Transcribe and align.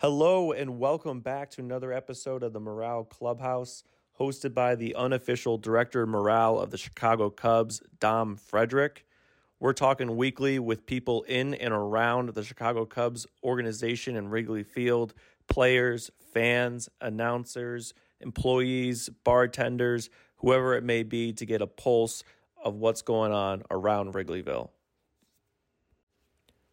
Hello, 0.00 0.50
and 0.50 0.78
welcome 0.78 1.20
back 1.20 1.50
to 1.50 1.60
another 1.60 1.92
episode 1.92 2.42
of 2.42 2.54
the 2.54 2.58
Morale 2.58 3.04
Clubhouse, 3.04 3.84
hosted 4.18 4.54
by 4.54 4.74
the 4.74 4.94
unofficial 4.94 5.58
director 5.58 6.04
of 6.04 6.08
morale 6.08 6.58
of 6.58 6.70
the 6.70 6.78
Chicago 6.78 7.28
Cubs, 7.28 7.82
Dom 7.98 8.36
Frederick. 8.36 9.04
We're 9.58 9.74
talking 9.74 10.16
weekly 10.16 10.58
with 10.58 10.86
people 10.86 11.24
in 11.24 11.52
and 11.52 11.74
around 11.74 12.30
the 12.30 12.42
Chicago 12.42 12.86
Cubs 12.86 13.26
organization 13.44 14.16
and 14.16 14.32
Wrigley 14.32 14.62
Field 14.62 15.12
players, 15.50 16.10
fans, 16.32 16.88
announcers, 17.02 17.92
employees, 18.22 19.10
bartenders, 19.22 20.08
whoever 20.36 20.74
it 20.76 20.82
may 20.82 21.02
be, 21.02 21.34
to 21.34 21.44
get 21.44 21.60
a 21.60 21.66
pulse 21.66 22.24
of 22.64 22.76
what's 22.76 23.02
going 23.02 23.32
on 23.32 23.64
around 23.70 24.14
Wrigleyville. 24.14 24.70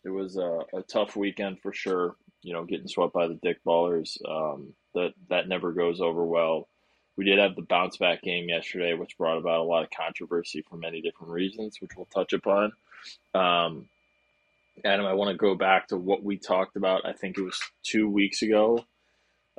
it 0.04 0.08
was 0.08 0.36
a, 0.36 0.60
a 0.72 0.82
tough 0.82 1.16
weekend 1.16 1.58
for 1.60 1.72
sure. 1.72 2.14
You 2.42 2.52
know, 2.52 2.64
getting 2.64 2.86
swept 2.86 3.12
by 3.12 3.26
the 3.26 3.40
Dick 3.42 3.58
Ballers. 3.66 4.16
Um, 4.24 4.72
that 4.94 5.14
that 5.30 5.48
never 5.48 5.72
goes 5.72 6.00
over 6.00 6.24
well. 6.24 6.68
We 7.16 7.24
did 7.24 7.40
have 7.40 7.56
the 7.56 7.62
bounce 7.62 7.96
back 7.96 8.22
game 8.22 8.48
yesterday, 8.48 8.94
which 8.94 9.18
brought 9.18 9.36
about 9.36 9.62
a 9.62 9.64
lot 9.64 9.82
of 9.82 9.90
controversy 9.90 10.64
for 10.70 10.76
many 10.76 11.00
different 11.00 11.32
reasons, 11.32 11.78
which 11.80 11.90
we'll 11.96 12.06
touch 12.06 12.32
upon. 12.32 12.70
Um, 13.34 13.88
Adam, 14.84 15.06
I 15.06 15.14
want 15.14 15.32
to 15.32 15.36
go 15.36 15.56
back 15.56 15.88
to 15.88 15.96
what 15.96 16.22
we 16.22 16.38
talked 16.38 16.76
about. 16.76 17.04
I 17.04 17.14
think 17.14 17.36
it 17.36 17.42
was 17.42 17.60
two 17.82 18.08
weeks 18.08 18.42
ago 18.42 18.84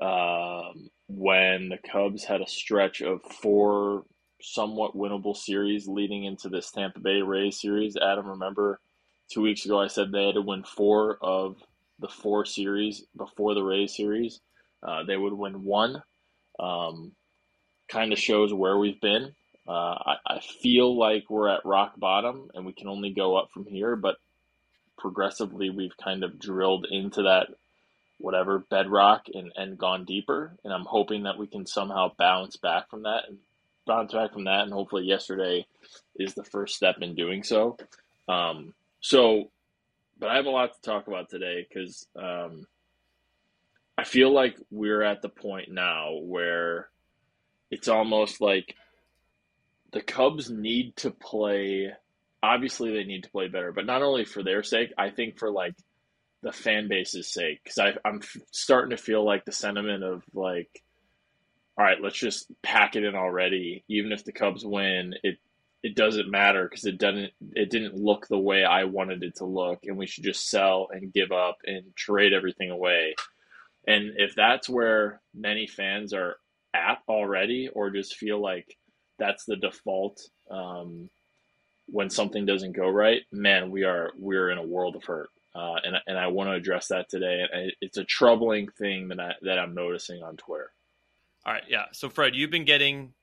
um, 0.01 0.89
when 1.09 1.67
the 1.67 1.77
Cubs 1.91 2.23
had 2.23 2.39
a 2.39 2.47
stretch 2.47 3.01
of 3.01 3.21
four 3.21 4.05
somewhat 4.43 4.95
winnable 4.95 5.35
series 5.35 5.87
leading 5.87 6.25
into 6.25 6.49
this 6.49 6.69
Tampa 6.69 6.99
Bay 6.99 7.21
Rays 7.21 7.59
series. 7.59 7.95
Adam, 7.95 8.27
remember 8.27 8.79
two 9.31 9.41
weeks 9.41 9.65
ago 9.65 9.81
I 9.81 9.87
said 9.87 10.11
they 10.11 10.25
had 10.27 10.35
to 10.35 10.41
win 10.41 10.63
four 10.63 11.17
of 11.21 11.55
the 11.99 12.09
four 12.09 12.45
series 12.45 13.03
before 13.15 13.53
the 13.53 13.63
Rays 13.63 13.95
series. 13.95 14.41
Uh, 14.85 15.03
they 15.03 15.15
would 15.15 15.33
win 15.33 15.63
one. 15.63 16.03
Um, 16.59 17.13
kind 17.87 18.11
of 18.11 18.19
shows 18.19 18.53
where 18.53 18.77
we've 18.77 18.99
been. 18.99 19.33
Uh, 19.67 19.71
I, 19.71 20.15
I 20.27 20.39
feel 20.39 20.97
like 20.97 21.29
we're 21.29 21.47
at 21.47 21.65
rock 21.65 21.93
bottom 21.97 22.49
and 22.53 22.65
we 22.65 22.73
can 22.73 22.89
only 22.89 23.11
go 23.11 23.37
up 23.37 23.49
from 23.53 23.65
here, 23.65 23.95
but 23.95 24.17
progressively 24.97 25.69
we've 25.69 25.95
kind 25.97 26.23
of 26.23 26.37
drilled 26.37 26.85
into 26.89 27.23
that 27.23 27.47
whatever 28.19 28.59
bedrock 28.69 29.25
and, 29.33 29.51
and 29.55 29.77
gone 29.77 30.05
deeper. 30.05 30.57
And 30.63 30.73
I'm 30.73 30.85
hoping 30.85 31.23
that 31.23 31.37
we 31.37 31.47
can 31.47 31.65
somehow 31.65 32.11
bounce 32.17 32.57
back 32.57 32.89
from 32.89 33.03
that 33.03 33.23
and 33.29 33.37
bounce 33.85 34.13
back 34.13 34.33
from 34.33 34.45
that. 34.45 34.63
And 34.63 34.73
hopefully 34.73 35.05
yesterday 35.05 35.65
is 36.15 36.33
the 36.33 36.43
first 36.43 36.75
step 36.75 36.97
in 37.01 37.15
doing 37.15 37.43
so. 37.43 37.77
Um, 38.27 38.73
so, 39.01 39.51
but 40.19 40.29
I 40.29 40.35
have 40.35 40.45
a 40.45 40.49
lot 40.49 40.73
to 40.73 40.81
talk 40.81 41.07
about 41.07 41.29
today 41.29 41.65
because 41.67 42.07
um, 42.15 42.65
I 43.97 44.03
feel 44.03 44.31
like 44.31 44.57
we're 44.71 45.03
at 45.03 45.21
the 45.21 45.29
point 45.29 45.71
now 45.71 46.17
where 46.21 46.89
it's 47.71 47.87
almost 47.87 48.41
like 48.41 48.75
the 49.91 50.01
Cubs 50.01 50.49
need 50.49 50.95
to 50.97 51.11
play. 51.11 51.91
Obviously, 52.41 52.91
they 52.91 53.03
need 53.03 53.23
to 53.23 53.31
play 53.31 53.47
better, 53.47 53.71
but 53.71 53.85
not 53.85 54.01
only 54.01 54.25
for 54.25 54.43
their 54.43 54.63
sake, 54.63 54.93
I 54.97 55.09
think 55.09 55.37
for 55.37 55.49
like 55.49 55.75
the 56.41 56.51
fan 56.51 56.87
base's 56.87 57.27
sake 57.27 57.61
because 57.63 57.97
I'm 58.03 58.21
starting 58.51 58.91
to 58.91 59.01
feel 59.01 59.25
like 59.25 59.45
the 59.45 59.51
sentiment 59.51 60.03
of 60.03 60.23
like, 60.33 60.82
all 61.77 61.85
right, 61.85 62.01
let's 62.01 62.17
just 62.17 62.51
pack 62.61 62.95
it 62.95 63.03
in 63.03 63.15
already. 63.15 63.83
Even 63.87 64.11
if 64.11 64.23
the 64.23 64.31
Cubs 64.31 64.65
win, 64.65 65.15
it 65.23 65.37
it 65.81 65.95
doesn't 65.95 66.31
matter 66.31 66.63
because 66.63 66.85
it 66.85 66.97
doesn't 66.97 67.31
it 67.53 67.69
didn't 67.69 67.95
look 67.95 68.27
the 68.27 68.39
way 68.39 68.63
I 68.63 68.85
wanted 68.85 69.23
it 69.23 69.35
to 69.37 69.45
look, 69.45 69.79
and 69.83 69.97
we 69.97 70.07
should 70.07 70.23
just 70.23 70.49
sell 70.49 70.87
and 70.91 71.13
give 71.13 71.31
up 71.31 71.57
and 71.65 71.95
trade 71.95 72.33
everything 72.33 72.71
away. 72.71 73.15
And 73.87 74.13
if 74.17 74.35
that's 74.35 74.69
where 74.69 75.21
many 75.33 75.67
fans 75.67 76.13
are 76.13 76.37
at 76.73 76.99
already, 77.09 77.69
or 77.73 77.89
just 77.89 78.15
feel 78.15 78.41
like 78.41 78.77
that's 79.19 79.45
the 79.45 79.57
default 79.57 80.21
um, 80.49 81.09
when 81.87 82.09
something 82.09 82.45
doesn't 82.45 82.75
go 82.75 82.87
right, 82.87 83.21
man, 83.31 83.71
we 83.71 83.83
are 83.83 84.11
we're 84.17 84.51
in 84.51 84.57
a 84.57 84.65
world 84.65 84.95
of 84.95 85.03
hurt. 85.03 85.29
Uh, 85.55 85.75
and 85.83 85.95
and 86.07 86.17
I 86.17 86.27
want 86.27 86.49
to 86.49 86.55
address 86.55 86.87
that 86.87 87.09
today. 87.09 87.43
And 87.51 87.71
it's 87.81 87.97
a 87.97 88.03
troubling 88.03 88.69
thing 88.77 89.07
that 89.09 89.19
I 89.19 89.33
that 89.41 89.59
I'm 89.59 89.73
noticing 89.73 90.21
on 90.23 90.37
Twitter. 90.37 90.71
All 91.45 91.53
right, 91.53 91.63
yeah. 91.67 91.85
So 91.91 92.09
Fred, 92.09 92.35
you've 92.35 92.51
been 92.51 92.65
getting 92.65 93.13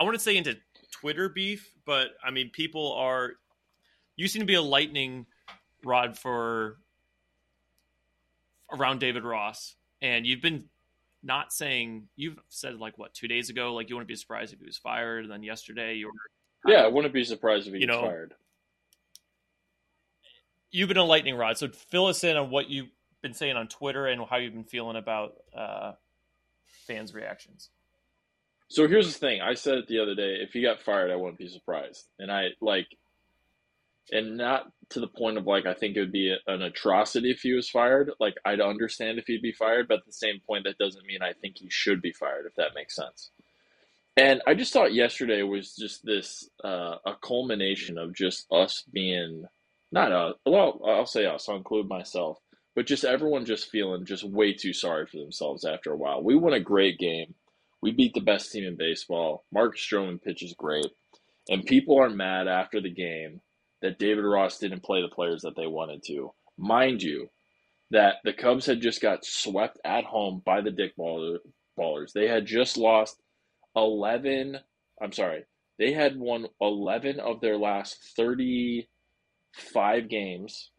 I 0.00 0.04
want 0.04 0.14
to 0.14 0.20
say 0.22 0.36
into 0.36 0.56
Twitter 0.92 1.28
beef, 1.28 1.72
but 1.84 2.08
I 2.22 2.30
mean 2.30 2.50
people 2.50 2.92
are 2.94 3.32
you 4.16 4.28
seem 4.28 4.40
to 4.40 4.46
be 4.46 4.54
a 4.54 4.62
lightning 4.62 5.26
rod 5.84 6.18
for 6.18 6.78
around 8.72 9.00
David 9.00 9.24
Ross 9.24 9.76
and 10.02 10.26
you've 10.26 10.42
been 10.42 10.64
not 11.22 11.52
saying 11.52 12.08
you've 12.16 12.38
said 12.48 12.78
like 12.78 12.98
what 12.98 13.14
2 13.14 13.26
days 13.28 13.48
ago 13.50 13.74
like 13.74 13.88
you 13.88 13.96
wouldn't 13.96 14.08
be 14.08 14.14
surprised 14.14 14.52
if 14.52 14.58
he 14.60 14.66
was 14.66 14.76
fired 14.76 15.24
and 15.24 15.32
then 15.32 15.42
yesterday 15.42 15.94
you 15.94 16.06
were 16.06 16.12
Yeah, 16.70 16.82
I 16.82 16.88
wouldn't 16.88 17.14
be 17.14 17.24
surprised 17.24 17.66
if 17.68 17.74
he 17.74 17.86
know, 17.86 18.02
fired. 18.02 18.34
you've 20.70 20.88
been 20.88 20.96
a 20.98 21.04
lightning 21.04 21.36
rod. 21.36 21.56
So 21.58 21.68
fill 21.68 22.06
us 22.06 22.24
in 22.24 22.36
on 22.36 22.50
what 22.50 22.68
you've 22.68 22.90
been 23.22 23.34
saying 23.34 23.56
on 23.56 23.68
Twitter 23.68 24.06
and 24.06 24.22
how 24.28 24.36
you've 24.36 24.52
been 24.54 24.64
feeling 24.64 24.96
about 24.96 25.34
uh, 25.56 25.92
fans' 26.88 27.14
reactions. 27.14 27.70
So 28.68 28.88
here's 28.88 29.12
the 29.12 29.18
thing. 29.18 29.40
I 29.40 29.54
said 29.54 29.78
it 29.78 29.86
the 29.86 30.00
other 30.00 30.14
day. 30.14 30.38
If 30.40 30.52
he 30.52 30.62
got 30.62 30.82
fired, 30.82 31.10
I 31.10 31.16
wouldn't 31.16 31.38
be 31.38 31.48
surprised. 31.48 32.06
And 32.18 32.30
I 32.30 32.48
like, 32.60 32.88
and 34.10 34.36
not 34.36 34.70
to 34.90 35.00
the 35.00 35.06
point 35.06 35.38
of 35.38 35.46
like, 35.46 35.66
I 35.66 35.74
think 35.74 35.96
it 35.96 36.00
would 36.00 36.12
be 36.12 36.36
an 36.46 36.62
atrocity 36.62 37.30
if 37.30 37.40
he 37.40 37.52
was 37.52 37.70
fired. 37.70 38.10
Like, 38.18 38.34
I'd 38.44 38.60
understand 38.60 39.18
if 39.18 39.26
he'd 39.26 39.42
be 39.42 39.52
fired, 39.52 39.88
but 39.88 40.00
at 40.00 40.06
the 40.06 40.12
same 40.12 40.40
point, 40.46 40.64
that 40.64 40.78
doesn't 40.78 41.06
mean 41.06 41.22
I 41.22 41.32
think 41.32 41.58
he 41.58 41.68
should 41.70 42.02
be 42.02 42.12
fired, 42.12 42.46
if 42.46 42.56
that 42.56 42.74
makes 42.74 42.96
sense. 42.96 43.30
And 44.18 44.42
I 44.48 44.54
just 44.54 44.72
thought 44.72 44.92
yesterday 44.92 45.42
was 45.42 45.76
just 45.76 46.04
this 46.04 46.50
uh, 46.64 46.96
a 47.06 47.14
culmination 47.22 47.98
of 47.98 48.14
just 48.14 48.46
us 48.50 48.82
being 48.92 49.44
not 49.92 50.12
us. 50.12 50.34
Well, 50.44 50.80
I'll 50.84 51.06
say 51.06 51.24
us. 51.24 51.48
I'll 51.48 51.56
include 51.56 51.88
myself, 51.88 52.38
but 52.78 52.86
just 52.86 53.04
everyone 53.04 53.44
just 53.44 53.70
feeling 53.70 54.04
just 54.04 54.22
way 54.22 54.52
too 54.52 54.72
sorry 54.72 55.04
for 55.04 55.16
themselves 55.16 55.64
after 55.64 55.90
a 55.90 55.96
while. 55.96 56.22
We 56.22 56.36
won 56.36 56.52
a 56.52 56.60
great 56.60 56.96
game. 56.96 57.34
We 57.82 57.90
beat 57.90 58.14
the 58.14 58.20
best 58.20 58.52
team 58.52 58.62
in 58.62 58.76
baseball. 58.76 59.44
Mark 59.50 59.76
Stroman 59.76 60.22
pitches 60.22 60.54
great, 60.56 60.86
and 61.48 61.66
people 61.66 62.00
are 62.00 62.08
mad 62.08 62.46
after 62.46 62.80
the 62.80 62.94
game 62.94 63.40
that 63.82 63.98
David 63.98 64.22
Ross 64.22 64.60
didn't 64.60 64.84
play 64.84 65.02
the 65.02 65.08
players 65.12 65.42
that 65.42 65.56
they 65.56 65.66
wanted 65.66 66.04
to. 66.04 66.32
Mind 66.56 67.02
you, 67.02 67.30
that 67.90 68.18
the 68.22 68.32
Cubs 68.32 68.66
had 68.66 68.80
just 68.80 69.02
got 69.02 69.24
swept 69.24 69.80
at 69.84 70.04
home 70.04 70.40
by 70.46 70.60
the 70.60 70.70
Dick 70.70 70.92
Ballers. 70.96 72.12
They 72.14 72.28
had 72.28 72.46
just 72.46 72.76
lost 72.76 73.20
11, 73.74 74.56
I'm 75.02 75.10
sorry, 75.10 75.46
they 75.80 75.94
had 75.94 76.16
won 76.16 76.46
11 76.60 77.18
of 77.18 77.40
their 77.40 77.58
last 77.58 77.98
35 78.16 80.08
games. 80.08 80.70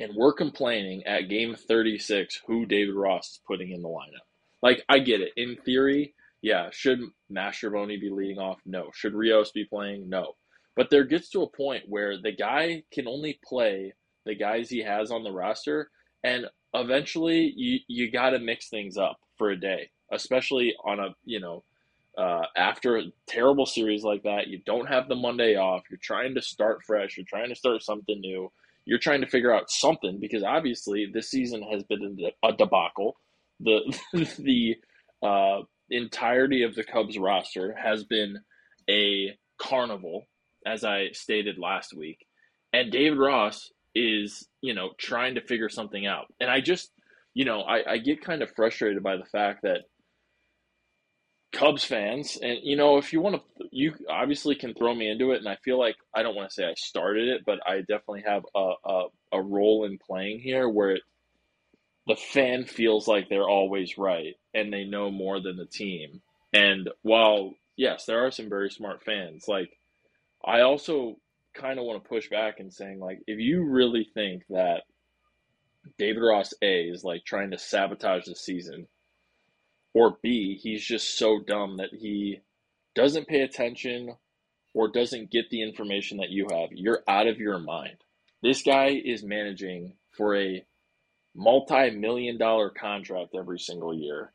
And 0.00 0.14
we're 0.14 0.32
complaining 0.32 1.04
at 1.04 1.28
game 1.28 1.54
36 1.54 2.40
who 2.46 2.66
David 2.66 2.94
Ross 2.94 3.30
is 3.30 3.40
putting 3.46 3.72
in 3.72 3.82
the 3.82 3.88
lineup. 3.88 4.26
Like, 4.62 4.84
I 4.88 5.00
get 5.00 5.20
it. 5.20 5.32
In 5.36 5.56
theory, 5.64 6.14
yeah, 6.42 6.68
should 6.72 7.00
Mastrobuoni 7.32 8.00
be 8.00 8.10
leading 8.10 8.38
off? 8.38 8.60
No. 8.64 8.90
Should 8.94 9.14
Rios 9.14 9.50
be 9.50 9.64
playing? 9.64 10.08
No. 10.08 10.34
But 10.76 10.90
there 10.90 11.04
gets 11.04 11.30
to 11.30 11.42
a 11.42 11.50
point 11.50 11.84
where 11.88 12.20
the 12.20 12.30
guy 12.30 12.84
can 12.92 13.08
only 13.08 13.40
play 13.44 13.94
the 14.24 14.36
guys 14.36 14.70
he 14.70 14.82
has 14.82 15.10
on 15.10 15.24
the 15.24 15.32
roster, 15.32 15.90
and 16.22 16.46
eventually 16.74 17.52
you 17.56 17.80
you 17.88 18.12
got 18.12 18.30
to 18.30 18.38
mix 18.38 18.68
things 18.68 18.96
up 18.96 19.18
for 19.36 19.50
a 19.50 19.58
day, 19.58 19.90
especially 20.12 20.74
on 20.84 21.00
a 21.00 21.08
you 21.24 21.40
know 21.40 21.64
uh, 22.16 22.42
after 22.56 22.98
a 22.98 23.12
terrible 23.26 23.66
series 23.66 24.04
like 24.04 24.22
that. 24.22 24.46
You 24.46 24.60
don't 24.66 24.86
have 24.86 25.08
the 25.08 25.16
Monday 25.16 25.56
off. 25.56 25.82
You're 25.90 25.98
trying 26.00 26.34
to 26.36 26.42
start 26.42 26.84
fresh. 26.86 27.16
You're 27.16 27.26
trying 27.26 27.48
to 27.48 27.56
start 27.56 27.82
something 27.82 28.20
new. 28.20 28.52
You're 28.88 28.98
trying 28.98 29.20
to 29.20 29.26
figure 29.26 29.54
out 29.54 29.70
something 29.70 30.18
because 30.18 30.42
obviously 30.42 31.10
this 31.12 31.30
season 31.30 31.62
has 31.70 31.82
been 31.82 32.18
a 32.42 32.52
debacle. 32.54 33.16
The 33.60 33.80
the 34.38 34.76
uh, 35.22 35.64
entirety 35.90 36.62
of 36.62 36.74
the 36.74 36.84
Cubs 36.84 37.18
roster 37.18 37.76
has 37.78 38.04
been 38.04 38.38
a 38.88 39.36
carnival 39.60 40.24
as 40.66 40.84
I 40.84 41.08
stated 41.12 41.58
last 41.58 41.94
week. 41.94 42.24
And 42.72 42.90
David 42.90 43.18
Ross 43.18 43.70
is, 43.94 44.48
you 44.62 44.72
know, 44.72 44.92
trying 44.98 45.34
to 45.34 45.42
figure 45.42 45.68
something 45.68 46.06
out. 46.06 46.26
And 46.40 46.50
I 46.50 46.62
just, 46.62 46.90
you 47.34 47.44
know, 47.44 47.60
I, 47.60 47.92
I 47.92 47.98
get 47.98 48.24
kind 48.24 48.42
of 48.42 48.50
frustrated 48.56 49.02
by 49.02 49.16
the 49.18 49.26
fact 49.26 49.64
that 49.64 49.82
Cubs 51.52 51.84
fans, 51.84 52.36
and 52.40 52.58
you 52.62 52.76
know, 52.76 52.98
if 52.98 53.12
you 53.12 53.20
want 53.20 53.36
to, 53.36 53.68
you 53.70 53.94
obviously 54.10 54.54
can 54.54 54.74
throw 54.74 54.94
me 54.94 55.10
into 55.10 55.32
it, 55.32 55.38
and 55.38 55.48
I 55.48 55.56
feel 55.64 55.78
like 55.78 55.96
I 56.14 56.22
don't 56.22 56.34
want 56.34 56.50
to 56.50 56.54
say 56.54 56.64
I 56.64 56.74
started 56.74 57.28
it, 57.28 57.42
but 57.46 57.58
I 57.66 57.78
definitely 57.80 58.24
have 58.26 58.44
a 58.54 58.72
a, 58.84 59.04
a 59.32 59.42
role 59.42 59.84
in 59.84 59.98
playing 59.98 60.40
here 60.40 60.68
where 60.68 60.90
it, 60.92 61.02
the 62.06 62.16
fan 62.16 62.64
feels 62.64 63.08
like 63.08 63.28
they're 63.28 63.48
always 63.48 63.96
right 63.96 64.34
and 64.54 64.72
they 64.72 64.84
know 64.84 65.10
more 65.10 65.40
than 65.40 65.56
the 65.56 65.66
team. 65.66 66.20
And 66.52 66.90
while 67.02 67.54
yes, 67.76 68.04
there 68.04 68.26
are 68.26 68.30
some 68.30 68.50
very 68.50 68.70
smart 68.70 69.02
fans, 69.02 69.48
like 69.48 69.70
I 70.44 70.60
also 70.60 71.16
kind 71.54 71.78
of 71.78 71.86
want 71.86 72.02
to 72.02 72.08
push 72.08 72.28
back 72.28 72.60
and 72.60 72.72
saying 72.72 73.00
like 73.00 73.20
if 73.26 73.38
you 73.38 73.64
really 73.64 74.08
think 74.14 74.42
that 74.50 74.82
David 75.96 76.20
Ross 76.20 76.52
A 76.62 76.82
is 76.84 77.04
like 77.04 77.24
trying 77.24 77.50
to 77.52 77.58
sabotage 77.58 78.26
the 78.26 78.34
season 78.34 78.86
or 79.98 80.18
B 80.22 80.58
he's 80.62 80.84
just 80.84 81.18
so 81.18 81.40
dumb 81.46 81.78
that 81.78 81.90
he 81.92 82.40
doesn't 82.94 83.28
pay 83.28 83.40
attention 83.40 84.14
or 84.74 84.90
doesn't 84.90 85.30
get 85.30 85.50
the 85.50 85.62
information 85.62 86.18
that 86.18 86.30
you 86.30 86.46
have 86.50 86.70
you're 86.72 87.02
out 87.08 87.26
of 87.26 87.38
your 87.38 87.58
mind 87.58 87.96
this 88.42 88.62
guy 88.62 89.00
is 89.04 89.22
managing 89.24 89.94
for 90.16 90.36
a 90.36 90.64
multi-million 91.34 92.38
dollar 92.38 92.70
contract 92.70 93.30
every 93.36 93.58
single 93.58 93.94
year 93.94 94.32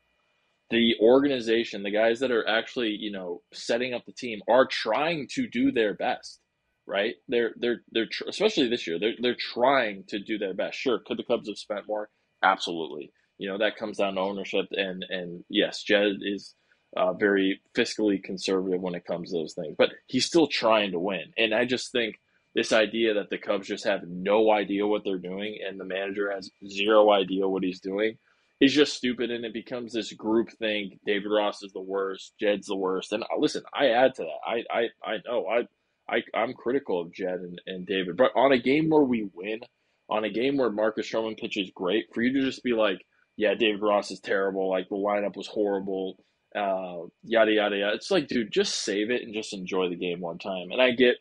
the 0.70 0.96
organization, 1.00 1.82
the 1.82 1.90
guys 1.90 2.20
that 2.20 2.30
are 2.30 2.46
actually, 2.48 2.96
you 2.98 3.12
know, 3.12 3.42
setting 3.52 3.94
up 3.94 4.04
the 4.06 4.12
team 4.12 4.40
are 4.48 4.66
trying 4.66 5.28
to 5.34 5.46
do 5.46 5.70
their 5.70 5.94
best, 5.94 6.40
right? 6.86 7.14
They're 7.28 7.52
they're 7.56 7.82
they're 7.92 8.08
tr- 8.10 8.28
especially 8.28 8.68
this 8.68 8.86
year, 8.86 8.98
they're 8.98 9.14
they're 9.20 9.36
trying 9.38 10.04
to 10.08 10.18
do 10.18 10.38
their 10.38 10.54
best. 10.54 10.78
Sure, 10.78 11.00
could 11.06 11.18
the 11.18 11.24
Cubs 11.24 11.48
have 11.48 11.58
spent 11.58 11.86
more? 11.86 12.08
Absolutely. 12.42 13.12
You 13.38 13.48
know, 13.48 13.58
that 13.58 13.76
comes 13.76 13.98
down 13.98 14.14
to 14.14 14.20
ownership 14.20 14.66
and 14.72 15.04
and 15.08 15.44
yes, 15.48 15.82
Jed 15.82 16.18
is 16.22 16.54
uh, 16.96 17.12
very 17.12 17.60
fiscally 17.76 18.22
conservative 18.22 18.80
when 18.80 18.94
it 18.94 19.04
comes 19.04 19.30
to 19.30 19.38
those 19.38 19.54
things, 19.54 19.74
but 19.76 19.90
he's 20.06 20.26
still 20.26 20.46
trying 20.46 20.92
to 20.92 20.98
win. 21.00 21.32
And 21.36 21.54
I 21.54 21.64
just 21.64 21.90
think 21.90 22.20
this 22.54 22.72
idea 22.72 23.14
that 23.14 23.30
the 23.30 23.38
Cubs 23.38 23.66
just 23.66 23.84
have 23.84 24.02
no 24.06 24.50
idea 24.52 24.86
what 24.86 25.02
they're 25.04 25.18
doing 25.18 25.58
and 25.66 25.78
the 25.78 25.84
manager 25.84 26.30
has 26.30 26.50
zero 26.68 27.10
idea 27.10 27.48
what 27.48 27.64
he's 27.64 27.80
doing 27.80 28.16
is 28.60 28.72
just 28.72 28.94
stupid 28.94 29.30
and 29.30 29.44
it 29.44 29.52
becomes 29.52 29.92
this 29.92 30.12
group 30.12 30.50
thing. 30.58 30.98
David 31.04 31.30
Ross 31.30 31.62
is 31.62 31.72
the 31.72 31.80
worst, 31.80 32.34
Jed's 32.40 32.68
the 32.68 32.76
worst. 32.76 33.12
And 33.12 33.24
uh, 33.24 33.38
listen, 33.38 33.62
I 33.74 33.88
add 33.88 34.14
to 34.16 34.22
that. 34.22 34.38
I 34.46 34.62
I, 34.70 34.88
I 35.04 35.16
know 35.26 35.46
I 35.48 35.66
I 36.08 36.22
I'm 36.34 36.52
critical 36.54 37.00
of 37.00 37.12
Jed 37.12 37.40
and, 37.40 37.60
and 37.66 37.86
David, 37.86 38.16
but 38.16 38.32
on 38.36 38.52
a 38.52 38.58
game 38.58 38.90
where 38.90 39.02
we 39.02 39.28
win, 39.34 39.60
on 40.08 40.24
a 40.24 40.30
game 40.30 40.56
where 40.56 40.70
Marcus 40.70 41.10
Stroman 41.10 41.38
pitches 41.38 41.70
great, 41.74 42.06
for 42.14 42.22
you 42.22 42.32
to 42.34 42.42
just 42.42 42.62
be 42.62 42.72
like, 42.72 43.04
yeah, 43.36 43.54
David 43.54 43.82
Ross 43.82 44.10
is 44.10 44.20
terrible, 44.20 44.70
like 44.70 44.88
the 44.88 44.96
lineup 44.96 45.36
was 45.36 45.46
horrible, 45.46 46.16
uh, 46.54 47.06
yada 47.24 47.52
yada 47.52 47.76
yada. 47.76 47.94
It's 47.94 48.10
like, 48.10 48.28
dude, 48.28 48.52
just 48.52 48.84
save 48.84 49.10
it 49.10 49.22
and 49.22 49.34
just 49.34 49.52
enjoy 49.52 49.88
the 49.88 49.96
game 49.96 50.20
one 50.20 50.38
time. 50.38 50.70
And 50.70 50.80
I 50.80 50.92
get, 50.92 51.16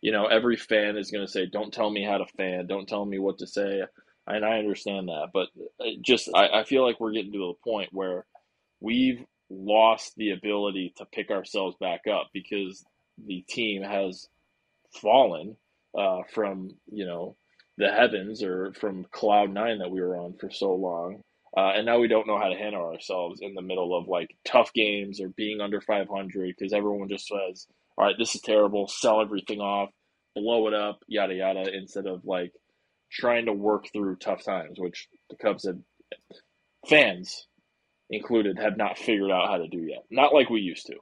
you 0.00 0.12
know, 0.12 0.26
every 0.26 0.56
fan 0.56 0.96
is 0.96 1.10
gonna 1.10 1.28
say, 1.28 1.46
don't 1.46 1.72
tell 1.72 1.90
me 1.90 2.04
how 2.04 2.18
to 2.18 2.26
fan, 2.36 2.66
don't 2.66 2.88
tell 2.88 3.04
me 3.04 3.18
what 3.18 3.38
to 3.38 3.46
say 3.46 3.82
and 4.28 4.44
I 4.44 4.58
understand 4.58 5.08
that, 5.08 5.28
but 5.32 5.48
just 6.02 6.28
I, 6.34 6.60
I 6.60 6.64
feel 6.64 6.84
like 6.84 7.00
we're 7.00 7.12
getting 7.12 7.32
to 7.32 7.38
the 7.38 7.70
point 7.70 7.88
where 7.92 8.26
we've 8.80 9.24
lost 9.50 10.14
the 10.16 10.30
ability 10.30 10.92
to 10.98 11.06
pick 11.06 11.30
ourselves 11.30 11.76
back 11.80 12.02
up 12.06 12.28
because 12.32 12.84
the 13.26 13.44
team 13.48 13.82
has 13.82 14.28
fallen 15.00 15.56
uh, 15.98 16.20
from 16.32 16.70
you 16.92 17.06
know 17.06 17.36
the 17.78 17.90
heavens 17.90 18.42
or 18.42 18.72
from 18.74 19.06
cloud 19.10 19.50
nine 19.50 19.78
that 19.78 19.90
we 19.90 20.00
were 20.00 20.18
on 20.18 20.34
for 20.38 20.50
so 20.50 20.74
long. 20.74 21.22
Uh, 21.56 21.72
and 21.74 21.86
now 21.86 21.98
we 21.98 22.08
don't 22.08 22.26
know 22.26 22.38
how 22.38 22.48
to 22.48 22.58
handle 22.58 22.82
ourselves 22.82 23.40
in 23.40 23.54
the 23.54 23.62
middle 23.62 23.96
of 23.96 24.06
like 24.06 24.36
tough 24.44 24.72
games 24.72 25.20
or 25.20 25.28
being 25.30 25.60
under 25.60 25.80
500 25.80 26.54
because 26.56 26.72
everyone 26.72 27.08
just 27.08 27.26
says, 27.26 27.66
all 27.96 28.04
right, 28.04 28.16
this 28.18 28.34
is 28.34 28.42
terrible, 28.42 28.86
sell 28.86 29.20
everything 29.20 29.60
off, 29.60 29.90
blow 30.34 30.68
it 30.68 30.74
up, 30.74 31.00
yada 31.08 31.34
yada, 31.34 31.74
instead 31.74 32.06
of 32.06 32.24
like 32.24 32.52
trying 33.10 33.46
to 33.46 33.52
work 33.52 33.86
through 33.92 34.16
tough 34.16 34.44
times, 34.44 34.78
which 34.78 35.08
the 35.30 35.36
Cubs 35.36 35.66
have 35.66 35.78
fans 36.86 37.46
included 38.10 38.58
have 38.58 38.76
not 38.76 38.98
figured 38.98 39.30
out 39.30 39.48
how 39.48 39.58
to 39.58 39.68
do 39.68 39.80
yet. 39.80 40.04
Not 40.10 40.32
like 40.32 40.50
we 40.50 40.60
used 40.60 40.86
to. 40.86 40.96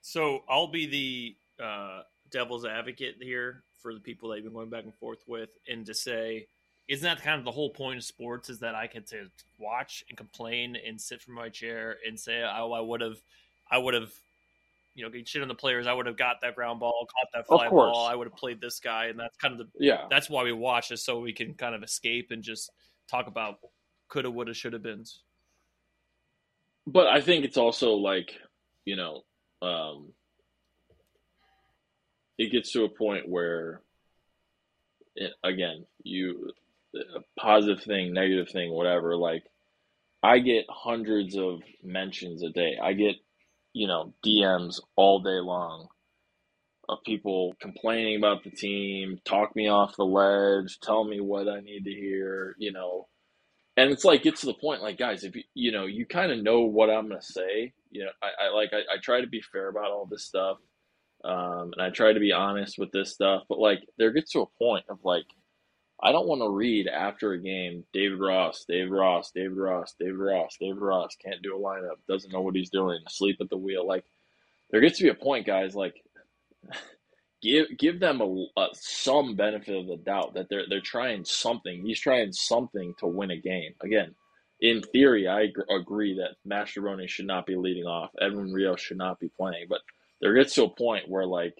So 0.00 0.40
I'll 0.48 0.70
be 0.70 0.86
the 1.58 1.64
uh, 1.64 2.02
devil's 2.30 2.64
advocate 2.64 3.16
here 3.20 3.62
for 3.82 3.94
the 3.94 4.00
people 4.00 4.28
that 4.28 4.36
you've 4.36 4.44
been 4.44 4.54
going 4.54 4.70
back 4.70 4.84
and 4.84 4.94
forth 4.94 5.22
with, 5.26 5.50
and 5.68 5.86
to 5.86 5.94
say, 5.94 6.46
isn't 6.88 7.04
that 7.04 7.22
kind 7.22 7.38
of 7.38 7.44
the 7.44 7.52
whole 7.52 7.70
point 7.70 7.98
of 7.98 8.04
sports? 8.04 8.50
Is 8.50 8.60
that 8.60 8.74
I 8.74 8.86
get 8.86 9.06
to 9.08 9.28
watch 9.58 10.04
and 10.08 10.16
complain 10.16 10.76
and 10.76 11.00
sit 11.00 11.22
from 11.22 11.34
my 11.34 11.48
chair 11.48 11.96
and 12.06 12.18
say, 12.18 12.42
"Oh, 12.42 12.72
I 12.72 12.80
would 12.80 13.00
have, 13.00 13.18
I 13.70 13.78
would 13.78 13.94
have 13.94 14.12
you 14.94 15.04
know, 15.04 15.10
get 15.10 15.26
shit 15.26 15.42
on 15.42 15.48
the 15.48 15.54
players. 15.54 15.86
I 15.86 15.92
would 15.92 16.06
have 16.06 16.16
got 16.16 16.40
that 16.42 16.54
ground 16.54 16.80
ball, 16.80 17.06
caught 17.06 17.28
that 17.32 17.46
fly 17.46 17.68
ball. 17.68 18.06
I 18.06 18.14
would 18.14 18.26
have 18.26 18.36
played 18.36 18.60
this 18.60 18.78
guy, 18.78 19.06
and 19.06 19.18
that's 19.18 19.36
kind 19.38 19.52
of 19.52 19.58
the 19.58 19.84
yeah. 19.84 20.06
That's 20.10 20.28
why 20.28 20.42
we 20.42 20.52
watch 20.52 20.90
is 20.90 21.04
so 21.04 21.20
we 21.20 21.32
can 21.32 21.54
kind 21.54 21.74
of 21.74 21.82
escape 21.82 22.30
and 22.30 22.42
just 22.42 22.70
talk 23.08 23.26
about 23.26 23.58
coulda, 24.08 24.30
woulda, 24.30 24.52
shoulda 24.52 24.78
beens. 24.78 25.20
But 26.86 27.06
I 27.06 27.20
think 27.20 27.44
it's 27.44 27.56
also 27.56 27.94
like 27.94 28.38
you 28.84 28.96
know, 28.96 29.22
um, 29.62 30.08
it 32.36 32.52
gets 32.52 32.72
to 32.72 32.84
a 32.84 32.88
point 32.88 33.28
where, 33.28 33.80
again, 35.42 35.86
you 36.02 36.52
positive 37.38 37.82
thing, 37.82 38.12
negative 38.12 38.48
thing, 38.50 38.72
whatever. 38.72 39.16
Like, 39.16 39.44
I 40.22 40.38
get 40.38 40.66
hundreds 40.68 41.36
of 41.36 41.60
mentions 41.82 42.42
a 42.42 42.50
day. 42.50 42.78
I 42.82 42.92
get 42.92 43.16
you 43.72 43.86
know, 43.86 44.12
DMs 44.24 44.80
all 44.96 45.20
day 45.20 45.40
long 45.40 45.88
of 46.88 46.98
people 47.06 47.54
complaining 47.60 48.16
about 48.16 48.44
the 48.44 48.50
team, 48.50 49.18
talk 49.24 49.54
me 49.54 49.68
off 49.68 49.96
the 49.96 50.04
ledge, 50.04 50.78
tell 50.80 51.04
me 51.04 51.20
what 51.20 51.48
I 51.48 51.60
need 51.60 51.84
to 51.84 51.90
hear, 51.90 52.54
you 52.58 52.72
know. 52.72 53.08
And 53.76 53.90
it's 53.90 54.04
like 54.04 54.22
get 54.22 54.36
to 54.36 54.46
the 54.46 54.54
point, 54.54 54.82
like 54.82 54.98
guys, 54.98 55.24
if 55.24 55.34
you 55.34 55.44
you 55.54 55.72
know, 55.72 55.86
you 55.86 56.04
kind 56.04 56.30
of 56.30 56.42
know 56.42 56.62
what 56.62 56.90
I'm 56.90 57.08
gonna 57.08 57.22
say. 57.22 57.72
You 57.90 58.04
know, 58.04 58.10
I, 58.22 58.46
I 58.46 58.54
like 58.54 58.70
I, 58.72 58.94
I 58.94 58.98
try 59.02 59.20
to 59.20 59.26
be 59.26 59.40
fair 59.40 59.68
about 59.68 59.90
all 59.90 60.06
this 60.06 60.24
stuff, 60.24 60.58
um, 61.24 61.72
and 61.72 61.80
I 61.80 61.90
try 61.90 62.12
to 62.12 62.20
be 62.20 62.32
honest 62.32 62.78
with 62.78 62.92
this 62.92 63.12
stuff. 63.12 63.44
But 63.48 63.58
like, 63.58 63.80
there 63.96 64.12
gets 64.12 64.32
to 64.32 64.40
a 64.42 64.46
point 64.58 64.84
of 64.90 64.98
like, 65.04 65.24
I 66.02 66.10
don't 66.10 66.26
want 66.26 66.40
to 66.40 66.48
read 66.48 66.88
after 66.88 67.32
a 67.32 67.38
game 67.38 67.84
David 67.92 68.18
Ross, 68.18 68.64
David 68.68 68.90
Ross, 68.90 69.30
David 69.34 69.56
Ross, 69.56 69.94
David 70.00 70.18
Ross, 70.18 70.56
David 70.60 70.80
Ross 70.80 71.16
can't 71.24 71.42
do 71.42 71.56
a 71.56 71.60
lineup, 71.60 71.96
doesn't 72.08 72.32
know 72.32 72.40
what 72.40 72.56
he's 72.56 72.70
doing, 72.70 72.98
sleep 73.08 73.36
at 73.40 73.48
the 73.50 73.56
wheel. 73.56 73.86
Like 73.86 74.04
there 74.70 74.80
gets 74.80 74.98
to 74.98 75.04
be 75.04 75.10
a 75.10 75.14
point, 75.14 75.46
guys. 75.46 75.76
Like 75.76 76.02
give 77.42 77.66
give 77.78 78.00
them 78.00 78.20
a, 78.20 78.46
a, 78.60 78.66
some 78.72 79.36
benefit 79.36 79.76
of 79.76 79.86
the 79.86 79.96
doubt 79.96 80.34
that 80.34 80.48
they're 80.48 80.64
they're 80.68 80.80
trying 80.80 81.24
something. 81.24 81.84
He's 81.84 82.00
trying 82.00 82.32
something 82.32 82.94
to 82.98 83.06
win 83.06 83.30
a 83.30 83.36
game. 83.36 83.74
Again, 83.80 84.14
in 84.60 84.82
theory, 84.82 85.28
I 85.28 85.52
agree 85.74 86.18
that 86.18 86.36
Mastrobuoni 86.48 87.08
should 87.08 87.26
not 87.26 87.46
be 87.46 87.56
leading 87.56 87.84
off. 87.84 88.10
Edwin 88.20 88.52
Rios 88.52 88.80
should 88.80 88.98
not 88.98 89.20
be 89.20 89.28
playing, 89.28 89.66
but 89.68 89.80
there 90.20 90.34
gets 90.34 90.54
to 90.54 90.64
a 90.64 90.68
point 90.68 91.08
where 91.08 91.26
like 91.26 91.54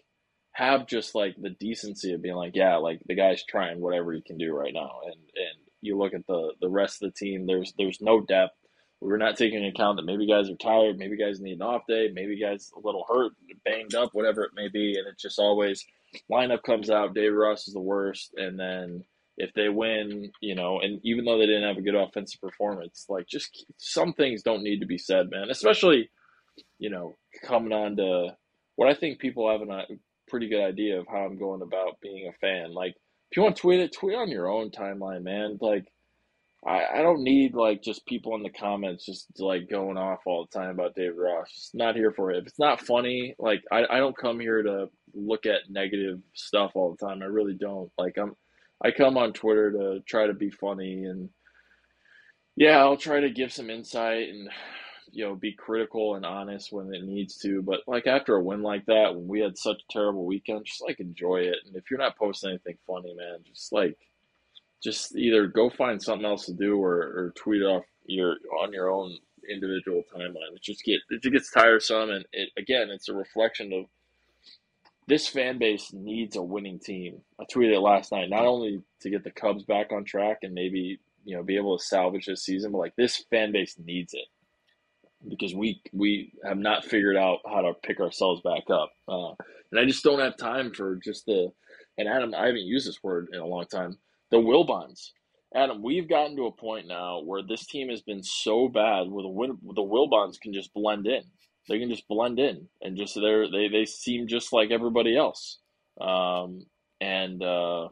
have 0.52 0.86
just 0.86 1.14
like 1.14 1.34
the 1.40 1.50
decency 1.50 2.12
of 2.12 2.22
being 2.22 2.36
like, 2.36 2.54
yeah, 2.54 2.76
like 2.76 3.00
the 3.06 3.14
guy's 3.14 3.44
trying 3.44 3.80
whatever 3.80 4.12
he 4.12 4.20
can 4.20 4.38
do 4.38 4.54
right 4.54 4.72
now. 4.74 5.00
And 5.04 5.14
and 5.14 5.58
you 5.80 5.96
look 5.98 6.14
at 6.14 6.26
the 6.26 6.52
the 6.60 6.68
rest 6.68 7.02
of 7.02 7.12
the 7.12 7.18
team, 7.18 7.46
there's 7.46 7.72
there's 7.78 8.00
no 8.00 8.20
depth. 8.20 8.56
we're 9.00 9.16
not 9.16 9.36
taking 9.36 9.58
into 9.58 9.70
account 9.70 9.96
that 9.96 10.04
maybe 10.04 10.26
guys 10.26 10.48
are 10.48 10.56
tired, 10.56 10.98
maybe 10.98 11.16
guys 11.16 11.40
need 11.40 11.54
an 11.54 11.62
off 11.62 11.82
day, 11.88 12.10
maybe 12.12 12.38
guys 12.38 12.70
a 12.76 12.80
little 12.80 13.04
hurt, 13.08 13.32
banged 13.64 13.94
up, 13.94 14.10
whatever 14.12 14.44
it 14.44 14.52
may 14.54 14.68
be, 14.68 14.96
and 14.96 15.06
it's 15.08 15.22
just 15.22 15.38
always 15.38 15.84
lineup 16.30 16.62
comes 16.62 16.90
out, 16.90 17.14
Dave 17.14 17.32
Ross 17.34 17.66
is 17.66 17.74
the 17.74 17.80
worst, 17.80 18.34
and 18.36 18.58
then 18.58 19.04
if 19.38 19.52
they 19.54 19.68
win, 19.68 20.30
you 20.40 20.54
know, 20.54 20.80
and 20.80 21.00
even 21.04 21.24
though 21.24 21.38
they 21.38 21.46
didn't 21.46 21.66
have 21.66 21.78
a 21.78 21.82
good 21.82 21.94
offensive 21.94 22.40
performance, 22.40 23.06
like 23.08 23.26
just 23.26 23.64
some 23.78 24.12
things 24.12 24.42
don't 24.42 24.62
need 24.62 24.80
to 24.80 24.86
be 24.86 24.98
said, 24.98 25.30
man. 25.30 25.48
Especially, 25.50 26.10
you 26.78 26.90
know, 26.90 27.16
coming 27.42 27.72
on 27.72 27.96
to 27.96 28.36
what 28.76 28.88
I 28.88 28.94
think 28.94 29.18
people 29.18 29.50
have 29.50 29.62
a 29.62 29.86
pretty 30.32 30.48
good 30.48 30.64
idea 30.64 30.98
of 30.98 31.06
how 31.06 31.18
I'm 31.18 31.38
going 31.38 31.60
about 31.60 32.00
being 32.00 32.26
a 32.26 32.32
fan. 32.38 32.72
Like, 32.72 32.94
if 33.30 33.36
you 33.36 33.42
want 33.42 33.54
to 33.56 33.60
tweet 33.60 33.80
it, 33.80 33.92
tweet 33.92 34.16
on 34.16 34.30
your 34.30 34.48
own 34.48 34.70
timeline, 34.70 35.22
man. 35.22 35.58
Like, 35.60 35.84
I, 36.66 36.84
I 36.94 37.02
don't 37.02 37.22
need 37.22 37.54
like 37.54 37.82
just 37.82 38.06
people 38.06 38.34
in 38.34 38.42
the 38.42 38.48
comments 38.48 39.04
just 39.04 39.26
like 39.38 39.68
going 39.68 39.98
off 39.98 40.20
all 40.24 40.46
the 40.46 40.58
time 40.58 40.70
about 40.70 40.94
Dave 40.94 41.16
Ross. 41.16 41.70
Not 41.74 41.96
here 41.96 42.12
for 42.12 42.30
it. 42.30 42.38
If 42.38 42.46
it's 42.46 42.58
not 42.58 42.80
funny, 42.80 43.34
like 43.38 43.62
I, 43.70 43.84
I 43.90 43.98
don't 43.98 44.16
come 44.16 44.40
here 44.40 44.62
to 44.62 44.86
look 45.12 45.44
at 45.44 45.68
negative 45.68 46.20
stuff 46.34 46.72
all 46.74 46.94
the 46.94 47.04
time. 47.04 47.20
I 47.20 47.26
really 47.26 47.54
don't. 47.54 47.90
Like 47.98 48.16
I'm 48.16 48.36
I 48.82 48.92
come 48.92 49.18
on 49.18 49.32
Twitter 49.32 49.72
to 49.72 50.00
try 50.06 50.26
to 50.28 50.34
be 50.34 50.50
funny 50.50 51.04
and 51.04 51.30
yeah, 52.54 52.78
I'll 52.78 52.96
try 52.96 53.20
to 53.20 53.30
give 53.30 53.52
some 53.52 53.68
insight 53.68 54.28
and 54.28 54.48
you 55.12 55.24
know 55.24 55.34
be 55.34 55.52
critical 55.52 56.14
and 56.16 56.24
honest 56.24 56.72
when 56.72 56.92
it 56.92 57.04
needs 57.04 57.36
to. 57.38 57.62
But 57.62 57.80
like 57.86 58.06
after 58.06 58.34
a 58.34 58.42
win 58.42 58.62
like 58.62 58.86
that, 58.86 59.14
when 59.14 59.28
we 59.28 59.40
had 59.40 59.56
such 59.58 59.82
a 59.82 59.92
terrible 59.92 60.24
weekend, 60.24 60.64
just 60.64 60.82
like 60.82 60.98
enjoy 60.98 61.42
it. 61.42 61.58
And 61.66 61.76
if 61.76 61.90
you're 61.90 62.00
not 62.00 62.18
posting 62.18 62.50
anything 62.50 62.78
funny, 62.86 63.14
man, 63.14 63.40
just 63.46 63.72
like 63.72 63.98
just 64.82 65.14
either 65.14 65.46
go 65.46 65.70
find 65.70 66.02
something 66.02 66.26
else 66.26 66.46
to 66.46 66.54
do 66.54 66.82
or, 66.82 66.96
or 66.96 67.34
tweet 67.36 67.62
off 67.62 67.84
your 68.06 68.36
on 68.60 68.72
your 68.72 68.90
own 68.90 69.16
individual 69.48 70.02
timeline. 70.14 70.54
It 70.56 70.62
just 70.62 70.82
get 70.82 71.00
it 71.10 71.22
just 71.22 71.32
gets 71.32 71.50
tiresome, 71.52 72.10
and 72.10 72.24
it 72.32 72.48
again, 72.56 72.88
it's 72.90 73.10
a 73.10 73.14
reflection 73.14 73.72
of 73.72 73.84
this 75.08 75.28
fan 75.28 75.58
base 75.58 75.92
needs 75.92 76.36
a 76.36 76.42
winning 76.42 76.78
team. 76.78 77.20
I 77.38 77.44
tweeted 77.52 77.74
it 77.74 77.80
last 77.80 78.12
night, 78.12 78.30
not 78.30 78.46
only 78.46 78.82
to 79.00 79.10
get 79.10 79.24
the 79.24 79.30
Cubs 79.30 79.64
back 79.64 79.92
on 79.92 80.04
track 80.04 80.38
and 80.42 80.54
maybe 80.54 81.00
you 81.24 81.36
know 81.36 81.42
be 81.42 81.56
able 81.56 81.76
to 81.76 81.84
salvage 81.84 82.24
this 82.26 82.44
season, 82.44 82.72
but 82.72 82.78
like 82.78 82.96
this 82.96 83.24
fan 83.30 83.52
base 83.52 83.76
needs 83.78 84.14
it 84.14 84.26
because 85.28 85.54
we 85.54 85.80
we 85.92 86.32
have 86.44 86.58
not 86.58 86.84
figured 86.84 87.16
out 87.16 87.38
how 87.46 87.62
to 87.62 87.74
pick 87.82 88.00
ourselves 88.00 88.40
back 88.42 88.64
up, 88.70 88.92
uh, 89.08 89.32
and 89.70 89.80
I 89.80 89.84
just 89.84 90.04
don't 90.04 90.20
have 90.20 90.36
time 90.36 90.72
for 90.72 90.96
just 90.96 91.26
the. 91.26 91.50
And 91.98 92.08
Adam, 92.08 92.34
I 92.34 92.46
haven't 92.46 92.62
used 92.62 92.88
this 92.88 93.02
word 93.02 93.28
in 93.32 93.40
a 93.40 93.46
long 93.46 93.66
time 93.66 93.98
the 94.30 94.38
Wilbons. 94.38 95.12
Adam, 95.54 95.82
we've 95.82 96.08
gotten 96.08 96.34
to 96.36 96.46
a 96.46 96.52
point 96.52 96.88
now 96.88 97.20
where 97.22 97.42
this 97.42 97.66
team 97.66 97.90
has 97.90 98.00
been 98.00 98.22
so 98.22 98.68
bad 98.68 99.08
where 99.08 99.22
the 99.22 99.58
the 99.74 99.82
Wilbons 99.82 100.38
can 100.38 100.52
just 100.52 100.72
blend 100.74 101.06
in. 101.06 101.22
They 101.68 101.78
can 101.78 101.90
just 101.90 102.08
blend 102.08 102.40
in 102.40 102.66
and 102.80 102.96
just 102.96 103.14
they 103.14 103.46
they 103.52 103.68
they 103.68 103.84
seem 103.84 104.26
just 104.26 104.52
like 104.52 104.70
everybody 104.70 105.16
else. 105.16 105.58
Um, 106.00 106.64
and 107.00 107.42
uh, 107.42 107.88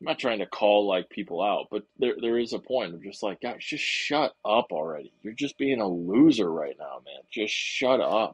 I'm 0.00 0.04
not 0.06 0.18
trying 0.18 0.40
to 0.40 0.46
call 0.46 0.86
like 0.86 1.08
people 1.08 1.42
out, 1.42 1.68
but 1.70 1.84
there 1.98 2.16
there 2.20 2.38
is 2.38 2.52
a 2.52 2.58
point 2.58 2.94
of 2.94 3.02
just 3.02 3.22
like, 3.22 3.40
guys, 3.40 3.58
just 3.60 3.84
shut 3.84 4.34
up 4.44 4.66
already. 4.70 5.12
You're 5.22 5.32
just 5.32 5.56
being 5.56 5.80
a 5.80 5.88
loser 5.88 6.52
right 6.52 6.76
now, 6.78 7.00
man. 7.04 7.22
Just 7.30 7.54
shut 7.54 8.00
up. 8.00 8.32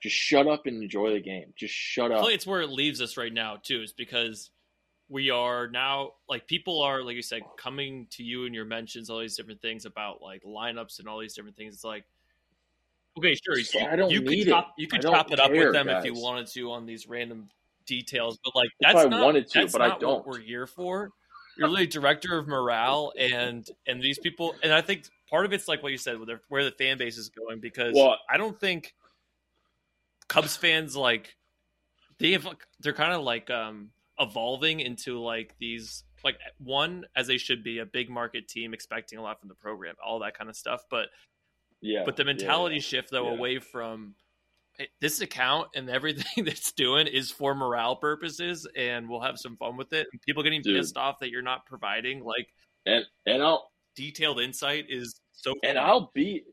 Just 0.00 0.14
shut 0.14 0.46
up 0.46 0.66
and 0.66 0.82
enjoy 0.82 1.12
the 1.14 1.20
game. 1.20 1.52
Just 1.56 1.74
shut 1.74 2.12
up. 2.12 2.26
it's 2.28 2.46
where 2.46 2.60
it 2.60 2.70
leaves 2.70 3.00
us 3.00 3.16
right 3.16 3.32
now 3.32 3.56
too, 3.62 3.82
is 3.82 3.92
because 3.92 4.50
we 5.08 5.30
are 5.30 5.68
now 5.68 6.12
like 6.28 6.46
people 6.46 6.82
are 6.82 7.02
like 7.02 7.16
you 7.16 7.22
said 7.22 7.42
coming 7.56 8.06
to 8.10 8.22
you 8.22 8.44
in 8.44 8.52
your 8.52 8.64
mentions 8.64 9.08
all 9.08 9.18
these 9.20 9.36
different 9.36 9.60
things 9.62 9.86
about 9.86 10.20
like 10.22 10.42
lineups 10.44 10.98
and 10.98 11.08
all 11.08 11.18
these 11.18 11.34
different 11.34 11.56
things 11.56 11.74
it's 11.74 11.84
like 11.84 12.04
okay 13.16 13.34
sure 13.34 13.58
you, 13.58 13.64
I 13.90 13.96
don't 13.96 14.10
you 14.10 14.20
need 14.20 14.44
could 14.46 14.58
it. 14.58 14.64
you 14.76 14.86
could 14.86 15.04
I 15.04 15.10
chop 15.10 15.32
it 15.32 15.40
up 15.40 15.50
with 15.50 15.72
them 15.72 15.86
guys. 15.86 16.04
if 16.04 16.12
you 16.12 16.20
wanted 16.20 16.46
to 16.48 16.72
on 16.72 16.86
these 16.86 17.08
random 17.08 17.48
details 17.88 18.38
but 18.44 18.54
like 18.54 18.68
If 18.78 18.92
that's 18.92 19.04
I 19.06 19.08
not, 19.08 19.24
wanted 19.24 19.48
to, 19.50 19.58
that's 19.60 19.72
but 19.72 19.82
I 19.82 19.98
don't. 19.98 20.18
what 20.18 20.26
we're 20.26 20.38
here 20.40 20.66
for 20.66 21.10
you're 21.56 21.68
really 21.68 21.86
director 21.88 22.38
of 22.38 22.46
morale 22.46 23.12
and 23.18 23.66
and 23.88 24.00
these 24.00 24.18
people 24.20 24.54
and 24.62 24.72
i 24.72 24.80
think 24.80 25.04
part 25.28 25.44
of 25.44 25.52
it's 25.52 25.66
like 25.66 25.82
what 25.82 25.90
you 25.90 25.98
said 25.98 26.20
where, 26.24 26.40
where 26.48 26.64
the 26.64 26.70
fan 26.70 26.98
base 26.98 27.18
is 27.18 27.30
going 27.30 27.58
because 27.58 27.94
Well- 27.96 28.16
i 28.30 28.36
don't 28.36 28.58
think 28.60 28.94
cubs 30.28 30.56
fans 30.56 30.94
like 30.94 31.34
they 32.18 32.32
have 32.32 32.46
they're 32.80 32.92
kind 32.92 33.12
of 33.12 33.22
like 33.22 33.50
um 33.50 33.90
evolving 34.20 34.80
into 34.80 35.18
like 35.20 35.54
these 35.58 36.04
like 36.24 36.36
one 36.58 37.04
as 37.16 37.26
they 37.28 37.38
should 37.38 37.62
be 37.62 37.78
a 37.78 37.86
big 37.86 38.10
market 38.10 38.48
team 38.48 38.74
expecting 38.74 39.18
a 39.18 39.22
lot 39.22 39.38
from 39.40 39.48
the 39.48 39.54
program 39.54 39.94
all 40.04 40.18
that 40.18 40.36
kind 40.36 40.50
of 40.50 40.56
stuff 40.56 40.82
but 40.90 41.08
Yeah. 41.80 42.02
but 42.04 42.16
the 42.16 42.24
mentality 42.24 42.76
yeah. 42.76 42.82
shift 42.82 43.10
though 43.10 43.28
Yeah. 43.30 43.36
away 43.38 43.58
from 43.60 44.14
this 45.00 45.20
account 45.20 45.68
and 45.74 45.88
everything 45.90 46.44
that's 46.44 46.72
doing 46.72 47.06
is 47.06 47.30
for 47.30 47.54
morale 47.54 47.96
purposes 47.96 48.66
and 48.76 49.08
we'll 49.08 49.20
have 49.20 49.38
some 49.38 49.56
fun 49.56 49.76
with 49.76 49.92
it 49.92 50.06
and 50.12 50.20
people 50.22 50.42
getting 50.42 50.62
Dude. 50.62 50.76
pissed 50.76 50.96
off 50.96 51.18
that 51.20 51.30
you're 51.30 51.42
not 51.42 51.66
providing 51.66 52.24
like 52.24 52.48
and 52.86 53.04
and 53.26 53.42
I'll 53.42 53.70
detailed 53.96 54.40
insight 54.40 54.86
is 54.88 55.20
so 55.32 55.54
and. 55.62 55.78
I'll 55.78 56.10
be 56.14 56.44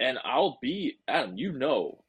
and 0.00 0.18
I'll 0.24 0.58
be 0.60 0.98
Adam, 1.08 1.36
you 1.36 1.52
know, 1.52 2.02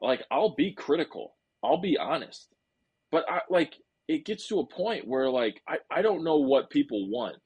like 0.00 0.22
I'll 0.30 0.54
be 0.54 0.72
critical. 0.72 1.36
I'll 1.62 1.80
be 1.80 1.96
honest. 1.98 2.48
But 3.10 3.24
I 3.28 3.40
like 3.48 3.74
it 4.08 4.24
gets 4.24 4.48
to 4.48 4.60
a 4.60 4.66
point 4.66 5.06
where 5.06 5.30
like 5.30 5.62
I, 5.68 5.78
I 5.90 6.02
don't 6.02 6.24
know 6.24 6.38
what 6.38 6.70
people 6.70 7.08
want. 7.10 7.36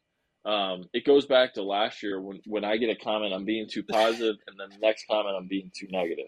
Um, 0.44 0.84
it 0.92 1.06
goes 1.06 1.26
back 1.26 1.54
to 1.54 1.62
last 1.62 2.02
year 2.02 2.20
when, 2.20 2.40
when 2.46 2.64
I 2.64 2.76
get 2.76 2.90
a 2.90 2.96
comment 2.96 3.32
I'm 3.32 3.46
being 3.46 3.66
too 3.68 3.82
positive 3.82 4.36
and 4.46 4.58
then 4.58 4.68
the 4.68 4.86
next 4.86 5.06
comment 5.10 5.36
I'm 5.38 5.48
being 5.48 5.70
too 5.74 5.86
negative. 5.90 6.26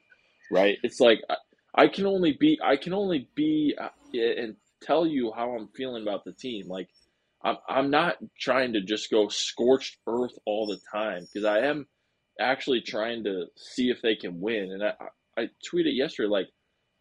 Right? 0.51 0.79
It's 0.83 1.01
like 1.01 1.21
I, 1.29 1.37
I 1.75 1.89
can 1.89 2.07
only 2.07 2.33
be 2.33 2.59
I 2.63 2.77
can 2.77 2.95
only 2.95 3.29
be 3.35 3.77
uh, 3.79 3.89
and 4.15 4.57
tell 4.83 5.07
you 5.07 5.33
how 5.37 5.51
I'm 5.55 5.69
feeling 5.77 6.03
about 6.03 6.25
the 6.25 6.33
team. 6.33 6.69
Like 6.69 6.89
I'm 7.43 7.57
I'm 7.69 7.91
not 7.91 8.17
trying 8.39 8.73
to 8.73 8.81
just 8.81 9.11
go 9.11 9.29
scorched 9.29 9.99
earth 10.07 10.39
all 10.47 10.67
the 10.67 10.79
time 10.91 11.27
because 11.27 11.45
I 11.45 11.61
am 11.67 11.87
actually 12.41 12.81
trying 12.81 13.25
to 13.25 13.47
see 13.57 13.91
if 13.91 14.01
they 14.03 14.17
can 14.17 14.41
win. 14.41 14.73
And 14.73 14.83
I, 14.83 14.95
I 15.01 15.43
I 15.43 15.49
tweeted 15.71 15.95
yesterday 15.95 16.29
like 16.29 16.49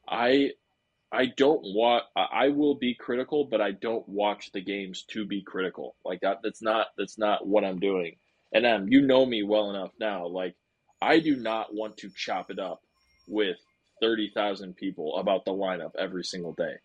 I 0.10 0.52
I 1.12 1.28
don't 1.28 1.62
want 1.64 2.04
I 2.16 2.50
will 2.50 2.76
be 2.76 2.94
critical, 2.94 3.46
but 3.46 3.62
I 3.62 3.72
don't 3.72 4.08
watch 4.08 4.52
the 4.52 4.62
games 4.62 5.04
to 5.12 5.26
be 5.26 5.42
critical. 5.42 5.96
Like 6.04 6.22
that 6.22 6.40
that's 6.44 6.62
not 6.62 6.88
that's 6.98 7.18
not 7.18 7.48
what 7.48 7.64
I'm 7.64 7.80
doing. 7.80 8.18
And 8.54 8.66
um, 8.66 8.88
you 8.88 9.02
know 9.02 9.26
me 9.26 9.44
well 9.44 9.70
enough 9.70 9.92
now. 10.00 10.28
Like 10.28 10.56
I 11.02 11.20
do 11.20 11.36
not 11.36 11.74
want 11.74 11.98
to 11.98 12.10
chop 12.16 12.52
it 12.52 12.60
up 12.60 12.82
with 13.28 13.58
thirty 14.02 14.32
thousand 14.34 14.76
people 14.76 15.18
about 15.18 15.46
the 15.46 15.52
lineup 15.52 15.92
every 15.98 16.24
single 16.24 16.54
day. 16.54 16.76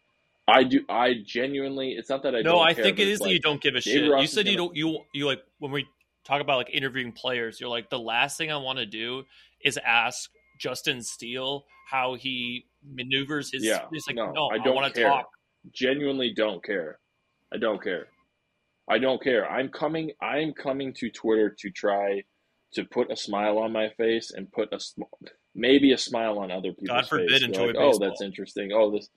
I 0.46 0.64
do. 0.64 0.84
I 0.88 1.14
genuinely. 1.24 1.92
It's 1.92 2.10
not 2.10 2.22
that 2.24 2.34
I 2.34 2.42
no 2.42 2.60
i 2.60 2.74
care, 2.74 2.84
think 2.84 2.98
it's 2.98 3.12
is 3.12 3.18
that 3.20 3.30
you 3.30 3.40
don't 3.40 3.60
give 3.60 3.74
a 3.74 3.80
Dave 3.80 3.94
shit 3.94 4.10
Ross 4.10 4.22
you 4.22 4.28
said 4.28 4.46
you 4.46 4.56
gonna- 4.56 4.68
don't 4.68 4.76
you 4.76 4.98
you 5.12 5.26
like 5.26 5.42
when 5.58 5.70
we 5.72 5.86
talk 6.24 6.40
about 6.40 6.58
like 6.58 6.70
interviewing 6.70 7.12
players 7.12 7.60
you're 7.60 7.70
like 7.70 7.88
the 7.88 7.98
last 7.98 8.36
thing 8.36 8.52
i 8.52 8.56
want 8.56 8.78
to 8.78 8.86
do 8.86 9.24
is 9.64 9.78
ask 9.84 10.30
justin 10.58 11.02
steele 11.02 11.64
how 11.90 12.14
he 12.14 12.66
maneuvers 12.84 13.50
his 13.52 13.64
Yeah, 13.64 13.86
he's 13.92 14.06
like 14.06 14.16
no, 14.16 14.32
no, 14.32 14.48
I 14.52 14.56
i, 14.56 14.58
don't 14.58 14.74
want 14.74 14.94
to 14.94 15.02
talk 15.02 15.26
genuinely 15.72 16.32
don't 16.34 16.64
care. 16.64 16.98
I 17.52 17.58
don't 17.58 17.82
care. 17.82 18.06
I 18.88 18.98
don't 18.98 19.22
care. 19.22 19.48
I'm 19.50 19.68
coming. 19.68 20.12
I'm 20.20 20.52
coming 20.52 20.92
to 20.94 21.10
Twitter 21.10 21.54
to 21.58 21.70
try 21.70 22.22
to 22.74 22.84
put 22.84 23.10
a 23.10 23.16
smile 23.16 23.58
on 23.58 23.72
my 23.72 23.88
face 23.96 24.30
and 24.30 24.50
put 24.50 24.72
a 24.72 24.80
sm- 24.80 25.02
maybe 25.54 25.92
a 25.92 25.98
smile 25.98 26.38
on 26.38 26.50
other 26.50 26.72
people's 26.72 26.88
God 26.88 27.08
forbid, 27.08 27.30
face. 27.30 27.42
Enjoy 27.42 27.66
like, 27.66 27.76
oh, 27.78 27.98
that's 27.98 28.22
interesting. 28.22 28.70
Oh, 28.72 28.90
this 28.90 29.08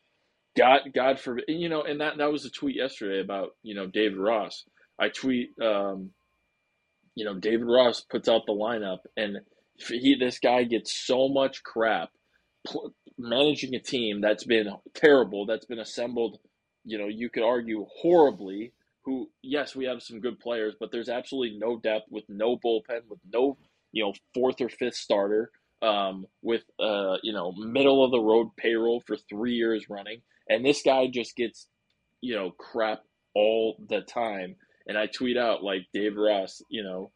God, 0.55 0.81
God 0.93 1.19
forbid. 1.19 1.45
And, 1.47 1.59
you 1.59 1.69
know, 1.69 1.83
and 1.83 2.01
that 2.01 2.17
that 2.17 2.31
was 2.31 2.45
a 2.45 2.51
tweet 2.51 2.75
yesterday 2.75 3.21
about 3.21 3.51
you 3.63 3.75
know 3.75 3.87
David 3.87 4.17
Ross. 4.17 4.63
I 4.99 5.09
tweet, 5.09 5.51
um, 5.61 6.11
you 7.15 7.25
know, 7.25 7.39
David 7.39 7.65
Ross 7.65 8.01
puts 8.01 8.29
out 8.29 8.43
the 8.45 8.53
lineup, 8.53 8.99
and 9.17 9.37
he 9.77 10.15
this 10.19 10.39
guy 10.39 10.63
gets 10.63 10.93
so 10.93 11.29
much 11.29 11.63
crap 11.63 12.09
pl- 12.65 12.93
managing 13.17 13.75
a 13.75 13.79
team 13.79 14.21
that's 14.21 14.43
been 14.43 14.69
terrible, 14.93 15.45
that's 15.45 15.65
been 15.65 15.79
assembled, 15.79 16.39
you 16.83 16.97
know, 16.97 17.07
you 17.07 17.29
could 17.29 17.43
argue 17.43 17.85
horribly. 18.01 18.73
Who, 19.05 19.29
yes, 19.41 19.75
we 19.75 19.83
have 19.83 20.01
some 20.01 20.21
good 20.21 20.39
players, 20.39 20.75
but 20.79 20.93
there's 20.93 21.09
absolutely 21.09 21.59
no 21.59 21.77
depth 21.77 22.05
with 22.09 22.23
no 22.29 22.55
bullpen, 22.55 23.01
with 23.09 23.19
no, 23.29 23.57
you 23.91 24.01
know, 24.01 24.13
fourth 24.33 24.61
or 24.61 24.69
fifth 24.69 24.95
starter, 24.95 25.51
um, 25.81 26.25
with, 26.41 26.63
uh, 26.79 27.17
you 27.21 27.33
know, 27.33 27.51
middle 27.51 28.05
of 28.05 28.11
the 28.11 28.21
road 28.21 28.55
payroll 28.55 29.01
for 29.05 29.17
three 29.17 29.55
years 29.55 29.89
running. 29.89 30.21
And 30.47 30.65
this 30.65 30.83
guy 30.83 31.07
just 31.07 31.35
gets, 31.35 31.67
you 32.21 32.33
know, 32.33 32.51
crap 32.51 33.03
all 33.35 33.75
the 33.89 33.99
time. 33.99 34.55
And 34.87 34.97
I 34.97 35.07
tweet 35.07 35.35
out, 35.35 35.63
like, 35.63 35.81
Dave 35.93 36.15
Ross, 36.15 36.61
you 36.69 36.83
know, 36.83 37.11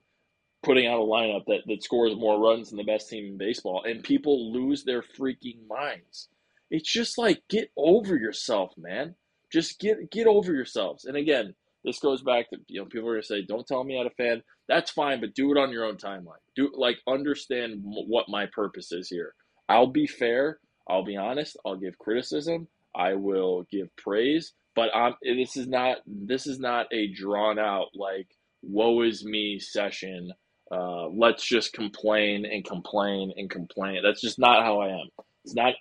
putting 0.68 0.86
out 0.86 1.00
a 1.00 1.04
lineup 1.04 1.46
that, 1.48 1.62
that 1.66 1.82
scores 1.82 2.16
more 2.16 2.40
runs 2.40 2.70
than 2.70 2.78
the 2.78 2.84
best 2.84 3.10
team 3.10 3.26
in 3.26 3.38
baseball, 3.38 3.84
and 3.86 4.04
people 4.04 4.52
lose 4.52 4.84
their 4.84 5.02
freaking 5.02 5.66
minds. 5.68 6.28
It's 6.70 6.92
just 6.92 7.18
like 7.18 7.42
get 7.50 7.72
over 7.78 8.16
yourself, 8.18 8.74
man. 8.78 9.16
Just 9.52 9.80
get 9.80 10.12
get 10.12 10.28
over 10.28 10.54
yourselves. 10.54 11.06
And 11.06 11.16
again, 11.16 11.56
this 11.86 12.00
goes 12.00 12.22
back 12.22 12.50
to 12.50 12.58
you 12.68 12.82
know 12.82 12.86
people 12.86 13.08
are 13.08 13.14
gonna 13.14 13.24
say, 13.24 13.42
"Don't 13.44 13.66
tell 13.66 13.86
me 13.86 13.98
how 13.98 14.04
to 14.04 14.10
fan." 14.10 14.44
That's 14.68 14.92
fine, 14.92 15.22
but 15.22 15.34
do 15.34 15.52
it 15.52 15.58
on 15.58 15.72
your 15.72 15.86
own 15.86 15.96
timeline. 15.96 16.44
Do 16.56 16.70
like 16.76 16.98
understand 17.08 17.80
what 17.84 18.28
my 18.28 18.48
purpose 18.48 18.92
is 18.92 19.08
here. 19.08 19.34
I'll 19.70 19.88
be 19.88 20.06
fair. 20.06 20.60
I'll 20.90 21.06
be 21.06 21.16
honest. 21.16 21.56
I'll 21.66 21.78
give 21.78 21.98
criticism. 21.98 22.68
I 22.94 23.14
will 23.14 23.66
give 23.72 23.96
praise. 23.96 24.54
But 24.76 24.94
I'm, 24.94 25.16
this 25.24 25.56
is 25.56 25.68
not 25.68 26.00
this 26.06 26.46
is 26.46 26.60
not 26.60 26.88
a 26.92 27.08
drawn 27.08 27.58
out 27.58 27.88
like 27.96 28.28
woe 28.62 29.02
is 29.04 29.24
me 29.24 29.60
session. 29.60 30.34
Uh, 30.72 31.08
let's 31.10 31.46
just 31.46 31.74
complain 31.74 32.46
and 32.46 32.66
complain 32.66 33.34
and 33.38 33.50
complain. 33.50 34.02
That's 34.04 34.22
just 34.22 34.40
not 34.40 34.64
how 34.64 34.80
I 34.80 34.90
am. 34.90 35.08
It's 35.46 35.56
not 35.56 35.76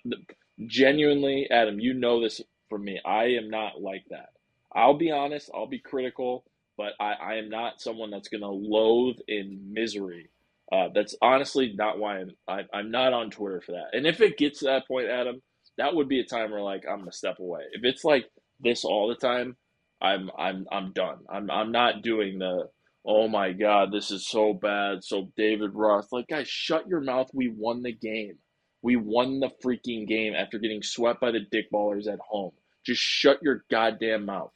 genuinely, 0.65 1.47
Adam. 1.51 1.79
You 1.79 1.93
know 1.93 2.21
this 2.21 2.41
from 2.69 2.85
me. 2.85 2.99
I 3.05 3.25
am 3.35 3.49
not 3.49 3.81
like 3.81 4.05
that. 4.09 4.29
I'll 4.73 4.97
be 4.97 5.11
honest. 5.11 5.49
I'll 5.53 5.67
be 5.67 5.79
critical, 5.79 6.45
but 6.77 6.93
I, 6.99 7.13
I 7.13 7.35
am 7.35 7.49
not 7.49 7.81
someone 7.81 8.11
that's 8.11 8.29
going 8.29 8.41
to 8.41 8.49
loathe 8.49 9.17
in 9.27 9.73
misery. 9.73 10.29
Uh, 10.71 10.89
that's 10.93 11.15
honestly 11.21 11.73
not 11.75 11.97
why 11.97 12.19
I'm. 12.19 12.31
I, 12.47 12.59
am 12.59 12.67
i 12.73 12.79
am 12.79 12.91
not 12.91 13.13
on 13.13 13.29
Twitter 13.29 13.61
for 13.61 13.73
that. 13.73 13.97
And 13.97 14.05
if 14.05 14.21
it 14.21 14.37
gets 14.37 14.59
to 14.59 14.65
that 14.65 14.87
point, 14.87 15.09
Adam, 15.09 15.41
that 15.77 15.95
would 15.95 16.09
be 16.09 16.19
a 16.19 16.25
time 16.25 16.51
where 16.51 16.61
like 16.61 16.83
I'm 16.89 16.99
gonna 16.99 17.11
step 17.11 17.39
away. 17.39 17.61
If 17.71 17.83
it's 17.83 18.03
like 18.03 18.25
this 18.59 18.83
all 18.83 19.07
the 19.07 19.15
time, 19.15 19.55
I'm 20.01 20.29
I'm 20.37 20.65
I'm 20.71 20.91
done. 20.91 21.19
I'm 21.29 21.49
I'm 21.49 21.71
not 21.71 22.01
doing 22.01 22.39
the 22.39 22.69
oh 23.07 23.27
my 23.27 23.53
god, 23.53 23.91
this 23.91 24.11
is 24.11 24.27
so 24.27 24.53
bad. 24.53 25.03
So 25.03 25.31
David 25.37 25.71
Ross, 25.73 26.11
like 26.11 26.27
guys, 26.27 26.47
shut 26.47 26.87
your 26.87 27.01
mouth. 27.01 27.29
We 27.33 27.47
won 27.47 27.81
the 27.81 27.93
game. 27.93 28.37
We 28.81 28.97
won 28.97 29.39
the 29.39 29.49
freaking 29.63 30.07
game 30.07 30.35
after 30.35 30.59
getting 30.59 30.83
swept 30.83 31.21
by 31.21 31.31
the 31.31 31.45
dickballers 31.51 32.07
at 32.07 32.19
home. 32.19 32.51
Just 32.85 33.01
shut 33.01 33.41
your 33.41 33.65
goddamn 33.71 34.25
mouth. 34.25 34.51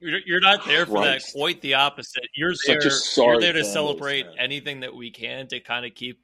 You're, 0.00 0.20
you're 0.26 0.40
not 0.40 0.66
there 0.66 0.84
for 0.84 0.96
Christ. 0.96 1.32
that. 1.32 1.38
Quite 1.38 1.60
the 1.60 1.74
opposite. 1.74 2.26
You're 2.34 2.54
there. 2.66 2.80
You're 3.16 3.40
there 3.40 3.52
to 3.52 3.64
celebrate 3.64 4.26
anything 4.36 4.80
that 4.80 4.94
we 4.94 5.10
can 5.10 5.46
to 5.48 5.60
kind 5.60 5.86
of 5.86 5.94
keep 5.94 6.18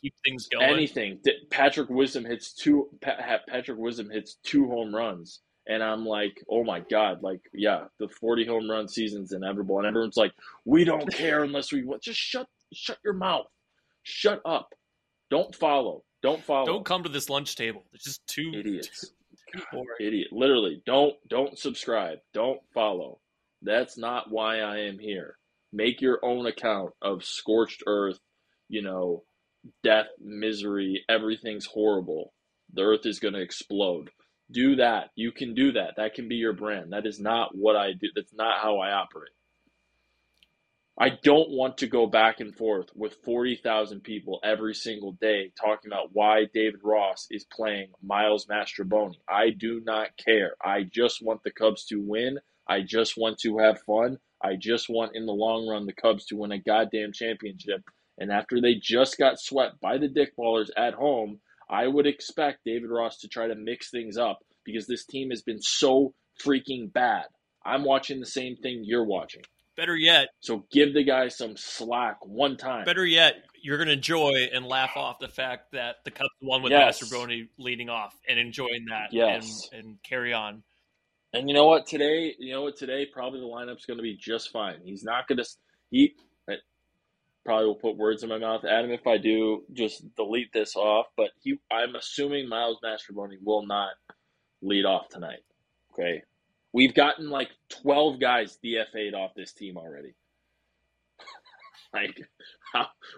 keep 0.00 0.14
things 0.24 0.46
going. 0.46 0.64
Anything. 0.64 1.18
Patrick 1.50 1.88
Wisdom 1.88 2.24
hits 2.24 2.52
two. 2.52 2.90
Patrick 3.00 3.78
Wisdom 3.78 4.10
hits 4.10 4.36
two 4.44 4.68
home 4.68 4.94
runs 4.94 5.40
and 5.66 5.82
I'm 5.82 6.04
like, 6.04 6.42
oh 6.50 6.64
my 6.64 6.80
god, 6.80 7.22
like 7.22 7.40
yeah, 7.52 7.84
the 7.98 8.08
40 8.08 8.46
home 8.46 8.70
run 8.70 8.88
season's 8.88 9.32
inevitable, 9.32 9.78
and 9.78 9.86
everyone's 9.86 10.16
like, 10.16 10.32
we 10.64 10.84
don't 10.84 11.12
care 11.12 11.42
unless 11.42 11.72
we 11.72 11.84
just 12.02 12.18
shut 12.18 12.46
shut 12.72 12.98
your 13.04 13.14
mouth, 13.14 13.46
shut 14.02 14.40
up, 14.44 14.74
don't 15.30 15.54
follow, 15.54 16.02
don't 16.22 16.42
follow, 16.42 16.66
don't 16.66 16.84
come 16.84 17.02
to 17.02 17.08
this 17.08 17.30
lunch 17.30 17.56
table. 17.56 17.84
It's 17.92 18.04
just 18.04 18.26
too 18.26 18.52
idiots, 18.54 19.12
too, 19.52 19.60
too 19.72 19.84
idiot. 20.00 20.28
Literally, 20.32 20.82
don't 20.86 21.14
don't 21.28 21.58
subscribe, 21.58 22.18
don't 22.32 22.60
follow. 22.72 23.20
That's 23.62 23.96
not 23.96 24.30
why 24.30 24.60
I 24.60 24.80
am 24.80 24.98
here. 24.98 25.38
Make 25.72 26.00
your 26.00 26.20
own 26.22 26.46
account 26.46 26.92
of 27.00 27.24
scorched 27.24 27.82
earth, 27.86 28.18
you 28.68 28.82
know, 28.82 29.24
death, 29.82 30.06
misery, 30.20 31.04
everything's 31.08 31.66
horrible. 31.66 32.32
The 32.72 32.82
earth 32.82 33.06
is 33.06 33.18
going 33.18 33.34
to 33.34 33.40
explode 33.40 34.10
do 34.50 34.76
that. 34.76 35.10
You 35.14 35.32
can 35.32 35.54
do 35.54 35.72
that. 35.72 35.94
That 35.96 36.14
can 36.14 36.28
be 36.28 36.36
your 36.36 36.52
brand. 36.52 36.92
That 36.92 37.06
is 37.06 37.20
not 37.20 37.56
what 37.56 37.76
I 37.76 37.92
do. 37.92 38.08
That's 38.14 38.34
not 38.34 38.60
how 38.60 38.78
I 38.78 38.92
operate. 38.92 39.32
I 40.96 41.10
don't 41.24 41.50
want 41.50 41.78
to 41.78 41.88
go 41.88 42.06
back 42.06 42.38
and 42.38 42.54
forth 42.54 42.90
with 42.94 43.16
40,000 43.24 44.02
people 44.02 44.38
every 44.44 44.74
single 44.74 45.12
day 45.20 45.50
talking 45.60 45.90
about 45.90 46.10
why 46.12 46.44
David 46.54 46.80
Ross 46.84 47.26
is 47.32 47.44
playing 47.44 47.88
Miles 48.00 48.46
Mastrobuoni. 48.46 49.16
I 49.28 49.50
do 49.50 49.80
not 49.84 50.16
care. 50.16 50.54
I 50.64 50.84
just 50.84 51.20
want 51.20 51.42
the 51.42 51.50
Cubs 51.50 51.84
to 51.86 51.96
win. 51.96 52.38
I 52.68 52.82
just 52.82 53.16
want 53.16 53.38
to 53.38 53.58
have 53.58 53.82
fun. 53.82 54.18
I 54.40 54.54
just 54.54 54.88
want, 54.88 55.16
in 55.16 55.26
the 55.26 55.32
long 55.32 55.66
run, 55.66 55.86
the 55.86 55.92
Cubs 55.92 56.26
to 56.26 56.36
win 56.36 56.52
a 56.52 56.58
goddamn 56.58 57.12
championship. 57.12 57.82
And 58.18 58.30
after 58.30 58.60
they 58.60 58.74
just 58.74 59.18
got 59.18 59.40
swept 59.40 59.80
by 59.80 59.98
the 59.98 60.08
Dickballers 60.08 60.68
at 60.76 60.94
home, 60.94 61.40
I 61.68 61.86
would 61.86 62.06
expect 62.06 62.64
David 62.64 62.90
Ross 62.90 63.18
to 63.18 63.28
try 63.28 63.48
to 63.48 63.54
mix 63.54 63.90
things 63.90 64.16
up 64.16 64.38
because 64.64 64.86
this 64.86 65.04
team 65.04 65.30
has 65.30 65.42
been 65.42 65.60
so 65.60 66.14
freaking 66.44 66.92
bad. 66.92 67.26
I'm 67.64 67.84
watching 67.84 68.20
the 68.20 68.26
same 68.26 68.56
thing 68.56 68.82
you're 68.84 69.04
watching. 69.04 69.42
Better 69.76 69.96
yet, 69.96 70.28
so 70.40 70.66
give 70.70 70.94
the 70.94 71.02
guy 71.02 71.28
some 71.28 71.56
slack 71.56 72.18
one 72.24 72.56
time. 72.56 72.84
Better 72.84 73.04
yet, 73.04 73.34
you're 73.60 73.76
going 73.76 73.88
to 73.88 73.94
enjoy 73.94 74.48
and 74.52 74.64
laugh 74.66 74.96
off 74.96 75.18
the 75.18 75.28
fact 75.28 75.72
that 75.72 75.96
the 76.04 76.12
Cubs 76.12 76.30
won 76.40 76.62
with 76.62 76.70
yes. 76.70 77.02
Mastrobuoni 77.02 77.48
leading 77.58 77.88
off 77.88 78.14
and 78.28 78.38
enjoying 78.38 78.84
that 78.90 79.08
yes. 79.10 79.68
and, 79.72 79.84
and 79.84 79.98
carry 80.04 80.32
on. 80.32 80.62
And 81.32 81.48
you 81.48 81.54
know 81.54 81.66
what? 81.66 81.86
Today, 81.86 82.36
you 82.38 82.52
know 82.52 82.62
what? 82.62 82.76
Today, 82.76 83.06
probably 83.12 83.40
the 83.40 83.46
lineup's 83.46 83.84
going 83.84 83.96
to 83.96 84.02
be 84.02 84.16
just 84.16 84.52
fine. 84.52 84.76
He's 84.84 85.02
not 85.02 85.26
going 85.26 85.38
to. 85.38 85.44
He 85.90 86.14
probably 87.44 87.66
will 87.66 87.74
put 87.74 87.96
words 87.96 88.22
in 88.22 88.28
my 88.28 88.38
mouth. 88.38 88.64
Adam, 88.64 88.90
if 88.90 89.06
I 89.06 89.18
do, 89.18 89.64
just 89.72 90.14
delete 90.16 90.52
this 90.52 90.76
off. 90.76 91.06
But 91.16 91.30
he, 91.42 91.58
I'm 91.70 91.94
assuming 91.94 92.48
Miles 92.48 92.78
Mastrobuoni 92.82 93.36
will 93.42 93.66
not 93.66 93.90
lead 94.62 94.84
off 94.84 95.08
tonight. 95.08 95.44
Okay, 95.92 96.22
we've 96.72 96.94
gotten 96.94 97.30
like 97.30 97.50
12 97.82 98.20
guys 98.20 98.58
DFA'd 98.64 99.14
off 99.14 99.32
this 99.36 99.52
team 99.52 99.76
already. 99.76 100.14
like 101.94 102.20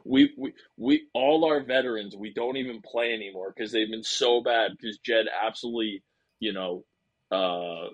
we, 0.05 0.33
we 0.37 0.53
we 0.77 1.07
all 1.15 1.45
our 1.47 1.62
veterans 1.62 2.15
we 2.15 2.33
don't 2.33 2.57
even 2.57 2.83
play 2.83 3.15
anymore 3.15 3.53
because 3.55 3.73
they've 3.73 3.91
been 3.91 4.05
so 4.05 4.43
bad 4.43 4.73
because 4.73 4.99
Jed 4.99 5.27
absolutely 5.43 6.03
you 6.41 6.53
know 6.53 6.85
uh 7.31 7.89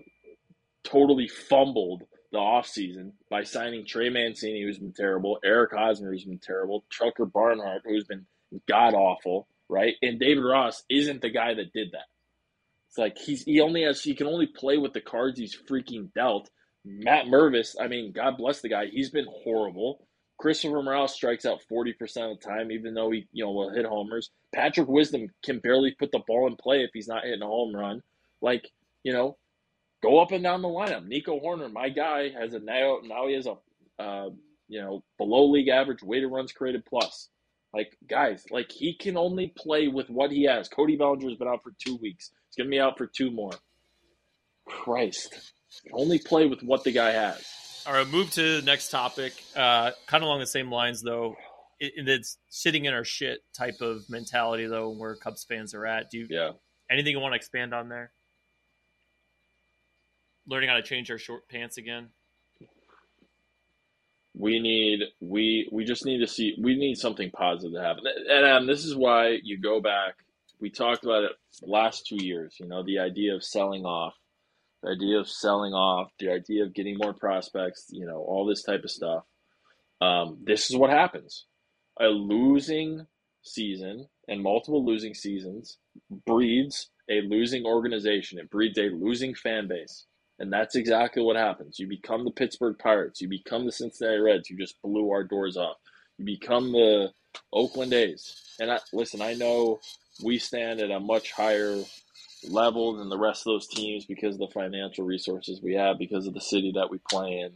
totally 0.83 1.29
fumbled 1.29 2.03
the 2.33 2.39
offseason 2.39 3.13
by 3.31 3.45
signing 3.45 3.85
Trey 3.87 4.09
Mancini, 4.09 4.63
who's 4.63 4.79
been 4.79 4.93
terrible, 4.93 5.39
Eric 5.45 5.73
Hosmer, 5.73 6.11
who's 6.11 6.25
been 6.25 6.39
terrible, 6.39 6.85
Tucker 6.99 7.27
Barnhart, 7.27 7.83
who's 7.85 8.05
been 8.05 8.27
god 8.67 8.95
awful, 8.95 9.47
right? 9.69 9.95
And 10.03 10.19
David 10.19 10.43
Ross 10.43 10.83
isn't 10.91 11.23
the 11.23 11.31
guy 11.31 11.55
that 11.55 11.73
did 11.73 11.93
that. 11.93 12.07
It's 12.89 12.99
like 12.99 13.19
he's 13.19 13.45
he 13.45 13.61
only 13.61 13.85
has 13.85 14.03
he 14.03 14.15
can 14.15 14.27
only 14.27 14.47
play 14.47 14.79
with 14.79 14.93
the 14.93 15.01
cards 15.01 15.39
he's 15.39 15.57
freaking 15.57 16.13
dealt. 16.15 16.51
Matt 16.85 17.27
Mervis, 17.27 17.77
I 17.81 17.87
mean, 17.87 18.13
God 18.13 18.37
bless 18.37 18.61
the 18.61 18.69
guy. 18.69 18.87
He's 18.87 19.11
been 19.11 19.29
horrible. 19.45 20.07
Christopher 20.39 20.83
Morel 20.83 21.07
strikes 21.07 21.47
out 21.47 21.61
40% 21.71 21.93
of 22.01 22.41
the 22.41 22.45
time, 22.45 22.73
even 22.73 22.95
though 22.95 23.13
he, 23.13 23.29
you 23.33 23.45
know, 23.45 23.53
will 23.53 23.71
hit 23.73 23.87
homers. 23.87 24.31
Patrick 24.53 24.89
Wisdom 24.89 25.29
can 25.45 25.61
barely 25.61 25.93
put 25.97 26.11
the 26.11 26.19
ball 26.27 26.49
in 26.49 26.57
play 26.57 26.83
if 26.83 26.91
he's 26.93 27.07
not 27.07 27.23
hitting 27.23 27.43
a 27.43 27.47
home 27.47 27.75
run. 27.75 28.03
Like, 28.41 28.69
you 29.05 29.13
know, 29.13 29.37
go 30.03 30.21
up 30.21 30.33
and 30.33 30.43
down 30.43 30.63
the 30.63 30.69
lineup. 30.69 31.07
Nico 31.07 31.39
Hoerner, 31.41 31.73
my 31.73 31.89
guy, 31.89 32.31
has 32.31 32.55
a 32.55 32.59
now 32.59 32.99
now 33.05 33.29
he 33.29 33.35
has 33.35 33.47
a 33.47 33.57
uh, 34.03 34.31
you 34.69 34.81
know 34.81 35.03
below 35.19 35.51
league 35.51 35.69
average 35.69 36.03
weighted 36.03 36.31
runs 36.31 36.53
created 36.53 36.85
plus. 36.85 37.29
Like 37.75 37.97
guys, 38.07 38.45
like 38.51 38.71
he 38.71 38.95
can 38.95 39.17
only 39.17 39.53
play 39.57 39.89
with 39.89 40.11
what 40.11 40.31
he 40.31 40.45
has. 40.45 40.69
Cody 40.69 40.97
Bellinger's 40.99 41.37
been 41.37 41.49
out 41.49 41.63
for 41.63 41.73
two 41.79 41.97
weeks. 41.97 42.31
He's 42.49 42.57
gonna 42.57 42.71
be 42.71 42.81
out 42.81 42.99
for 42.99 43.07
two 43.07 43.31
more. 43.31 43.53
Christ, 44.67 45.53
only 45.93 46.19
play 46.19 46.47
with 46.47 46.63
what 46.63 46.85
the 46.85 46.93
guy 46.93 47.13
has. 47.13 47.45
All 47.87 47.95
right, 47.95 48.07
move 48.07 48.31
to 48.33 48.61
the 48.61 48.63
next 48.65 48.91
topic. 48.91 49.33
Uh, 49.57 49.91
kind 50.07 50.23
of 50.23 50.29
along 50.29 50.39
the 50.39 50.47
same 50.47 50.71
lines, 50.71 51.03
though. 51.03 51.35
It, 51.81 51.95
it's 51.97 52.39
sitting 52.49 52.85
in 52.85 52.95
our 52.95 53.05
shit 53.05 53.41
type 53.57 53.81
of 53.81 54.09
mentality, 54.09 54.67
though, 54.67 54.91
where 54.91 55.17
Cubs 55.17 55.45
fans 55.45 55.75
are 55.75 55.85
at. 55.85 56.09
Do 56.11 56.19
you? 56.19 56.27
Yeah. 56.31 56.53
Anything 56.89 57.13
you 57.13 57.21
want 57.21 57.33
to 57.33 57.37
expand 57.37 57.75
on 57.75 57.89
there? 57.89 58.13
Learning 60.47 60.69
how 60.69 60.77
to 60.77 60.83
change 60.83 61.11
our 61.11 61.19
short 61.19 61.49
pants 61.49 61.77
again? 61.77 62.09
We 64.35 64.61
need 64.61 65.01
we 65.21 65.69
we 65.71 65.85
just 65.85 66.07
need 66.07 66.19
to 66.19 66.27
see 66.27 66.57
we 66.61 66.75
need 66.75 66.97
something 66.97 67.31
positive 67.31 67.75
to 67.75 67.83
happen. 67.83 68.05
And 68.31 68.47
um, 68.47 68.67
this 68.67 68.85
is 68.85 68.97
why 68.97 69.39
you 69.43 69.59
go 69.59 69.81
back. 69.81 70.15
We 70.59 70.71
talked 70.71 71.05
about 71.05 71.25
it 71.25 71.33
last 71.63 72.07
two 72.07 72.25
years. 72.25 72.57
You 72.59 72.67
know, 72.67 72.83
the 72.83 72.99
idea 72.99 73.35
of 73.35 73.45
selling 73.45 73.85
off, 73.85 74.15
the 74.83 74.91
idea 74.91 75.19
of 75.19 75.29
selling 75.29 75.75
off, 75.75 76.13
the 76.19 76.31
idea 76.31 76.65
of 76.65 76.73
getting 76.73 76.97
more 76.97 77.13
prospects. 77.13 77.89
You 77.91 78.07
know, 78.07 78.19
all 78.19 78.47
this 78.47 78.63
type 78.63 78.85
of 78.85 78.91
stuff. 78.91 79.25
Um, 80.01 80.39
this 80.43 80.71
is 80.71 80.77
what 80.77 80.91
happens. 80.91 81.45
A 82.01 82.07
losing 82.07 83.07
season 83.43 84.09
and 84.29 84.43
multiple 84.43 84.85
losing 84.85 85.15
seasons 85.15 85.79
breeds 86.27 86.91
a 87.11 87.21
losing 87.21 87.67
organization. 87.67 88.39
It 88.39 88.51
breeds 88.51 88.79
a 88.79 88.89
losing 88.89 89.35
fan 89.35 89.69
base. 89.69 90.07
And 90.39 90.53
that's 90.53 90.75
exactly 90.75 91.23
what 91.23 91.37
happens. 91.37 91.79
You 91.79 91.87
become 91.87 92.25
the 92.25 92.31
Pittsburgh 92.33 92.77
Pirates. 92.79 93.21
You 93.21 93.29
become 93.29 93.65
the 93.65 93.73
Cincinnati 93.73 94.19
Reds 94.19 94.49
who 94.49 94.57
just 94.57 94.81
blew 94.83 95.11
our 95.11 95.23
doors 95.23 95.57
off. 95.57 95.77
You 96.19 96.25
become 96.25 96.73
the 96.73 97.11
Oakland 97.53 97.93
A's. 97.93 98.35
And 98.59 98.71
I, 98.71 98.81
listen, 98.93 99.23
I 99.23 99.35
know 99.35 99.81
we 100.25 100.39
stand 100.39 100.81
at 100.81 100.91
a 100.91 100.99
much 100.99 101.33
higher 101.33 101.81
level 102.49 102.97
than 102.97 103.09
the 103.09 103.19
rest 103.19 103.43
of 103.43 103.53
those 103.53 103.69
teams 103.69 104.05
because 104.05 104.35
of 104.35 104.41
the 104.41 104.49
financial 104.53 105.05
resources 105.05 105.61
we 105.63 105.75
have, 105.75 105.99
because 105.99 106.27
of 106.27 106.35
the 106.35 106.41
city 106.41 106.73
that 106.75 106.91
we 106.91 106.99
play 107.09 107.39
in. 107.39 107.53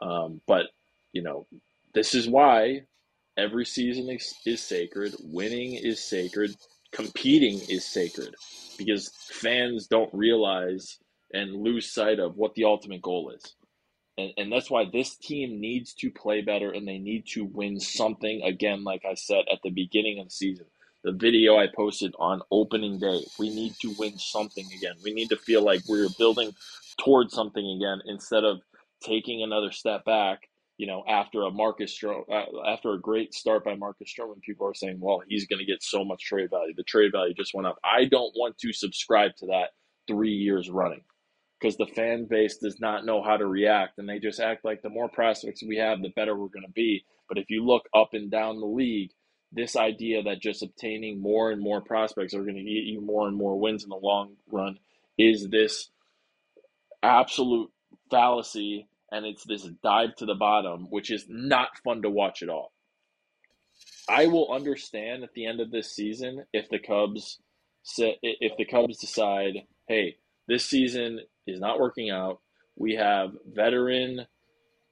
Um, 0.00 0.40
but, 0.46 0.66
you 1.12 1.22
know, 1.22 1.46
this 1.92 2.14
is 2.14 2.26
why 2.26 2.84
every 3.36 3.66
season 3.66 4.08
is, 4.08 4.34
is 4.46 4.62
sacred. 4.62 5.14
Winning 5.20 5.74
is 5.74 6.02
sacred. 6.02 6.56
Competing 6.90 7.60
is 7.68 7.84
sacred 7.84 8.34
because 8.78 9.10
fans 9.30 9.88
don't 9.88 10.14
realize– 10.14 10.96
and 11.32 11.54
lose 11.54 11.90
sight 11.90 12.18
of 12.18 12.36
what 12.36 12.54
the 12.54 12.64
ultimate 12.64 13.02
goal 13.02 13.30
is. 13.30 13.54
And, 14.18 14.32
and 14.36 14.52
that's 14.52 14.70
why 14.70 14.84
this 14.92 15.16
team 15.16 15.60
needs 15.60 15.94
to 15.94 16.10
play 16.10 16.42
better 16.42 16.70
and 16.70 16.86
they 16.86 16.98
need 16.98 17.26
to 17.28 17.44
win 17.44 17.80
something 17.80 18.42
again, 18.42 18.84
like 18.84 19.04
I 19.04 19.14
said 19.14 19.44
at 19.52 19.60
the 19.64 19.70
beginning 19.70 20.18
of 20.20 20.26
the 20.26 20.30
season. 20.30 20.66
The 21.02 21.12
video 21.12 21.56
I 21.56 21.66
posted 21.74 22.14
on 22.18 22.42
opening 22.50 22.98
day. 22.98 23.24
We 23.38 23.48
need 23.48 23.74
to 23.80 23.94
win 23.98 24.18
something 24.18 24.66
again. 24.76 24.94
We 25.02 25.14
need 25.14 25.30
to 25.30 25.36
feel 25.36 25.64
like 25.64 25.80
we're 25.88 26.08
building 26.18 26.54
towards 27.02 27.32
something 27.34 27.66
again 27.66 28.02
instead 28.06 28.44
of 28.44 28.60
taking 29.02 29.42
another 29.42 29.72
step 29.72 30.04
back. 30.04 30.48
You 30.76 30.86
know, 30.86 31.04
after 31.08 31.42
a 31.42 31.50
Marcus 31.50 31.96
Stro- 31.98 32.28
uh, 32.30 32.68
after 32.68 32.92
a 32.92 33.00
great 33.00 33.34
start 33.34 33.64
by 33.64 33.76
Marcus 33.76 34.12
Stroman, 34.12 34.40
people 34.42 34.66
are 34.66 34.74
saying, 34.74 34.98
"Well, 35.00 35.22
he's 35.28 35.46
going 35.46 35.58
to 35.58 35.64
get 35.66 35.82
so 35.82 36.04
much 36.04 36.24
trade 36.24 36.50
value. 36.50 36.74
The 36.74 36.84
trade 36.84 37.12
value 37.12 37.34
just 37.34 37.52
went 37.54 37.66
up." 37.66 37.78
I 37.84 38.06
don't 38.06 38.32
want 38.34 38.56
to 38.58 38.72
subscribe 38.72 39.36
to 39.36 39.46
that 39.46 39.70
three 40.06 40.32
years 40.32 40.70
running 40.70 41.02
because 41.60 41.76
the 41.76 41.86
fan 41.86 42.24
base 42.24 42.56
does 42.56 42.80
not 42.80 43.04
know 43.04 43.22
how 43.22 43.36
to 43.36 43.46
react 43.46 43.98
and 43.98 44.08
they 44.08 44.18
just 44.18 44.40
act 44.40 44.64
like 44.64 44.82
the 44.82 44.88
more 44.88 45.08
prospects 45.08 45.62
we 45.62 45.76
have, 45.76 46.00
the 46.00 46.08
better 46.10 46.34
we're 46.34 46.48
going 46.48 46.66
to 46.66 46.72
be. 46.72 47.04
But 47.28 47.38
if 47.38 47.50
you 47.50 47.64
look 47.64 47.84
up 47.94 48.10
and 48.14 48.30
down 48.30 48.60
the 48.60 48.66
league, 48.66 49.10
this 49.52 49.76
idea 49.76 50.22
that 50.22 50.40
just 50.40 50.62
obtaining 50.62 51.20
more 51.20 51.50
and 51.50 51.60
more 51.60 51.80
prospects 51.80 52.34
are 52.34 52.42
going 52.42 52.56
to 52.56 52.62
get 52.62 52.84
you 52.84 53.00
more 53.00 53.28
and 53.28 53.36
more 53.36 53.58
wins 53.58 53.82
in 53.82 53.90
the 53.90 53.96
long 53.96 54.36
run 54.50 54.78
is 55.18 55.48
this 55.48 55.90
absolute 57.02 57.70
fallacy 58.10 58.86
and 59.12 59.26
it's 59.26 59.44
this 59.44 59.64
dive 59.82 60.14
to 60.16 60.26
the 60.26 60.34
bottom, 60.34 60.86
which 60.90 61.10
is 61.10 61.26
not 61.28 61.76
fun 61.84 62.02
to 62.02 62.10
watch 62.10 62.42
at 62.42 62.48
all. 62.48 62.72
I 64.08 64.26
will 64.26 64.52
understand 64.52 65.24
at 65.24 65.34
the 65.34 65.46
end 65.46 65.60
of 65.60 65.70
this 65.70 65.94
season 65.94 66.44
if 66.52 66.68
the 66.68 66.78
Cubs 66.78 67.38
if 67.98 68.56
the 68.56 68.64
Cubs 68.64 68.98
decide, 68.98 69.54
hey, 69.88 70.16
this 70.46 70.64
season 70.66 71.20
is 71.50 71.60
not 71.60 71.80
working 71.80 72.10
out. 72.10 72.40
We 72.76 72.94
have 72.94 73.30
veteran, 73.46 74.26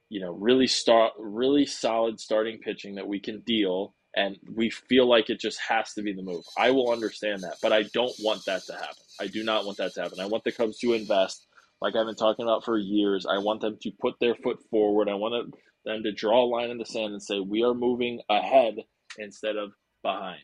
you 0.08 0.20
know, 0.20 0.32
really 0.32 0.66
start 0.66 1.12
really 1.18 1.66
solid 1.66 2.20
starting 2.20 2.58
pitching 2.58 2.96
that 2.96 3.08
we 3.08 3.20
can 3.20 3.40
deal 3.40 3.94
and 4.16 4.36
we 4.54 4.70
feel 4.70 5.08
like 5.08 5.30
it 5.30 5.38
just 5.38 5.60
has 5.68 5.92
to 5.94 6.02
be 6.02 6.12
the 6.12 6.22
move. 6.22 6.44
I 6.56 6.70
will 6.70 6.90
understand 6.90 7.42
that, 7.42 7.56
but 7.62 7.72
I 7.72 7.84
don't 7.94 8.14
want 8.20 8.44
that 8.46 8.64
to 8.66 8.72
happen. 8.72 9.04
I 9.20 9.26
do 9.26 9.44
not 9.44 9.64
want 9.64 9.78
that 9.78 9.94
to 9.94 10.02
happen. 10.02 10.20
I 10.20 10.26
want 10.26 10.44
the 10.44 10.52
Cubs 10.52 10.78
to 10.78 10.94
invest 10.94 11.46
like 11.80 11.94
I've 11.94 12.06
been 12.06 12.16
talking 12.16 12.44
about 12.44 12.64
for 12.64 12.76
years. 12.78 13.26
I 13.26 13.38
want 13.38 13.60
them 13.60 13.78
to 13.82 13.90
put 14.00 14.14
their 14.20 14.34
foot 14.34 14.58
forward. 14.70 15.08
I 15.08 15.14
want 15.14 15.54
them 15.84 16.02
to 16.02 16.12
draw 16.12 16.44
a 16.44 16.46
line 16.46 16.70
in 16.70 16.78
the 16.78 16.84
sand 16.84 17.12
and 17.12 17.22
say 17.22 17.38
we 17.38 17.62
are 17.62 17.74
moving 17.74 18.20
ahead 18.28 18.74
instead 19.18 19.56
of 19.56 19.70
behind. 20.02 20.42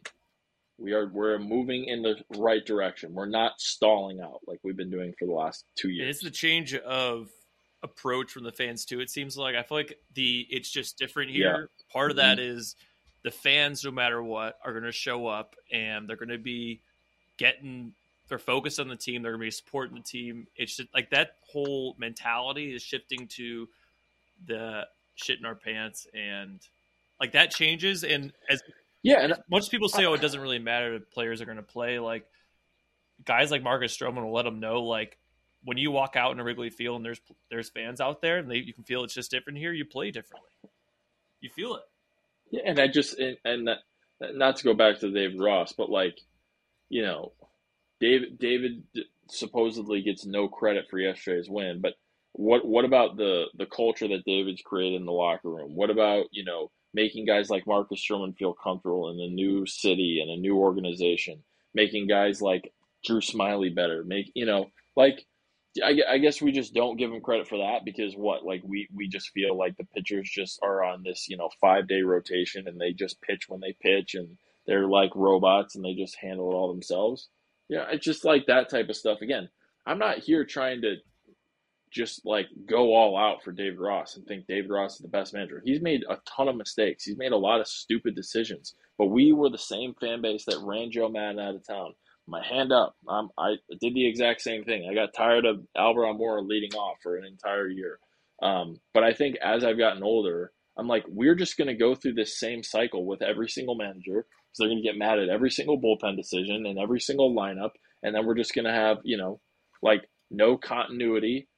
We 0.79 0.93
are 0.93 1.07
we're 1.07 1.39
moving 1.39 1.85
in 1.85 2.03
the 2.03 2.17
right 2.37 2.65
direction. 2.65 3.15
We're 3.15 3.27
not 3.27 3.61
stalling 3.61 4.21
out 4.21 4.41
like 4.47 4.59
we've 4.63 4.77
been 4.77 4.91
doing 4.91 5.15
for 5.19 5.27
the 5.27 5.33
last 5.33 5.65
two 5.77 5.91
years. 5.91 6.17
It's 6.17 6.25
the 6.25 6.31
change 6.31 6.75
of 6.75 7.29
approach 7.83 8.33
from 8.33 8.43
the 8.43 8.53
fans 8.53 8.85
too. 8.85 9.01
It 9.01 9.11
seems 9.11 9.37
like 9.37 9.55
I 9.55 9.63
feel 9.63 9.79
like 9.79 9.99
the 10.15 10.47
it's 10.51 10.71
just 10.71 10.99
different 10.99 11.31
here. 11.31 11.69
Yeah. 11.71 11.93
Part 11.93 12.11
of 12.11 12.17
that 12.17 12.39
mm-hmm. 12.39 12.59
is 12.59 12.77
the 13.23 13.31
fans, 13.31 13.85
no 13.85 13.91
matter 13.91 14.23
what, 14.23 14.59
are 14.65 14.73
going 14.73 14.85
to 14.85 14.93
show 14.93 15.27
up 15.27 15.55
and 15.73 16.09
they're 16.09 16.17
going 16.17 16.29
to 16.29 16.39
be 16.39 16.81
getting 17.37 17.93
they're 18.29 18.39
focused 18.39 18.81
on 18.81 18.89
the 18.89 18.97
team. 18.97 19.23
They're 19.23 19.33
going 19.33 19.41
to 19.41 19.47
be 19.47 19.51
supporting 19.51 19.97
the 19.97 20.03
team. 20.03 20.47
It's 20.57 20.77
just 20.77 20.89
like 20.95 21.11
that 21.11 21.37
whole 21.43 21.95
mentality 21.99 22.75
is 22.75 22.83
shifting 22.83 23.29
to 23.29 23.69
the 24.47 24.87
shit 25.15 25.39
in 25.39 25.45
our 25.45 25.55
pants 25.55 26.07
and 26.15 26.61
like 27.21 27.33
that 27.33 27.51
changes. 27.51 28.03
And 28.03 28.33
as 28.49 28.63
yeah, 29.05 29.21
and 29.21 29.35
most 29.51 29.71
people 29.71 29.89
say, 29.89 30.07
oh, 30.07 30.15
it 30.15 30.23
doesn't 30.23 30.41
really 30.41 30.59
matter 30.59 30.95
if 30.95 31.11
players 31.11 31.43
are 31.43 31.45
going 31.45 31.59
to 31.59 31.63
play. 31.63 31.99
Like 31.99 32.25
guys 33.25 33.51
like 33.51 33.63
Marcus 33.63 33.97
Stroman 33.97 34.25
will 34.25 34.33
let 34.33 34.45
them 34.45 34.61
know, 34.61 34.83
like 34.83 35.19
when 35.63 35.77
you 35.77 35.91
walk 35.91 36.17
out 36.17 36.33
in 36.33 36.41
a 36.41 36.45
Wrigley 36.45 36.71
Field 36.71 36.97
and 36.97 37.05
there's 37.05 37.21
there's 37.51 37.69
fans 37.69 38.01
out 38.01 38.23
there 38.23 38.39
and 38.39 38.51
they, 38.51 38.57
you 38.57 38.73
can 38.73 38.85
feel 38.85 39.05
it's 39.05 39.15
just 39.15 39.31
different 39.31 39.59
here. 39.59 39.73
You 39.73 39.85
play 39.85 40.11
differently. 40.11 40.49
You 41.41 41.51
feel 41.55 41.75
it. 41.75 41.83
Yeah, 42.51 42.63
and 42.65 42.81
I 42.81 42.89
just 42.89 43.19
and, 43.19 43.37
and 43.45 43.69
that, 43.69 43.79
not 44.21 44.57
to 44.57 44.65
go 44.65 44.73
back 44.73 45.01
to 45.01 45.11
Dave 45.11 45.39
Ross, 45.39 45.75
but 45.77 45.91
like 45.91 46.19
you 46.89 47.03
know, 47.03 47.33
David 48.01 48.39
David 48.39 48.85
supposedly 49.29 50.01
gets 50.01 50.25
no 50.25 50.49
credit 50.49 50.87
for 50.89 50.99
yesterday's 50.99 51.51
win, 51.51 51.83
but 51.83 51.93
what 52.33 52.67
what 52.67 52.87
about 52.87 53.17
the 53.19 53.45
the 53.55 53.67
culture 53.67 54.09
that 54.09 54.25
David's 54.25 54.63
created 54.63 55.01
in 55.01 55.07
the 55.07 55.13
locker 55.13 55.51
room? 55.51 55.75
What 55.75 55.91
about 55.91 56.27
you 56.31 56.45
know 56.45 56.71
making 56.95 57.27
guys 57.27 57.51
like 57.51 57.67
Marcus 57.67 58.01
Stroman 58.01 58.37
feel 58.37 58.55
comfortable 58.55 59.11
in 59.11 59.21
a 59.21 59.29
new 59.29 59.67
city 59.67 60.21
and 60.23 60.31
a 60.31 60.41
new 60.41 60.57
organization, 60.57 61.43
making 61.75 62.07
guys 62.07 62.41
like 62.41 62.73
Drew 63.05 63.21
Smyly 63.21 63.75
better. 63.75 64.05
Make 64.05 64.31
you 64.35 64.47
know, 64.47 64.71
like 64.97 65.27
I, 65.83 65.99
I 66.09 66.19
guess 66.19 66.41
we 66.41 66.53
just 66.53 66.73
don't 66.73 66.97
give 66.97 67.13
him 67.13 67.21
credit 67.21 67.49
for 67.49 67.59
that 67.59 67.85
because 67.85 68.15
what 68.15 68.45
like 68.45 68.63
we 68.65 68.89
we 68.95 69.09
just 69.09 69.31
feel 69.31 69.59
like 69.59 69.77
the 69.77 69.87
pitchers 69.95 70.31
just 70.31 70.61
are 70.63 70.85
on 70.85 71.03
this 71.03 71.29
you 71.29 71.37
know 71.37 71.51
five 71.61 71.89
day 71.89 72.03
rotation 72.03 72.69
and 72.69 72.81
they 72.81 72.93
just 72.93 73.21
pitch 73.21 73.49
when 73.49 73.61
they 73.61 73.77
pitch 73.83 74.15
and 74.15 74.39
they're 74.67 74.89
like 74.89 75.11
robots 75.15 75.75
and 75.75 75.85
they 75.85 75.95
just 75.95 76.17
handle 76.17 76.51
it 76.51 76.55
all 76.55 76.73
themselves. 76.73 77.29
Yeah, 77.69 77.87
it's 77.91 78.05
just 78.05 78.25
like 78.25 78.47
that 78.47 78.71
type 78.71 78.89
of 78.89 78.97
stuff. 78.97 79.21
Again, 79.21 79.49
I'm 79.85 79.99
not 79.99 80.19
here 80.19 80.45
trying 80.45 80.83
to 80.83 80.97
just 81.95 82.27
like 82.27 82.47
go 82.69 82.93
all 82.93 83.17
out 83.17 83.43
for 83.43 83.53
David 83.53 83.79
Ross 83.79 84.17
and 84.17 84.27
think 84.27 84.47
David 84.47 84.71
Ross 84.71 84.95
is 84.97 84.99
the 84.99 85.09
best 85.09 85.33
manager. 85.33 85.63
He's 85.65 85.81
made 85.81 86.03
a 86.11 86.19
ton 86.27 86.49
of 86.49 86.57
mistakes. 86.57 87.05
He's 87.05 87.17
made 87.17 87.33
a 87.33 87.37
lot 87.37 87.61
of 87.61 87.69
stupid 87.69 88.17
decisions. 88.17 88.75
But 88.99 89.07
we 89.07 89.33
were 89.33 89.49
the 89.49 89.59
same 89.59 89.95
fan 90.01 90.21
base 90.21 90.45
that 90.47 90.63
ran 90.63 90.91
Joe 90.91 91.09
Maddon 91.09 91.39
out 91.39 91.55
of 91.55 91.67
town. 91.67 91.95
My 92.27 92.45
hand 92.45 92.73
up. 92.73 92.97
Um, 93.09 93.31
I 93.39 93.57
did 93.81 93.95
the 93.95 94.09
exact 94.09 94.41
same 94.41 94.65
thing. 94.65 94.89
I 94.91 94.95
got 94.95 95.15
tired 95.15 95.45
of 95.45 95.61
Albert 95.77 96.07
Almora 96.07 96.47
leading 96.47 96.75
off 96.75 96.97
for 97.03 97.17
an 97.17 97.25
entire 97.25 97.69
year. 97.69 97.99
Um, 98.43 98.81
but 98.93 99.05
I 99.05 99.13
think 99.13 99.37
as 99.37 99.63
I've 99.65 99.79
gotten 99.79 100.03
older, 100.03 100.53
I'm 100.77 100.89
like, 100.89 101.05
we're 101.09 101.37
just 101.37 101.57
going 101.57 101.69
to 101.69 101.75
go 101.75 101.95
through 101.95 102.15
this 102.15 102.39
same 102.41 102.65
cycle 102.65 103.07
with 103.07 103.23
every 103.23 103.49
single 103.49 103.77
manager. 103.77 104.27
So 104.53 104.63
they're 104.63 104.71
going 104.71 104.83
to 104.83 104.89
get 104.89 104.99
mad 104.99 105.19
at 105.19 105.29
every 105.29 105.51
single 105.51 105.81
bullpen 105.81 106.17
decision 106.17 106.67
and 106.67 106.79
every 106.79 107.01
single 107.01 107.35
lineup. 107.35 107.71
And 108.03 108.15
then 108.15 108.27
we're 108.27 108.35
just 108.35 108.55
going 108.55 108.65
to 108.65 108.73
have, 108.73 108.99
you 109.05 109.17
know, 109.17 109.41
like 109.83 110.09
no 110.31 110.57
continuity 110.57 111.49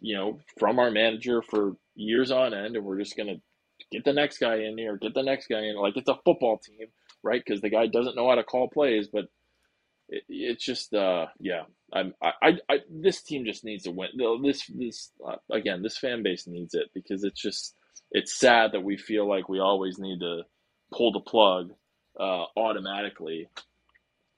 you 0.00 0.16
know, 0.16 0.40
from 0.58 0.78
our 0.78 0.90
manager 0.90 1.42
for 1.42 1.76
years 1.94 2.30
on 2.30 2.54
end, 2.54 2.76
and 2.76 2.84
we're 2.84 2.98
just 2.98 3.16
gonna 3.16 3.36
get 3.90 4.04
the 4.04 4.12
next 4.12 4.38
guy 4.38 4.56
in 4.56 4.78
here, 4.78 4.96
get 4.96 5.14
the 5.14 5.22
next 5.22 5.46
guy 5.48 5.60
in. 5.60 5.76
Like 5.76 5.96
it's 5.96 6.08
a 6.08 6.18
football 6.24 6.58
team, 6.58 6.88
right? 7.22 7.42
Because 7.44 7.60
the 7.60 7.70
guy 7.70 7.86
doesn't 7.86 8.16
know 8.16 8.28
how 8.28 8.36
to 8.36 8.44
call 8.44 8.68
plays, 8.68 9.08
but 9.08 9.26
it, 10.08 10.24
it's 10.28 10.64
just, 10.64 10.94
uh, 10.94 11.26
yeah. 11.38 11.62
I'm, 11.92 12.14
I, 12.22 12.32
I, 12.42 12.48
I, 12.70 12.78
this 12.90 13.22
team 13.22 13.44
just 13.44 13.64
needs 13.64 13.84
to 13.84 13.90
win. 13.90 14.08
This, 14.42 14.66
this, 14.66 15.10
uh, 15.26 15.36
again, 15.50 15.82
this 15.82 15.98
fan 15.98 16.22
base 16.22 16.46
needs 16.46 16.74
it 16.74 16.90
because 16.94 17.24
it's 17.24 17.40
just, 17.40 17.74
it's 18.10 18.38
sad 18.38 18.72
that 18.72 18.82
we 18.82 18.96
feel 18.96 19.28
like 19.28 19.48
we 19.48 19.60
always 19.60 19.98
need 19.98 20.20
to 20.20 20.42
pull 20.94 21.12
the 21.12 21.20
plug 21.20 21.72
uh, 22.18 22.44
automatically 22.56 23.48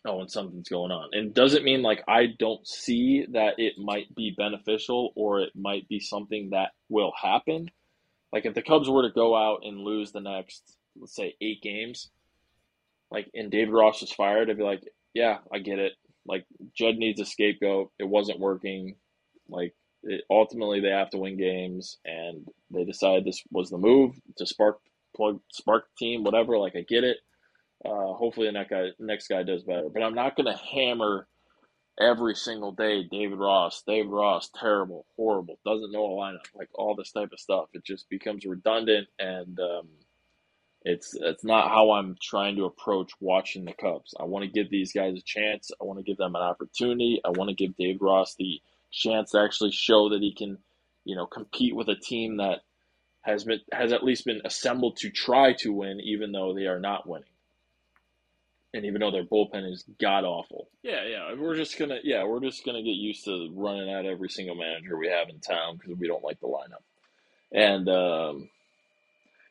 oh, 0.05 0.21
and 0.21 0.31
something's 0.31 0.69
going 0.69 0.93
on. 0.93 1.11
And 1.13 1.35
doesn't 1.35 1.65
mean 1.65 1.83
like 1.83 2.05
I 2.09 2.27
don't 2.39 2.67
see 2.67 3.27
that 3.33 3.55
it 3.59 3.75
might 3.79 4.15
be 4.15 4.35
beneficial 4.37 5.13
or 5.15 5.41
it 5.41 5.53
might 5.55 5.89
be 5.89 6.01
something 6.01 6.51
that 6.51 6.73
will 6.89 7.13
happen. 7.21 7.71
Like 8.33 8.47
if 8.47 8.55
the 8.55 8.63
Cubs 8.63 8.89
were 8.89 9.03
to 9.03 9.15
go 9.15 9.37
out 9.37 9.61
and 9.65 9.81
lose 9.81 10.13
the 10.13 10.21
next, 10.21 10.77
let's 10.99 11.15
say, 11.15 11.37
eight 11.41 11.63
games, 11.63 12.11
like 13.11 13.31
and 13.35 13.51
David 13.51 13.73
Ross 13.73 14.01
was 14.01 14.13
fired, 14.13 14.51
I'd 14.51 14.59
be 14.59 14.65
like, 14.65 14.83
yeah, 15.15 15.39
I 15.53 15.59
get 15.59 15.79
it. 15.79 15.93
Like 16.27 16.45
Jed 16.75 16.97
needs 16.97 17.21
a 17.21 17.25
scapegoat. 17.25 17.93
It 17.99 18.09
wasn't 18.09 18.41
working. 18.41 18.97
Like 19.49 19.75
it, 20.03 20.25
ultimately, 20.31 20.81
they 20.81 20.89
have 20.89 21.11
to 21.11 21.19
win 21.19 21.37
games, 21.37 21.99
and 22.05 22.47
they 22.71 22.85
decided 22.85 23.25
this 23.25 23.43
was 23.51 23.71
the 23.71 23.79
move 23.79 24.15
to 24.39 24.47
spark 24.47 24.81
plug 25.15 25.41
spark 25.53 25.85
team, 25.97 26.25
whatever. 26.25 26.59
Like 26.59 26.77
I 26.77 26.83
get 26.83 27.05
it. 27.05 27.19
Uh, 27.85 28.15
hopefully, 28.15 28.47
the 28.47 28.53
next 28.53 28.71
guy, 28.71 28.89
next 28.99 29.29
guy 29.29 29.43
does 29.43 29.63
better. 29.63 29.89
But 29.93 30.03
I'm 30.03 30.15
not 30.15 30.37
going 30.37 30.47
to 30.47 30.59
hammer 30.59 31.27
every 32.01 32.35
single 32.35 32.73
day 32.73 33.05
David 33.05 33.39
Ross, 33.39 33.83
David 33.87 34.11
Ross, 34.11 34.51
terrible, 34.55 35.07
horrible, 35.17 35.59
doesn't 35.65 35.93
know 35.93 36.07
a 36.07 36.09
lineup, 36.09 36.39
like 36.55 36.69
all 36.75 36.95
this 36.95 37.13
type 37.13 37.31
of 37.33 37.41
stuff. 37.41 37.67
It 37.73 37.85
just 37.85 38.09
becomes 38.09 38.45
redundant, 38.45 39.09
and 39.19 39.59
um, 39.61 39.89
it's 40.83 41.15
it's 41.15 41.45
not 41.45 41.69
how 41.69 41.93
I'm 41.93 42.17
trying 42.21 42.57
to 42.57 42.65
approach 42.65 43.13
watching 43.21 43.65
the 43.65 43.73
Cubs. 43.73 44.15
I 44.19 44.25
want 44.25 44.45
to 44.45 44.51
give 44.51 44.71
these 44.71 44.93
guys 44.93 45.17
a 45.17 45.23
chance. 45.23 45.71
I 45.81 45.85
want 45.85 45.99
to 45.99 46.05
give 46.05 46.19
them 46.19 46.35
an 46.35 46.43
opportunity. 46.43 47.21
I 47.25 47.31
want 47.31 47.51
to 47.51 47.57
give 47.57 47.77
David 47.77 48.01
Ross 48.01 48.35
the 48.35 48.61
chance 48.91 49.33
to 49.33 49.41
actually 49.41 49.73
show 49.73 50.11
that 50.11 50.23
he 50.23 50.35
can, 50.35 50.59
you 51.05 51.17
know, 51.17 51.27
compete 51.27 51.75
with 51.75 51.89
a 51.89 51.97
team 51.97 52.39
that 52.39 52.61
has 53.23 53.45
been 53.45 53.61
has 53.73 53.93
at 53.93 54.05
least 54.05 54.25
been 54.25 54.43
assembled 54.45 54.97
to 54.99 55.11
try 55.11 55.53
to 55.55 55.73
win, 55.73 56.01
even 56.01 56.33
though 56.33 56.55
they 56.55 56.67
are 56.67 56.81
not 56.81 57.09
winning 57.09 57.29
and 58.75 58.85
even 58.85 59.01
though 59.01 59.13
their 59.13 59.25
bullpen 59.25 59.71
is 59.71 59.85
god 60.01 60.25
awful. 60.25 60.69
Yeah, 60.83 61.07
yeah, 61.07 61.35
we're 61.39 61.57
just 61.57 61.79
gonna 61.79 61.99
yeah 62.03 62.25
we're 62.25 62.41
just 62.41 62.67
gonna 62.67 62.83
get 62.83 62.91
used 62.91 63.25
to 63.25 63.51
running 63.55 63.91
out 63.91 64.05
every 64.05 64.29
single 64.29 64.57
manager 64.57 64.99
we 64.99 65.09
have 65.09 65.29
in 65.29 65.41
town 65.41 65.77
because 65.77 65.97
we 65.99 66.09
don't 66.09 66.25
like 66.25 66.41
the 66.41 66.49
lineup, 66.49 66.83
and 67.53 67.89
um, 67.89 68.51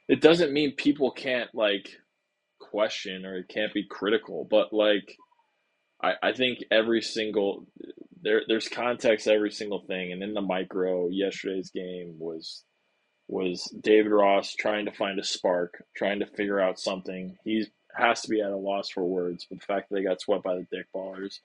it 0.10 0.22
doesn't 0.22 0.52
mean 0.52 0.76
people 0.76 1.10
can't 1.12 1.50
like 1.56 1.90
question 2.60 3.26
or 3.26 3.38
it 3.38 3.48
can't 3.48 3.74
be 3.74 3.86
critical, 3.86 4.46
but 4.50 4.74
like 4.74 5.18
I 6.04 6.14
I 6.22 6.34
think 6.34 6.60
every 6.70 7.02
single 7.02 7.66
there 8.22 8.42
there's 8.48 8.68
context 8.68 9.28
every 9.28 9.52
single 9.52 9.86
thing, 9.88 10.12
and 10.12 10.22
in 10.22 10.34
the 10.34 10.42
micro, 10.42 11.08
yesterday's 11.10 11.72
game 11.72 12.16
was 12.20 12.66
was 13.30 13.74
David 13.82 14.12
Ross 14.12 14.54
trying 14.54 14.86
to 14.86 14.92
find 14.92 15.18
a 15.18 15.24
spark, 15.24 15.84
trying 15.96 16.20
to 16.20 16.26
figure 16.26 16.60
out 16.60 16.78
something. 16.78 17.38
He 17.46 17.66
has 17.96 18.22
to 18.22 18.30
be 18.30 18.42
at 18.42 18.52
a 18.52 18.58
loss 18.58 18.90
for 18.90 19.04
words, 19.04 19.46
but 19.50 19.60
the 19.60 19.66
fact 19.66 19.90
that 19.90 19.96
they 19.96 20.04
got 20.04 20.22
swept 20.22 20.44
by 20.44 20.56
the 20.56 20.68
Dick 20.72 20.88
Ballers 20.96 21.40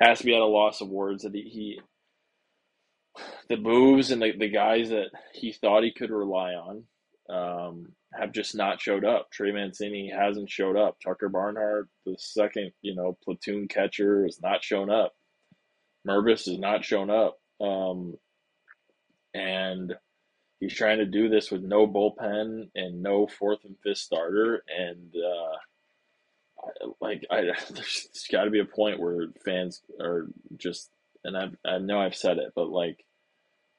has 0.00 0.18
to 0.18 0.24
be 0.24 0.34
at 0.34 0.40
a 0.40 0.46
loss 0.46 0.80
of 0.80 0.88
words 0.88 1.22
that 1.22 1.34
he, 1.34 1.42
he 1.42 1.80
the 3.48 3.56
moves 3.56 4.10
and 4.10 4.20
the, 4.20 4.32
the 4.36 4.48
guys 4.48 4.90
that 4.90 5.10
he 5.32 5.52
thought 5.52 5.84
he 5.84 5.92
could 5.92 6.10
rely 6.10 6.52
on 6.52 6.84
um, 7.28 7.92
have 8.12 8.32
just 8.32 8.54
not 8.54 8.80
showed 8.80 9.04
up. 9.04 9.30
Trey 9.30 9.52
Mancini 9.52 10.10
hasn't 10.14 10.50
showed 10.50 10.76
up. 10.76 10.96
Tucker 11.02 11.28
Barnhart, 11.28 11.88
the 12.04 12.16
second, 12.18 12.72
you 12.82 12.94
know, 12.94 13.16
platoon 13.24 13.68
catcher, 13.68 14.24
has 14.24 14.40
not 14.42 14.62
shown 14.62 14.90
up. 14.90 15.14
Mervis 16.06 16.46
has 16.46 16.58
not 16.58 16.84
shown 16.84 17.10
up. 17.10 17.38
Um, 17.60 18.16
and 19.34 19.94
he's 20.60 20.74
trying 20.74 20.98
to 20.98 21.06
do 21.06 21.28
this 21.28 21.50
with 21.50 21.62
no 21.62 21.86
bullpen 21.86 22.68
and 22.74 23.02
no 23.02 23.26
fourth 23.26 23.64
and 23.64 23.76
fifth 23.82 23.98
starter. 23.98 24.62
And, 24.68 25.14
uh, 25.14 25.56
like, 27.00 27.24
I, 27.30 27.42
there's 27.70 28.26
got 28.30 28.44
to 28.44 28.50
be 28.50 28.60
a 28.60 28.64
point 28.64 29.00
where 29.00 29.28
fans 29.44 29.82
are 30.00 30.26
just, 30.56 30.90
and 31.24 31.36
I, 31.36 31.50
I 31.68 31.78
know 31.78 32.00
I've 32.00 32.16
said 32.16 32.38
it, 32.38 32.52
but 32.54 32.68
like, 32.68 33.04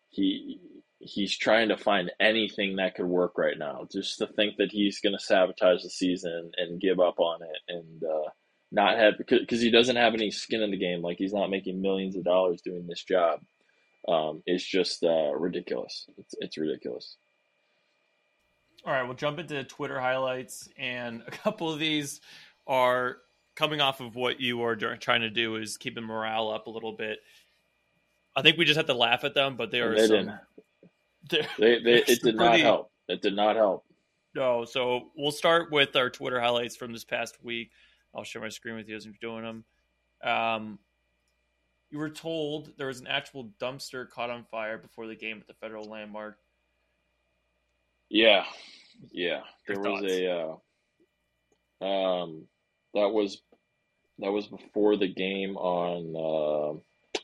he 0.10 0.60
he's 1.00 1.38
trying 1.38 1.70
to 1.70 1.78
find 1.78 2.12
anything 2.20 2.78
that 2.78 2.96
could 2.96 3.06
work 3.06 3.38
right 3.38 3.58
now. 3.58 3.88
Just 3.92 4.18
to 4.20 4.28
think 4.28 4.58
that 4.58 4.72
he's 4.72 5.00
going 5.00 5.14
to 5.18 5.24
sabotage 5.24 5.84
the 5.84 5.90
season 5.90 6.52
and 6.58 6.82
give 6.82 7.00
up 7.00 7.20
on 7.20 7.42
it 7.42 7.76
and 7.76 8.04
uh, 8.04 8.30
not 8.72 8.98
have 8.98 9.14
because 9.18 9.62
he 9.62 9.72
doesn't 9.72 9.96
have 9.96 10.14
any 10.14 10.32
skin 10.32 10.62
in 10.62 10.72
the 10.72 10.78
game. 10.78 11.02
Like 11.02 11.18
he's 11.18 11.34
not 11.34 11.50
making 11.50 11.82
millions 11.82 12.16
of 12.16 12.24
dollars 12.24 12.62
doing 12.62 12.88
this 12.88 13.04
job. 13.04 13.42
Um, 14.08 14.42
it's 14.46 14.66
just 14.66 15.04
uh, 15.04 15.34
ridiculous. 15.36 16.08
It's 16.18 16.36
it's 16.40 16.58
ridiculous. 16.58 17.18
All 18.86 18.94
right, 18.94 19.04
we'll 19.04 19.16
jump 19.16 19.40
into 19.40 19.64
Twitter 19.66 20.00
highlights, 20.00 20.70
and 20.78 21.22
a 21.28 21.32
couple 21.32 21.72
of 21.72 21.80
these 21.80 22.22
are 22.68 23.18
coming 23.56 23.82
off 23.82 24.00
of 24.02 24.16
what 24.16 24.40
you 24.40 24.62
are 24.64 24.76
trying 24.76 25.22
to 25.22 25.30
do 25.30 25.56
is 25.56 25.78
keeping 25.78 26.04
morale 26.04 26.50
up 26.50 26.68
a 26.68 26.70
little 26.70 26.94
bit. 26.94 27.20
I 28.36 28.42
think 28.44 28.58
we 28.58 28.66
just 28.66 28.78
have 28.78 28.86
to 28.86 28.94
laugh 28.94 29.24
at 29.24 29.34
them, 29.34 29.56
but 29.58 29.72
they 29.72 29.80
are 29.82 29.96
They 29.96 30.08
some. 30.08 30.10
didn't. 30.18 30.32
They, 31.60 31.80
they, 31.84 32.04
it 32.04 32.22
did 32.22 32.36
not 32.36 32.58
help. 32.60 32.90
It 33.10 33.22
did 33.22 33.36
not 33.36 33.58
help. 33.58 33.84
No, 34.34 34.64
so 34.64 35.10
we'll 35.18 35.32
start 35.32 35.72
with 35.74 35.94
our 35.98 36.10
Twitter 36.10 36.40
highlights 36.40 36.78
from 36.78 36.94
this 36.94 37.04
past 37.04 37.44
week. 37.44 37.72
I'll 38.16 38.24
share 38.24 38.42
my 38.42 38.48
screen 38.48 38.76
with 38.76 38.88
you 38.88 38.96
as 38.96 39.04
you're 39.06 39.14
doing 39.20 39.44
them. 39.44 39.66
Um, 40.24 40.80
you 41.90 41.98
were 41.98 42.10
told 42.10 42.72
there 42.78 42.88
was 42.88 43.02
an 43.02 43.08
actual 43.08 43.50
dumpster 43.60 44.08
caught 44.10 44.30
on 44.30 44.46
fire 44.46 44.78
before 44.78 45.08
the 45.08 45.16
game 45.16 45.38
at 45.42 45.48
the 45.48 45.54
Federal 45.56 45.90
Landmark. 45.90 46.38
Yeah, 48.10 48.46
yeah. 49.12 49.42
Your 49.68 49.82
There 49.82 49.92
was 49.92 50.02
thoughts? 50.02 50.14
a 50.14 51.86
uh, 51.86 51.86
um 52.24 52.48
that 52.94 53.10
was 53.10 53.42
that 54.20 54.32
was 54.32 54.48
before 54.48 54.98
the 54.98 55.08
game 55.08 55.58
on 55.58 56.16
uh, 56.16 57.20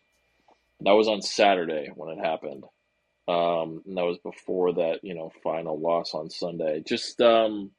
that 0.82 0.92
was 0.92 1.08
on 1.08 1.22
Saturday 1.22 1.92
when 1.96 2.18
it 2.18 2.24
happened. 2.24 2.64
Um, 3.28 3.82
and 3.86 3.98
that 3.98 4.06
was 4.06 4.18
before 4.18 4.74
that 4.74 5.00
you 5.04 5.16
know 5.16 5.32
final 5.44 5.80
loss 5.80 6.14
on 6.14 6.30
Sunday. 6.30 6.84
Just 6.86 7.22
um, 7.22 7.72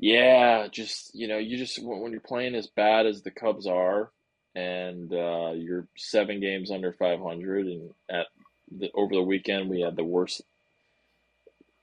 yeah, 0.00 0.68
just 0.70 1.14
you 1.14 1.28
know, 1.28 1.38
you 1.38 1.58
just 1.58 1.78
when 1.82 2.12
you're 2.12 2.20
playing 2.20 2.54
as 2.54 2.68
bad 2.68 3.06
as 3.06 3.22
the 3.22 3.30
Cubs 3.30 3.66
are, 3.66 4.10
and 4.54 5.12
uh, 5.12 5.52
you're 5.54 5.88
seven 5.96 6.40
games 6.40 6.70
under 6.70 6.92
500, 6.92 7.66
and 7.66 7.90
at 8.08 8.26
the, 8.70 8.90
over 8.94 9.14
the 9.14 9.22
weekend 9.22 9.68
we 9.68 9.80
had 9.80 9.96
the 9.96 10.04
worst 10.04 10.42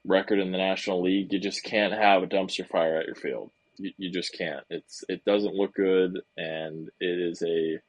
record 0.05 0.39
in 0.39 0.51
the 0.51 0.57
National 0.57 1.01
League. 1.01 1.33
You 1.33 1.39
just 1.39 1.63
can't 1.63 1.93
have 1.93 2.23
a 2.23 2.27
dumpster 2.27 2.67
fire 2.67 2.97
at 2.97 3.05
your 3.05 3.15
field. 3.15 3.51
You, 3.77 3.91
you 3.97 4.11
just 4.11 4.38
can't. 4.38 4.63
It's 4.69 5.03
it 5.09 5.23
doesn't 5.25 5.55
look 5.55 5.73
good, 5.73 6.19
and 6.38 6.89
it 6.99 7.19
is 7.19 7.41
a 7.43 7.79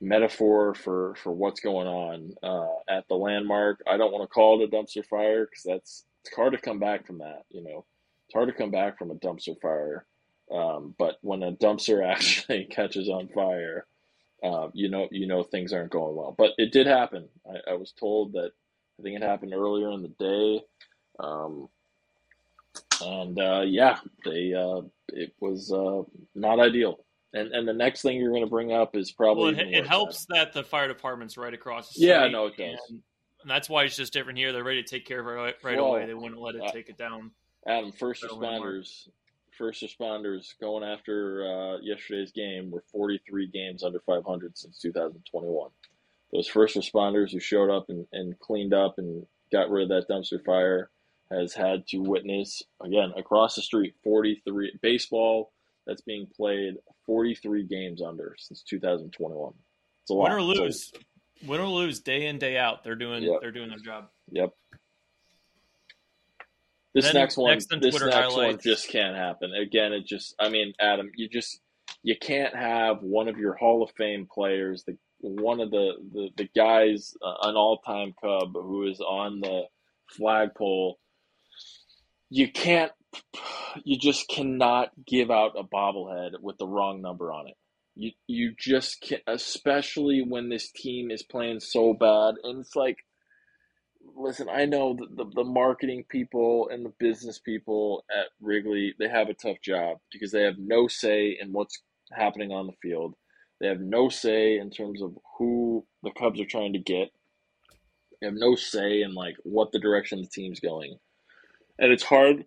metaphor 0.00 0.74
for 0.74 1.14
for 1.16 1.32
what's 1.32 1.60
going 1.60 1.86
on 1.86 2.34
uh, 2.42 2.94
at 2.94 3.06
the 3.08 3.14
landmark. 3.14 3.82
I 3.86 3.96
don't 3.96 4.12
want 4.12 4.24
to 4.24 4.32
call 4.32 4.60
it 4.60 4.68
a 4.68 4.74
dumpster 4.74 5.04
fire 5.04 5.46
because 5.46 5.62
that's 5.64 6.04
it's 6.24 6.34
hard 6.34 6.52
to 6.52 6.58
come 6.58 6.78
back 6.78 7.06
from 7.06 7.18
that. 7.18 7.42
You 7.50 7.62
know, 7.62 7.84
it's 8.26 8.34
hard 8.34 8.48
to 8.48 8.54
come 8.54 8.70
back 8.70 8.98
from 8.98 9.10
a 9.10 9.16
dumpster 9.16 9.60
fire. 9.60 10.06
Um, 10.52 10.94
but 10.98 11.18
when 11.22 11.42
a 11.42 11.52
dumpster 11.52 12.04
actually 12.10 12.64
catches 12.64 13.08
on 13.08 13.28
fire, 13.28 13.86
uh, 14.42 14.68
you 14.72 14.88
know 14.88 15.08
you 15.10 15.26
know 15.26 15.42
things 15.42 15.72
aren't 15.72 15.92
going 15.92 16.16
well. 16.16 16.34
But 16.36 16.52
it 16.58 16.72
did 16.72 16.86
happen. 16.86 17.28
I, 17.46 17.72
I 17.72 17.74
was 17.74 17.92
told 17.92 18.32
that 18.32 18.52
I 18.98 19.02
think 19.02 19.16
it 19.16 19.22
happened 19.22 19.54
earlier 19.54 19.90
in 19.92 20.02
the 20.02 20.08
day. 20.08 20.64
Um, 21.18 21.68
and 23.02 23.38
uh, 23.38 23.62
yeah, 23.66 23.98
they 24.24 24.54
uh, 24.54 24.82
it 25.08 25.32
was 25.40 25.72
uh, 25.72 26.02
not 26.34 26.60
ideal. 26.60 27.04
And 27.32 27.52
and 27.52 27.66
the 27.66 27.72
next 27.72 28.02
thing 28.02 28.16
you're 28.16 28.32
going 28.32 28.44
to 28.44 28.50
bring 28.50 28.72
up 28.72 28.96
is 28.96 29.12
probably 29.12 29.54
Well, 29.54 29.60
it, 29.60 29.74
it 29.74 29.86
helps 29.86 30.26
that 30.30 30.52
the 30.52 30.64
fire 30.64 30.88
department's 30.88 31.36
right 31.36 31.54
across 31.54 31.94
the 31.94 32.06
Yeah, 32.06 32.20
street. 32.22 32.32
no, 32.32 32.46
it 32.46 32.56
does. 32.56 32.78
And, 32.88 33.02
and 33.42 33.50
that's 33.50 33.68
why 33.68 33.84
it's 33.84 33.96
just 33.96 34.12
different 34.12 34.38
here. 34.38 34.52
They're 34.52 34.64
ready 34.64 34.82
to 34.82 34.88
take 34.88 35.06
care 35.06 35.20
of 35.20 35.26
it 35.26 35.30
right, 35.30 35.54
right 35.62 35.76
Well, 35.76 35.86
away. 35.94 36.06
They 36.06 36.14
wouldn't 36.14 36.40
let 36.40 36.56
it 36.56 36.62
uh, 36.62 36.72
take 36.72 36.88
it 36.88 36.98
down. 36.98 37.30
Adam, 37.66 37.92
first 37.92 38.22
responders, 38.22 39.08
first 39.56 39.82
responders 39.82 40.54
going 40.60 40.82
after 40.82 41.46
uh, 41.46 41.78
yesterday's 41.80 42.32
game 42.32 42.70
were 42.70 42.82
43 42.90 43.46
games 43.48 43.84
under 43.84 44.00
500 44.00 44.58
since 44.58 44.78
2021. 44.78 45.70
Those 46.32 46.48
first 46.48 46.76
responders 46.76 47.32
who 47.32 47.40
showed 47.40 47.70
up 47.70 47.86
and, 47.88 48.06
and 48.12 48.38
cleaned 48.40 48.74
up 48.74 48.98
and 48.98 49.26
got 49.52 49.70
rid 49.70 49.90
of 49.90 50.06
that 50.06 50.12
dumpster 50.12 50.44
fire 50.44 50.90
has 51.30 51.54
had 51.54 51.86
to 51.88 51.98
witness 51.98 52.62
again 52.84 53.12
across 53.16 53.54
the 53.54 53.62
street 53.62 53.94
43 54.02 54.78
baseball 54.82 55.52
that's 55.86 56.02
being 56.02 56.26
played 56.36 56.74
43 57.06 57.64
games 57.64 58.02
under 58.02 58.34
since 58.38 58.62
2021. 58.62 59.52
It's 60.02 60.10
a 60.10 60.14
lot. 60.14 60.24
Win 60.24 60.32
or 60.32 60.42
lose, 60.42 60.92
win 61.46 61.60
or 61.60 61.68
lose, 61.68 62.00
day 62.00 62.26
in 62.26 62.38
day 62.38 62.56
out, 62.56 62.84
they're 62.84 62.94
doing 62.96 63.22
Yep. 63.22 63.40
they're 63.40 63.52
doing 63.52 63.68
their 63.70 63.78
job. 63.78 64.08
Yep. 64.32 64.52
This 66.92 67.14
next 67.14 67.36
one, 67.36 67.52
next 67.52 67.72
on 67.72 67.80
this 67.80 67.94
Twitter 67.94 68.10
next 68.10 68.34
one 68.34 68.58
just 68.58 68.88
can't 68.88 69.14
happen. 69.14 69.54
Again, 69.54 69.92
it 69.92 70.04
just, 70.06 70.34
I 70.40 70.48
mean, 70.48 70.72
Adam, 70.80 71.10
you 71.14 71.28
just, 71.28 71.60
you 72.02 72.16
can't 72.16 72.54
have 72.54 73.00
one 73.02 73.28
of 73.28 73.38
your 73.38 73.54
Hall 73.54 73.84
of 73.84 73.90
Fame 73.96 74.26
players, 74.32 74.82
the 74.84 74.96
one 75.20 75.60
of 75.60 75.70
the 75.70 75.92
the, 76.12 76.30
the 76.36 76.48
guys, 76.56 77.14
uh, 77.22 77.48
an 77.48 77.54
all 77.54 77.78
time 77.78 78.14
Cub 78.20 78.54
who 78.54 78.88
is 78.88 79.00
on 79.00 79.40
the 79.40 79.64
flagpole. 80.08 80.98
You 82.30 82.50
can't, 82.50 82.92
you 83.84 83.98
just 83.98 84.28
cannot 84.28 84.90
give 85.06 85.30
out 85.30 85.58
a 85.58 85.64
bobblehead 85.64 86.40
with 86.40 86.58
the 86.58 86.66
wrong 86.66 87.02
number 87.02 87.32
on 87.32 87.48
it. 87.48 87.54
You 87.96 88.12
you 88.26 88.54
just 88.58 89.00
can't, 89.02 89.22
especially 89.26 90.24
when 90.26 90.48
this 90.48 90.70
team 90.70 91.10
is 91.10 91.22
playing 91.22 91.60
so 91.60 91.92
bad, 91.92 92.36
and 92.44 92.60
it's 92.60 92.76
like 92.76 92.98
listen, 94.16 94.48
I 94.48 94.64
know 94.64 94.94
the, 94.94 95.24
the, 95.24 95.30
the 95.36 95.44
marketing 95.44 96.04
people 96.08 96.68
and 96.72 96.84
the 96.84 96.92
business 96.98 97.38
people 97.38 98.04
at 98.10 98.26
Wrigley, 98.40 98.94
they 98.98 99.08
have 99.08 99.28
a 99.28 99.34
tough 99.34 99.58
job 99.62 99.98
because 100.12 100.32
they 100.32 100.42
have 100.42 100.58
no 100.58 100.88
say 100.88 101.36
in 101.40 101.52
what's 101.52 101.82
happening 102.12 102.52
on 102.52 102.66
the 102.66 102.72
field. 102.82 103.14
They 103.60 103.68
have 103.68 103.80
no 103.80 104.08
say 104.08 104.58
in 104.58 104.70
terms 104.70 105.02
of 105.02 105.16
who 105.38 105.86
the 106.02 106.10
Cubs 106.12 106.40
are 106.40 106.46
trying 106.46 106.72
to 106.72 106.78
get. 106.78 107.10
They 108.20 108.26
have 108.26 108.36
no 108.36 108.56
say 108.56 109.02
in 109.02 109.14
like 109.14 109.36
what 109.42 109.72
the 109.72 109.78
direction 109.78 110.20
the 110.20 110.28
team's 110.28 110.60
going. 110.60 110.96
And 111.80 111.92
it's 111.92 112.04
hard 112.04 112.44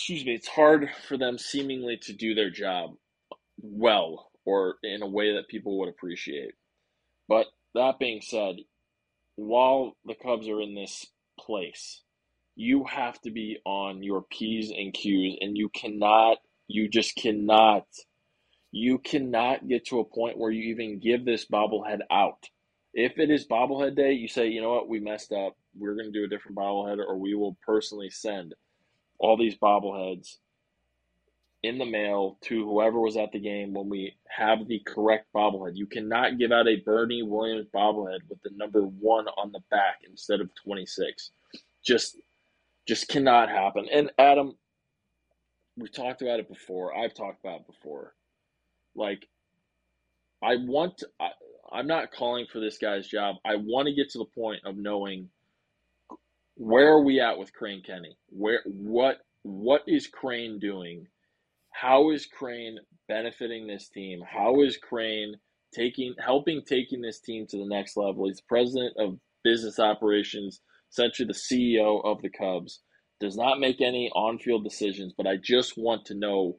excuse 0.00 0.24
me, 0.24 0.34
it's 0.34 0.48
hard 0.48 0.88
for 1.06 1.18
them 1.18 1.36
seemingly 1.36 1.98
to 1.98 2.14
do 2.14 2.34
their 2.34 2.50
job 2.50 2.94
well 3.60 4.30
or 4.46 4.76
in 4.82 5.02
a 5.02 5.06
way 5.06 5.34
that 5.34 5.48
people 5.48 5.78
would 5.78 5.90
appreciate. 5.90 6.52
But 7.28 7.48
that 7.74 7.98
being 7.98 8.22
said, 8.22 8.56
while 9.36 9.96
the 10.06 10.14
Cubs 10.14 10.48
are 10.48 10.62
in 10.62 10.74
this 10.74 11.06
place, 11.38 12.02
you 12.56 12.84
have 12.84 13.20
to 13.22 13.30
be 13.30 13.58
on 13.66 14.02
your 14.02 14.22
P's 14.22 14.70
and 14.70 14.94
Q's, 14.94 15.36
and 15.42 15.56
you 15.56 15.68
cannot, 15.68 16.38
you 16.66 16.88
just 16.88 17.14
cannot, 17.14 17.84
you 18.72 18.98
cannot 18.98 19.68
get 19.68 19.86
to 19.88 20.00
a 20.00 20.04
point 20.04 20.38
where 20.38 20.50
you 20.50 20.72
even 20.72 20.98
give 20.98 21.26
this 21.26 21.46
bobblehead 21.46 22.00
out. 22.10 22.48
If 22.94 23.18
it 23.18 23.30
is 23.30 23.46
bobblehead 23.46 23.96
day, 23.96 24.12
you 24.12 24.28
say, 24.28 24.48
you 24.48 24.62
know 24.62 24.70
what, 24.70 24.88
we 24.88 24.98
messed 24.98 25.32
up. 25.32 25.56
We're 25.78 25.94
going 25.94 26.12
to 26.12 26.18
do 26.18 26.24
a 26.24 26.28
different 26.28 26.56
bobblehead, 26.56 26.98
or 26.98 27.16
we 27.16 27.34
will 27.34 27.56
personally 27.64 28.10
send 28.10 28.54
all 29.18 29.36
these 29.36 29.56
bobbleheads 29.56 30.36
in 31.62 31.78
the 31.78 31.84
mail 31.84 32.38
to 32.42 32.64
whoever 32.64 32.98
was 33.00 33.16
at 33.16 33.32
the 33.32 33.38
game 33.38 33.74
when 33.74 33.88
we 33.88 34.14
have 34.28 34.66
the 34.66 34.80
correct 34.86 35.26
bobblehead. 35.34 35.72
You 35.76 35.86
cannot 35.86 36.38
give 36.38 36.52
out 36.52 36.66
a 36.66 36.82
Billy 36.84 37.22
Williams 37.22 37.66
bobblehead 37.74 38.20
with 38.28 38.40
the 38.42 38.50
number 38.56 38.80
one 38.80 39.26
on 39.36 39.52
the 39.52 39.60
back 39.70 39.98
instead 40.08 40.40
of 40.40 40.50
26. 40.64 41.30
Just, 41.84 42.18
just 42.88 43.08
cannot 43.08 43.50
happen. 43.50 43.86
And 43.92 44.10
Adam, 44.18 44.56
we've 45.76 45.92
talked 45.92 46.22
about 46.22 46.40
it 46.40 46.48
before. 46.48 46.96
I've 46.96 47.14
talked 47.14 47.44
about 47.44 47.60
it 47.60 47.66
before. 47.66 48.14
Like, 48.94 49.26
I 50.42 50.56
want. 50.56 50.98
To, 50.98 51.08
I, 51.20 51.30
I'm 51.72 51.86
not 51.86 52.10
calling 52.12 52.46
for 52.50 52.60
this 52.60 52.78
guy's 52.78 53.06
job. 53.06 53.36
I 53.44 53.56
want 53.56 53.86
to 53.86 53.94
get 53.94 54.10
to 54.10 54.18
the 54.18 54.24
point 54.24 54.60
of 54.64 54.76
knowing 54.76 55.28
where 56.60 56.92
are 56.92 57.02
we 57.02 57.20
at 57.20 57.38
with 57.38 57.54
Crane 57.54 57.82
Kenney? 57.82 58.18
Where 58.28 58.60
what 58.66 59.16
what 59.42 59.80
is 59.86 60.06
Crane 60.06 60.58
doing? 60.58 61.06
How 61.72 62.10
is 62.10 62.26
Crane 62.26 62.76
benefiting 63.08 63.66
this 63.66 63.88
team? 63.88 64.20
How 64.30 64.60
is 64.62 64.76
Crane 64.76 65.36
taking 65.74 66.14
helping 66.22 66.60
taking 66.68 67.00
this 67.00 67.18
team 67.18 67.46
to 67.48 67.56
the 67.56 67.66
next 67.66 67.96
level? 67.96 68.26
He's 68.26 68.42
president 68.42 68.92
of 68.98 69.18
business 69.42 69.78
operations, 69.78 70.60
essentially 70.92 71.28
the 71.28 71.32
CEO 71.32 72.04
of 72.04 72.20
the 72.20 72.28
Cubs. 72.28 72.80
Does 73.20 73.36
not 73.36 73.58
make 73.58 73.80
any 73.80 74.10
on-field 74.14 74.62
decisions, 74.62 75.14
but 75.16 75.26
I 75.26 75.36
just 75.42 75.78
want 75.78 76.04
to 76.06 76.14
know 76.14 76.58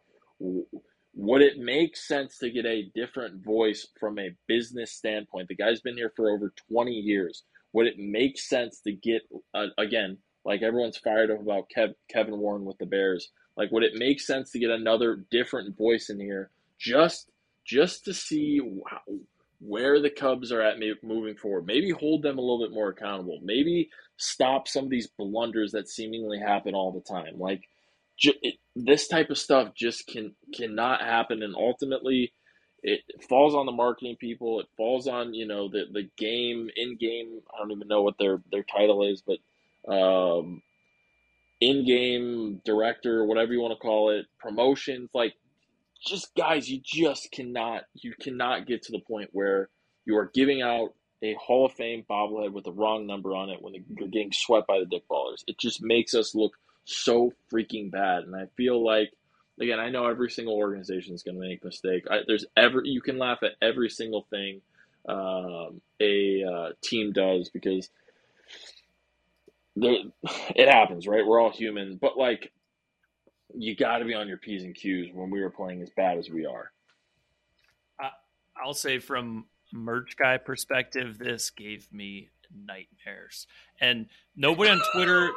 would 1.14 1.44
it 1.44 1.60
make 1.60 1.96
sense 1.96 2.38
to 2.40 2.50
get 2.50 2.66
a 2.66 2.90
different 2.96 3.46
voice 3.46 3.88
from 4.00 4.18
a 4.18 4.36
business 4.48 4.94
standpoint? 4.94 5.48
The 5.48 5.56
guy's 5.56 5.82
been 5.82 5.98
here 5.98 6.12
for 6.16 6.32
over 6.32 6.52
20 6.72 6.92
years. 6.92 7.44
Would 7.74 7.88
it 7.88 7.98
make 7.98 8.38
sense 8.38 8.82
to 8.82 8.92
get, 8.92 9.22
uh, 9.54 9.68
again, 9.78 10.18
like 10.44 10.62
everyone's 10.62 10.98
fired 10.98 11.32
up 11.32 11.40
about 11.40 11.70
Kev, 11.76 11.94
Kevin 12.10 12.38
Warren 12.38 12.66
with 12.66 12.78
the 12.78 12.86
Bears? 12.86 13.30
Like, 13.56 13.72
would 13.72 13.84
it 13.84 13.94
make 13.96 14.20
sense 14.20 14.52
to 14.52 14.60
get 14.60 14.70
another 14.70 15.26
different 15.30 15.78
voice 15.78 16.10
in 16.10 16.20
here 16.20 16.50
just 16.80 17.30
just 17.64 18.06
to 18.06 18.14
see 18.14 18.60
where 19.60 20.02
the 20.02 20.10
Cubs 20.10 20.52
are 20.52 20.62
at 20.62 20.80
moving 21.04 21.36
forward? 21.36 21.66
Maybe 21.66 21.92
hold 21.92 22.24
them 22.24 22.38
a 22.38 22.42
little 22.42 22.66
bit 22.66 22.74
more 22.74 22.90
accountable. 22.90 23.40
Maybe 23.44 23.90
stop 24.18 24.68
some 24.68 24.86
of 24.86 24.90
these 24.90 25.08
blunders 25.08 25.72
that 25.74 25.90
seemingly 25.90 26.40
happen 26.40 26.74
all 26.74 26.92
the 26.92 27.02
time. 27.02 27.38
Like, 27.38 27.68
it, 28.24 28.56
this 28.76 29.08
type 29.08 29.30
of 29.30 29.38
stuff 29.38 29.74
just 29.76 30.08
can 30.08 30.36
cannot 30.54 31.02
happen, 31.02 31.44
and 31.44 31.56
ultimately, 31.56 32.34
it 32.84 33.02
falls 33.30 33.54
on 33.54 33.65
the 33.65 33.72
marketing 33.72 34.15
people. 34.20 34.60
It 34.60 34.67
falls 34.78 35.08
on 35.08 35.34
you 35.34 35.46
know 35.46 35.70
the 35.70 35.86
the 35.91 36.10
game 36.17 36.70
in 36.76 36.98
game. 36.98 37.41
I 37.54 37.60
don't 37.60 37.72
even 37.72 37.88
know 37.88 38.02
what 38.02 38.17
their 38.20 38.41
their 38.52 38.63
title 38.63 39.06
is, 39.08 39.22
but 39.22 39.91
um, 39.91 40.62
in 41.60 41.86
game 41.86 42.62
director, 42.65 43.24
whatever 43.24 43.54
you 43.54 43.62
want 43.62 43.74
to 43.74 43.80
call 43.80 44.10
it, 44.12 44.26
promotions. 44.39 45.10
Like, 45.13 45.36
just 46.06 46.34
guys, 46.36 46.70
you 46.70 46.82
just 46.84 47.32
cannot 47.32 47.84
you 47.94 48.13
cannot 48.20 48.65
get 48.65 48.84
to 48.84 48.91
the 48.91 49.00
point 49.00 49.30
where 49.32 49.70
you 50.06 50.17
are 50.17 50.32
giving 50.34 50.62
out 50.62 50.94
a 51.24 51.36
Hall 51.36 51.67
of 51.67 51.74
Fame 51.74 52.04
bobblehead 52.10 52.52
with 52.52 52.63
the 52.63 52.72
wrong 52.72 53.06
number 53.06 53.36
on 53.36 53.50
it 53.50 53.62
when 53.62 53.76
you're 53.76 54.08
getting 54.08 54.32
swept 54.32 54.67
by 54.67 54.80
the 54.80 54.86
dick 54.86 55.04
ballers. 55.10 55.44
It 55.48 55.60
just 55.60 55.82
makes 55.82 56.15
us 56.15 56.34
look 56.34 56.54
so 56.86 57.32
freaking 57.52 57.91
bad. 57.91 58.24
And 58.24 58.36
I 58.36 58.48
feel 58.58 58.84
like, 58.84 59.12
again, 59.62 59.80
I 59.80 59.89
know 59.89 60.08
every 60.08 60.30
single 60.30 60.56
organization 60.56 61.13
is 61.13 61.24
going 61.24 61.36
to 61.36 61.41
make 61.41 61.62
a 61.62 61.67
mistake. 61.67 62.06
I, 62.10 62.19
there's 62.28 62.45
ever 62.58 62.82
you 62.84 63.02
can 63.02 63.17
laugh 63.17 63.39
at 63.43 63.52
every 63.62 63.89
single 63.89 64.28
thing 64.30 64.62
um, 65.08 65.82
a 66.00 66.43
uh, 66.43 66.69
team 66.82 67.12
does 67.12 67.50
because 67.50 67.89
it 69.76 70.69
happens, 70.69 71.08
right? 71.08 71.26
We're 71.26 71.39
all 71.39 71.52
human, 71.52 71.97
but 71.97 72.17
like 72.17 72.52
you 73.54 73.76
got 73.76 74.00
to 74.00 74.06
be 74.06 74.13
on 74.13 74.28
your 74.28 74.38
p's 74.38 74.63
and 74.63 74.76
q's 74.76 75.13
when 75.13 75.30
we 75.30 75.41
were 75.41 75.50
playing 75.50 75.82
as 75.82 75.89
bad 75.95 76.17
as 76.17 76.30
we 76.30 76.45
are. 76.45 76.71
I'll 78.63 78.74
say 78.74 79.00
from 79.00 79.45
merch 79.74 80.15
guy 80.17 80.38
perspective, 80.38 81.17
this 81.17 81.50
gave 81.50 81.91
me 81.91 82.30
nightmares, 82.54 83.47
and 83.80 84.08
nobody 84.36 84.69
on 84.69 84.82
Twitter 84.93 85.32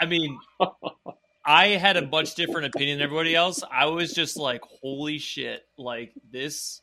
I 0.00 0.06
mean, 0.06 0.38
I 1.44 1.68
had 1.68 1.96
a 1.96 2.06
much 2.06 2.34
different 2.34 2.74
opinion 2.74 2.98
than 2.98 3.04
everybody 3.04 3.34
else. 3.34 3.62
I 3.70 3.86
was 3.86 4.12
just 4.12 4.36
like, 4.36 4.62
holy 4.82 5.18
shit, 5.18 5.62
like 5.78 6.12
this. 6.30 6.80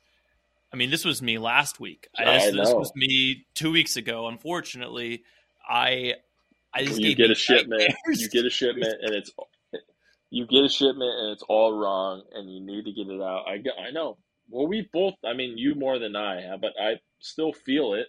I 0.73 0.75
mean, 0.75 0.89
this 0.89 1.05
was 1.05 1.21
me 1.21 1.37
last 1.37 1.79
week. 1.79 2.07
I, 2.17 2.25
this, 2.25 2.55
this 2.55 2.73
was 2.73 2.91
me 2.95 3.45
two 3.53 3.71
weeks 3.71 3.95
ago. 3.95 4.27
Unfortunately, 4.27 5.23
I 5.67 6.15
I 6.73 6.83
just 6.83 6.99
you 6.99 7.15
get 7.15 7.31
a 7.31 7.35
shipment. 7.35 7.93
You 8.07 8.29
get 8.29 8.45
a 8.45 8.49
shipment, 8.49 8.95
and 9.01 9.15
it's 9.15 9.31
you 10.29 10.45
get 10.45 10.65
a 10.65 10.69
shipment, 10.69 11.11
and 11.17 11.31
it's 11.31 11.43
all 11.47 11.77
wrong, 11.77 12.23
and 12.33 12.53
you 12.53 12.59
need 12.59 12.85
to 12.85 12.91
get 12.91 13.07
it 13.07 13.21
out. 13.21 13.45
I 13.47 13.63
I 13.81 13.91
know. 13.91 14.17
Well, 14.49 14.67
we 14.67 14.87
both. 14.93 15.15
I 15.25 15.33
mean, 15.33 15.57
you 15.57 15.75
more 15.75 15.99
than 15.99 16.15
I, 16.15 16.41
have, 16.41 16.61
but 16.61 16.73
I 16.81 16.99
still 17.19 17.53
feel 17.53 17.93
it. 17.93 18.07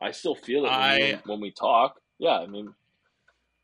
I 0.00 0.10
still 0.10 0.34
feel 0.34 0.64
it 0.64 0.70
when, 0.70 0.72
I, 0.72 0.96
we, 0.96 1.32
when 1.32 1.40
we 1.40 1.50
talk. 1.52 2.00
Yeah, 2.18 2.38
I 2.38 2.46
mean, 2.46 2.74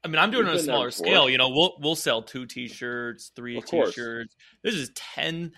I 0.05 0.09
mean, 0.09 0.19
I'm 0.19 0.31
doing 0.31 0.47
it 0.47 0.51
on 0.51 0.57
a 0.57 0.61
smaller 0.61 0.91
scale. 0.91 1.29
You 1.29 1.39
know, 1.39 1.49
we'll 1.49 1.75
we'll 1.81 1.97
sell 1.97 2.23
two 2.23 2.47
T-shirts, 2.47 3.33
three 3.35 3.61
T-shirts. 3.61 4.37
This 4.63 4.75
is 4.75 4.91
ten 4.95 5.53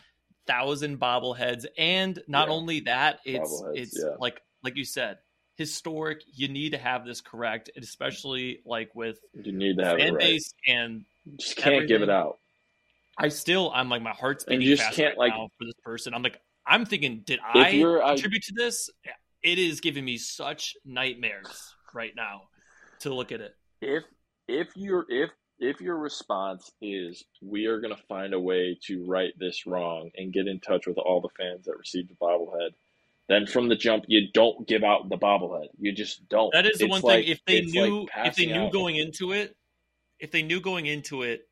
thousand 0.47 0.99
bobbleheads, 0.99 1.67
and 1.77 2.21
not 2.27 2.49
yeah. 2.49 2.55
only 2.55 2.81
that, 2.81 3.21
it's 3.25 3.63
it's 3.75 3.99
yeah. 4.03 4.17
like 4.19 4.41
like 4.65 4.77
you 4.77 4.85
said, 4.85 5.19
historic. 5.57 6.23
You 6.33 6.49
need 6.49 6.71
to 6.71 6.79
have 6.79 7.05
this 7.05 7.21
correct, 7.21 7.71
especially 7.77 8.61
like 8.65 8.95
with 8.95 9.19
you 9.35 9.53
need 9.53 9.79
to 9.79 9.85
have 9.85 9.99
fan 9.99 10.15
right. 10.15 10.21
base 10.21 10.55
and 10.67 11.05
just 11.37 11.57
can't 11.57 11.75
everything. 11.75 11.89
give 11.89 12.03
it 12.03 12.11
out. 12.11 12.39
I 13.19 13.29
still, 13.29 13.71
I'm 13.75 13.91
like 13.91 14.01
my 14.01 14.13
heart's 14.13 14.45
beating 14.45 14.63
you 14.63 14.77
just 14.77 14.85
fast 14.85 14.97
can't, 14.97 15.19
right 15.19 15.29
like, 15.29 15.35
now 15.35 15.49
for 15.59 15.67
this 15.67 15.75
person. 15.85 16.15
I'm 16.15 16.23
like, 16.23 16.41
I'm 16.67 16.87
thinking, 16.87 17.23
did 17.27 17.39
I 17.45 17.71
contribute 17.73 18.45
I, 18.45 18.49
to 18.49 18.55
this? 18.57 18.89
It 19.43 19.59
is 19.59 19.81
giving 19.81 20.05
me 20.05 20.17
such 20.17 20.75
nightmares 20.87 21.75
right 21.93 22.15
now 22.17 22.45
to 23.01 23.13
look 23.13 23.31
at 23.31 23.43
it. 23.43 23.55
If 23.83 24.05
if 24.51 24.77
your 24.77 25.07
if 25.09 25.31
if 25.59 25.81
your 25.81 25.97
response 25.97 26.73
is 26.83 27.25
we 27.43 27.67
are 27.67 27.81
going 27.81 27.95
to 27.95 28.03
find 28.09 28.35
a 28.35 28.41
way 28.41 28.77
to 28.83 29.05
right 29.05 29.33
this 29.39 29.67
wrong 29.67 30.11
and 30.17 30.33
get 30.33 30.49
in 30.49 30.59
touch 30.61 30.87
with 30.87 30.99
all 30.99 31.21
the 31.21 31.29
fans 31.39 31.67
that 31.67 31.79
received 31.79 32.11
the 32.11 32.15
bobblehead 32.15 32.71
then 33.29 33.47
from 33.47 33.69
the 33.69 33.77
jump 33.77 34.05
you 34.09 34.29
don't 34.35 34.67
give 34.67 34.83
out 34.83 35.09
the 35.09 35.17
bobblehead 35.17 35.69
you 35.79 35.93
just 35.93 36.29
don't 36.29 36.53
that 36.53 36.67
is 36.67 36.79
the 36.79 36.85
it's 36.85 36.91
one 36.91 37.01
like, 37.03 37.25
thing 37.25 37.33
if 37.33 37.45
they 37.47 37.61
knew 37.63 38.01
like 38.17 38.27
if 38.27 38.37
they 38.37 38.47
knew 38.47 38.67
out. 38.67 38.73
going 38.73 38.97
into 38.97 39.33
it 39.33 39.55
if 40.19 40.31
they 40.31 40.43
knew 40.43 40.61
going 40.61 40.87
into 40.87 41.23
it 41.23 41.43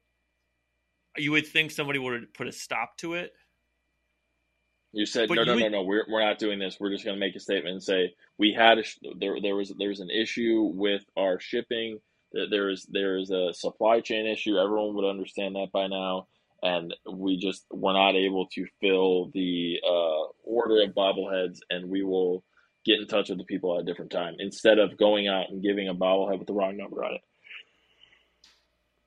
you 1.17 1.31
would 1.31 1.47
think 1.47 1.71
somebody 1.71 1.99
would 1.99 2.21
have 2.21 2.35
put 2.35 2.49
a 2.49 2.53
stop 2.53 2.97
to 2.97 3.15
it 3.15 3.33
you 4.93 5.05
said 5.05 5.29
but 5.29 5.35
no, 5.35 5.45
no, 5.45 5.55
no, 5.55 5.69
no. 5.69 5.83
We're 5.83 6.07
we're 6.09 6.25
not 6.25 6.39
doing 6.39 6.59
this. 6.59 6.79
We're 6.81 6.91
just 6.91 7.05
going 7.05 7.15
to 7.15 7.21
make 7.21 7.37
a 7.37 7.41
statement 7.41 7.75
and 7.75 7.83
say 7.83 8.15
we 8.39 8.55
had 8.55 8.79
a 8.79 8.85
there 9.19 9.37
there 9.41 9.55
was 9.55 9.71
there 9.79 9.91
was 9.91 10.01
an 10.01 10.09
issue 10.09 10.63
with 10.75 11.03
our 11.15 11.39
shipping 11.39 12.01
there 12.33 12.71
is 12.71 12.87
there 12.91 13.17
is 13.17 13.31
a 13.31 13.53
supply 13.53 14.01
chain 14.01 14.27
issue. 14.27 14.59
Everyone 14.59 14.95
would 14.95 15.09
understand 15.09 15.55
that 15.57 15.69
by 15.73 15.87
now, 15.87 16.27
and 16.63 16.95
we 17.11 17.39
just 17.39 17.65
were 17.71 17.93
not 17.93 18.15
able 18.15 18.47
to 18.55 18.67
fill 18.81 19.31
the 19.33 19.79
uh, 19.87 20.33
order 20.45 20.83
of 20.83 20.95
bobbleheads, 20.95 21.59
and 21.71 21.89
we 21.89 22.03
will 22.03 22.45
get 22.85 23.01
in 23.01 23.07
touch 23.07 23.29
with 23.29 23.39
the 23.39 23.45
people 23.45 23.75
at 23.77 23.83
a 23.83 23.85
different 23.85 24.11
time 24.11 24.35
instead 24.39 24.79
of 24.79 24.97
going 24.97 25.29
out 25.29 25.51
and 25.51 25.63
giving 25.63 25.89
a 25.89 25.95
bobblehead 25.95 26.39
with 26.39 26.47
the 26.47 26.55
wrong 26.55 26.77
number 26.77 27.05
on 27.05 27.15
it. 27.15 27.21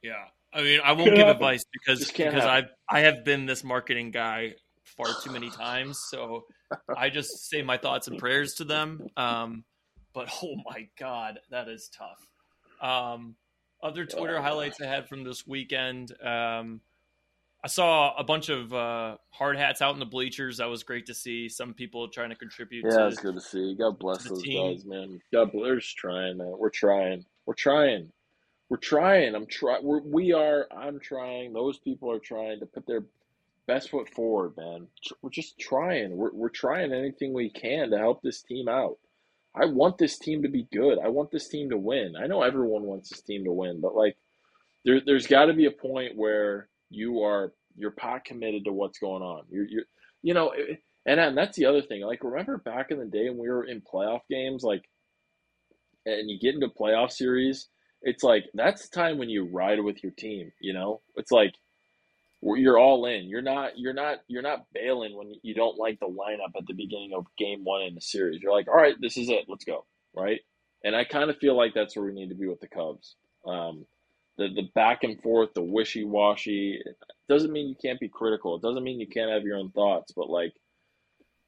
Yeah, 0.02 0.26
I 0.54 0.62
mean, 0.62 0.80
I 0.84 0.94
won't 0.94 1.16
give 1.16 1.28
advice 1.28 1.64
because 1.72 2.12
because 2.12 2.46
I've 2.46 2.70
I 2.90 3.02
have 3.02 3.24
been 3.24 3.46
this 3.46 3.64
marketing 3.64 4.12
guy 4.12 4.56
far 4.98 5.08
too 5.24 5.32
many 5.32 5.50
times, 5.50 6.00
so 6.10 6.46
I 6.96 7.10
just 7.10 7.50
say 7.50 7.62
my 7.62 7.78
thoughts 7.78 8.08
and 8.08 8.18
prayers 8.18 8.56
to 8.56 8.64
them. 8.64 9.06
Um, 9.16 9.64
but 10.14 10.30
oh 10.44 10.56
my 10.66 10.88
god, 11.00 11.40
that 11.52 11.70
is 11.70 11.90
tough. 11.96 12.28
Um, 12.82 13.36
other 13.84 14.06
Twitter 14.06 14.42
highlights 14.42 14.82
I 14.82 14.86
had 14.86 15.08
from 15.08 15.24
this 15.24 15.48
weekend. 15.48 16.12
Um, 16.22 16.82
I 17.64 17.68
saw 17.68 18.16
a 18.18 18.24
bunch 18.24 18.50
of 18.50 18.74
uh, 18.74 19.18
hard 19.30 19.56
hats 19.56 19.82
out 19.82 19.94
in 19.94 20.00
the 20.00 20.06
bleachers. 20.06 20.58
That 20.58 20.66
was 20.70 20.84
great 20.84 21.06
to 21.08 21.14
see. 21.14 21.48
Some 21.48 21.74
people 21.74 22.08
trying 22.08 22.30
to 22.30 22.36
contribute. 22.36 22.86
Yeah, 22.86 22.98
to, 22.98 23.08
it's 23.08 23.20
good 23.20 23.36
to 23.36 23.42
see. 23.42 23.76
God 23.76 24.00
bless 24.00 24.24
those 24.24 24.42
team. 24.42 24.74
guys, 24.74 24.86
man. 24.86 25.22
God 25.32 25.52
bless. 25.52 25.66
They're 25.66 25.80
just 25.80 25.98
trying, 25.98 26.38
man. 26.38 26.56
We're 26.58 26.70
trying. 26.70 27.26
We're 27.46 27.54
trying. 27.54 28.12
We're 28.70 28.78
trying. 28.78 29.36
I'm 29.36 29.46
trying. 29.46 29.84
We're, 29.84 30.02
we 30.02 30.34
are. 30.34 30.68
I'm 30.76 31.00
trying. 31.00 31.54
Those 31.54 31.78
people 31.78 32.12
are 32.12 32.20
trying 32.20 32.60
to 32.62 32.66
put 32.66 32.88
their 32.88 33.04
best 33.68 33.92
foot 33.92 34.10
forward, 34.10 34.58
man. 34.58 34.88
We're 35.22 35.30
just 35.30 35.60
trying. 35.60 36.18
We're 36.18 36.32
we're 36.34 36.50
trying 36.50 36.92
anything 36.92 37.32
we 37.34 37.50
can 37.50 37.92
to 37.92 37.98
help 37.98 38.24
this 38.24 38.42
team 38.42 38.68
out. 38.68 38.98
I 39.56 39.66
want 39.66 39.98
this 39.98 40.18
team 40.18 40.44
to 40.44 40.50
be 40.50 40.68
good. 40.72 40.98
I 41.04 41.10
want 41.10 41.32
this 41.32 41.50
team 41.50 41.70
to 41.72 41.78
win. 41.78 42.14
I 42.22 42.28
know 42.28 42.42
everyone 42.42 42.84
wants 42.84 43.10
this 43.10 43.22
team 43.22 43.44
to 43.46 43.52
win, 43.52 43.82
but 43.82 43.96
like 43.96 44.18
there 44.86 45.02
there's 45.06 45.28
got 45.28 45.46
to 45.46 45.54
be 45.54 45.66
a 45.66 45.72
point 45.72 46.16
where 46.16 46.70
you 46.90 47.22
are 47.22 47.54
you're 47.76 47.92
pot 47.92 48.26
committed 48.26 48.66
to 48.66 48.74
what's 48.74 49.00
going 49.00 49.24
on. 49.24 49.44
You're 49.50 49.68
you 49.68 49.84
you 50.24 50.34
know, 50.34 50.50
eh, 50.50 50.76
and, 51.06 51.20
and 51.20 51.38
that's 51.38 51.58
the 51.58 51.66
other 51.66 51.82
thing. 51.82 52.02
Like 52.02 52.24
remember 52.24 52.58
back 52.58 52.92
in 52.92 53.00
the 53.00 53.06
day 53.06 53.30
when 53.30 53.40
we 53.40 53.50
were 53.50 53.66
in 53.66 53.82
playoff 53.82 54.22
games 54.30 54.64
like 54.64 54.84
and 56.06 56.30
you 56.30 56.40
get 56.40 56.56
into 56.56 56.68
playoff 56.68 57.12
series, 57.12 57.68
it's 58.02 58.24
like 58.24 58.46
that's 58.54 58.88
the 58.88 58.96
time 58.96 59.18
when 59.18 59.30
you 59.30 59.46
ride 59.46 59.84
with 59.84 60.04
your 60.04 60.12
team, 60.14 60.52
you 60.62 60.74
know? 60.74 61.02
It's 61.16 61.32
like 61.32 61.54
you're 62.42 62.80
all 62.80 63.06
in. 63.06 63.26
You're 63.26 63.42
not 63.42 63.78
you're 63.78 63.94
not 63.94 64.20
you're 64.28 64.42
not 64.42 64.66
bailing 64.74 65.16
when 65.16 65.34
you 65.44 65.54
don't 65.54 65.78
like 65.78 66.00
the 66.00 66.08
lineup 66.08 66.58
at 66.58 66.66
the 66.68 66.74
beginning 66.74 67.14
of 67.16 67.26
game 67.38 67.64
one 67.64 67.84
in 67.84 67.96
the 67.96 68.02
series. 68.02 68.42
You're 68.42 68.54
like, 68.54 68.68
all 68.68 68.76
right, 68.76 68.96
this 69.00 69.18
is 69.18 69.30
it. 69.30 69.46
Let's 69.48 69.66
go. 69.66 69.86
Right. 70.16 70.42
And 70.84 70.96
I 70.96 71.04
kind 71.04 71.30
of 71.30 71.38
feel 71.38 71.56
like 71.56 71.74
that's 71.74 71.96
where 71.96 72.06
we 72.06 72.14
need 72.14 72.30
to 72.30 72.36
be 72.36 72.48
with 72.48 72.60
the 72.60 72.68
Cubs. 72.68 73.16
Um, 73.46 73.86
the 74.38 74.48
the 74.54 74.70
back 74.74 75.04
and 75.04 75.22
forth, 75.22 75.54
the 75.54 75.62
wishy 75.62 76.04
washy, 76.04 76.82
doesn't 77.30 77.52
mean 77.52 77.70
you 77.70 77.76
can't 77.76 78.00
be 78.00 78.10
critical. 78.10 78.56
It 78.56 78.62
doesn't 78.62 78.84
mean 78.84 79.00
you 79.00 79.08
can't 79.08 79.32
have 79.32 79.44
your 79.44 79.58
own 79.58 79.72
thoughts. 79.72 80.12
But 80.16 80.30
like, 80.30 80.54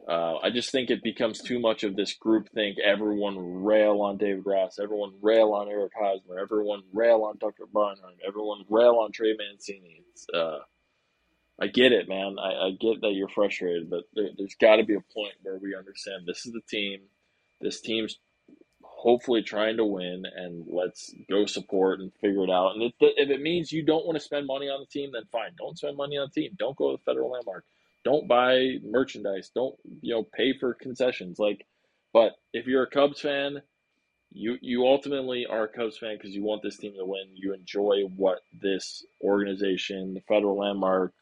Uh, 0.08 0.38
I 0.44 0.50
just 0.50 0.72
think 0.72 0.90
it 0.90 1.02
becomes 1.02 1.40
too 1.40 1.60
much 1.60 1.84
of 1.84 1.96
this 1.96 2.14
group 2.14 2.50
think. 2.54 2.78
Everyone 2.78 3.64
rail 3.64 4.02
on 4.02 4.18
David 4.18 4.44
Ross. 4.46 4.78
Everyone 4.78 5.14
rail 5.22 5.54
on 5.54 5.70
Eric 5.70 5.94
Hosmer. 5.98 6.38
Everyone 6.40 6.84
rail 6.94 7.24
on 7.24 7.38
Tucker 7.38 7.66
Barnhart. 7.72 8.16
Everyone 8.28 8.66
rail 8.70 8.96
on 9.02 9.12
Trey 9.14 9.34
Mancini. 9.38 10.04
It's, 10.12 10.28
uh, 10.34 10.60
I 11.62 11.68
get 11.68 11.92
it, 11.92 12.10
man. 12.10 12.38
I, 12.40 12.68
I 12.68 12.72
get 12.72 13.02
that 13.02 13.14
you're 13.14 13.30
frustrated, 13.30 13.90
but 13.90 14.04
there, 14.14 14.30
has 14.40 14.56
got 14.60 14.78
to 14.78 14.84
be 14.84 14.96
a 14.96 15.14
point 15.14 15.34
where 15.44 15.58
we 15.58 15.76
understand 15.76 16.24
this 16.26 16.46
is 16.46 16.54
the 16.54 16.62
team. 16.68 17.02
This 17.62 17.80
team's 17.80 18.18
hopefully 18.82 19.44
trying 19.44 19.78
to 19.78 19.86
win, 19.86 20.24
and 20.36 20.66
let's 20.68 21.14
go 21.30 21.46
support 21.46 22.00
and 22.00 22.12
figure 22.22 22.44
it 22.44 22.50
out. 22.50 22.74
And 22.74 22.84
if, 22.84 22.94
if 23.00 23.30
it 23.30 23.42
means 23.42 23.72
you 23.72 23.84
don't 23.84 24.06
want 24.06 24.18
to 24.18 24.24
spend 24.24 24.48
money 24.48 24.68
on 24.68 24.80
the 24.80 24.86
team, 24.88 25.12
then 25.14 25.24
fine. 25.32 25.52
Don't 25.58 25.78
spend 25.78 25.98
money 25.98 26.18
on 26.18 26.30
the 26.34 26.42
team. 26.42 26.56
Don't 26.58 26.76
go 26.76 26.92
to 26.92 26.98
the 26.98 27.04
federal 27.04 27.32
landmark 27.32 27.66
don't 28.04 28.28
buy 28.28 28.76
merchandise. 28.84 29.52
Don't 29.54 29.76
you 30.02 30.14
know 30.14 30.24
pay 30.24 30.58
for 30.58 30.74
concessions. 30.74 31.40
Like, 31.40 31.66
but 32.12 32.34
if 32.54 32.68
you're 32.68 32.84
a 32.84 32.90
Cubs 32.90 33.22
fan, 33.22 33.62
you 34.32 34.58
you 34.62 34.86
ultimately 34.86 35.46
are 35.50 35.66
a 35.66 35.68
Cubs 35.68 35.98
fan 35.98 36.18
because 36.18 36.36
you 36.36 36.44
want 36.44 36.62
this 36.64 36.78
team 36.78 36.94
to 36.98 37.06
win. 37.06 37.30
You 37.34 37.54
enjoy 37.54 38.04
what 38.16 38.40
this 38.62 39.06
organization, 39.22 40.14
the 40.14 40.22
Federal 40.22 40.60
Landmark, 40.60 41.14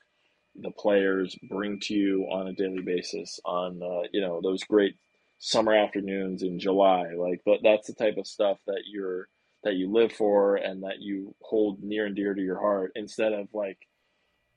the 0.56 0.72
players 0.72 1.36
bring 1.50 1.80
to 1.82 1.94
you 1.94 2.28
on 2.32 2.48
a 2.48 2.54
daily 2.54 2.82
basis. 2.82 3.40
On 3.46 3.82
uh, 3.82 4.08
you 4.12 4.22
know 4.22 4.42
those 4.42 4.64
great 4.64 4.96
summer 5.40 5.74
afternoons 5.74 6.44
in 6.44 6.60
July, 6.60 7.14
like 7.16 7.42
but 7.46 7.60
that's 7.64 7.88
the 7.88 7.94
type 7.94 8.18
of 8.18 8.28
stuff 8.28 8.58
that 8.68 8.84
you're 8.88 9.28
that 9.64 9.76
you 9.76 9.92
live 9.92 10.12
for 10.12 10.56
and 10.56 10.84
that 10.84 11.00
you 11.00 11.36
hold 11.42 11.84
near 11.84 12.06
and 12.06 12.16
dear 12.16 12.34
to 12.34 12.42
your 12.42 12.60
heart 12.60 12.92
instead 12.96 13.32
of 13.32 13.48
like 13.54 13.78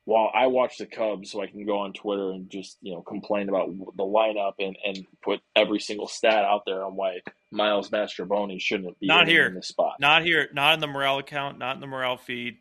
while 0.07 0.31
I 0.35 0.49
watch 0.49 0.77
the 0.77 0.87
Cubs, 0.87 1.31
so 1.31 1.41
I 1.41 1.47
can 1.47 1.65
go 1.65 1.79
on 1.79 1.95
Twitter 1.95 2.31
and 2.33 2.51
just 2.51 2.77
you 2.83 2.93
know 2.93 3.03
complain 3.03 3.49
about 3.49 3.69
the 3.97 4.05
lineup 4.05 4.55
and, 4.59 4.77
and 4.85 5.07
put 5.23 5.41
every 5.57 5.81
single 5.81 6.09
stat 6.09 6.45
out 6.45 6.63
there 6.67 6.85
on 6.85 6.95
why 6.95 7.21
Miles 7.51 7.91
Mastrobuoni 7.91 8.61
shouldn't 8.61 8.99
be 9.01 9.07
not 9.07 9.29
here 9.29 9.47
in 9.47 9.55
this 9.55 9.69
spot. 9.69 9.95
Not 10.01 10.25
here. 10.25 10.49
Not 10.53 10.75
in 10.75 10.81
the 10.81 10.87
morale 10.87 11.19
account. 11.19 11.59
Not 11.59 11.77
in 11.77 11.81
the 11.81 11.87
morale 11.87 12.19
feed. 12.19 12.59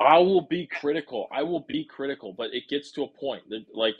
I 0.00 0.18
will 0.18 0.42
be 0.42 0.66
critical. 0.66 1.28
I 1.32 1.42
will 1.44 1.60
be 1.60 1.84
critical, 1.84 2.32
but 2.32 2.54
it 2.54 2.68
gets 2.68 2.92
to 2.92 3.04
a 3.04 3.08
point 3.08 3.48
that 3.50 3.66
like 3.74 3.96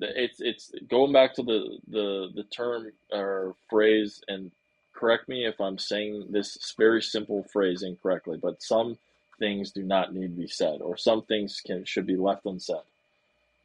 it's 0.00 0.40
it's 0.40 0.72
going 0.88 1.12
back 1.12 1.34
to 1.34 1.42
the 1.42 1.78
the 1.88 2.30
the 2.34 2.44
term 2.44 2.92
or 3.12 3.54
phrase 3.70 4.22
and 4.28 4.50
correct 4.94 5.28
me 5.28 5.46
if 5.46 5.60
I'm 5.60 5.78
saying 5.78 6.26
this 6.30 6.74
very 6.78 7.02
simple 7.02 7.44
phrase 7.44 7.82
incorrectly, 7.82 8.38
but 8.42 8.62
some 8.62 8.98
things 9.38 9.70
do 9.70 9.82
not 9.82 10.14
need 10.14 10.36
to 10.36 10.42
be 10.42 10.48
said, 10.48 10.82
or 10.82 10.96
some 10.96 11.22
things 11.22 11.62
can 11.64 11.84
should 11.84 12.06
be 12.06 12.16
left 12.16 12.46
unsaid. 12.46 12.82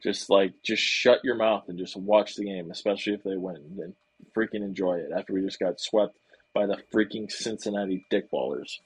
Just 0.04 0.30
like 0.30 0.54
just 0.64 0.84
shut 0.84 1.26
your 1.26 1.36
mouth 1.36 1.70
and 1.70 1.78
just 1.80 1.98
watch 1.98 2.36
the 2.36 2.46
game, 2.46 2.72
especially 2.72 3.14
if 3.14 3.24
they 3.24 3.38
win, 3.38 3.58
and 3.82 3.96
freaking 4.36 4.64
enjoy 4.64 4.96
it. 5.00 5.12
After 5.16 5.34
we 5.34 5.42
just 5.42 5.60
got 5.60 5.82
swept 5.82 6.16
by 6.54 6.68
the 6.68 6.78
freaking 6.94 7.32
Cincinnati 7.32 8.06
Dickballers, 8.12 8.80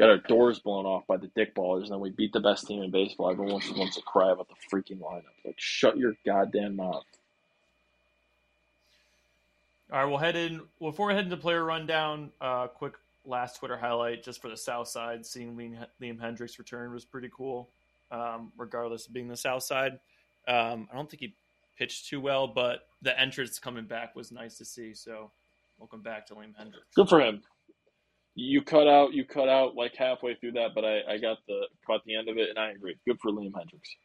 got 0.00 0.08
our 0.08 0.18
doors 0.18 0.58
blown 0.58 0.86
off 0.86 1.06
by 1.06 1.18
the 1.18 1.28
Dickballers, 1.28 1.82
and 1.82 1.92
then 1.92 2.00
we 2.00 2.10
beat 2.10 2.32
the 2.32 2.40
best 2.40 2.66
team 2.66 2.82
in 2.82 2.90
baseball. 2.90 3.30
Everyone 3.30 3.52
wants, 3.52 3.70
wants 3.72 3.96
to 3.96 4.02
cry 4.02 4.32
about 4.32 4.48
the 4.48 4.54
freaking 4.72 4.98
lineup. 4.98 5.24
Like, 5.44 5.56
shut 5.58 5.98
your 5.98 6.14
goddamn 6.24 6.76
mouth. 6.76 7.04
All 9.92 9.98
right, 9.98 10.04
we'll 10.06 10.18
head 10.18 10.36
in 10.36 10.62
before 10.80 11.08
we 11.08 11.14
head 11.14 11.24
into 11.24 11.36
player 11.36 11.62
rundown. 11.62 12.30
Uh, 12.40 12.68
quick 12.68 12.94
last 13.26 13.58
Twitter 13.58 13.76
highlight 13.76 14.24
just 14.24 14.40
for 14.40 14.48
the 14.48 14.56
South 14.56 14.88
Side. 14.88 15.26
Seeing 15.26 15.54
Liam, 15.54 15.86
Liam 16.00 16.18
Hendriks 16.18 16.58
return 16.58 16.92
was 16.92 17.04
pretty 17.04 17.28
cool, 17.36 17.68
um, 18.10 18.52
regardless 18.56 19.06
of 19.06 19.12
being 19.12 19.28
the 19.28 19.36
South 19.36 19.64
Side. 19.64 19.98
Um, 20.48 20.88
I 20.90 20.96
don't 20.96 21.10
think 21.10 21.20
he 21.20 21.34
pitched 21.76 22.08
too 22.08 22.20
well, 22.20 22.46
but 22.46 22.86
the 23.02 23.18
entrance 23.20 23.58
coming 23.58 23.84
back 23.84 24.16
was 24.16 24.32
nice 24.32 24.56
to 24.58 24.64
see. 24.64 24.94
So, 24.94 25.30
welcome 25.78 26.00
back 26.00 26.26
to 26.28 26.34
Liam 26.34 26.54
Hendriks. 26.58 26.94
Good 26.94 27.08
for 27.08 27.20
him. 27.20 27.42
You 28.34 28.62
cut 28.62 28.86
out, 28.86 29.12
you 29.12 29.24
cut 29.24 29.48
out 29.48 29.74
like 29.74 29.94
halfway 29.96 30.34
through 30.36 30.52
that, 30.52 30.70
but 30.74 30.84
I, 30.84 31.00
I 31.08 31.18
got 31.18 31.38
the 31.48 31.62
caught 31.86 32.04
the 32.04 32.14
end 32.14 32.28
of 32.28 32.38
it, 32.38 32.48
and 32.48 32.58
I 32.58 32.70
agree. 32.70 32.96
Good 33.06 33.18
for 33.20 33.30
Liam 33.30 33.52
Hendriks. 33.52 33.96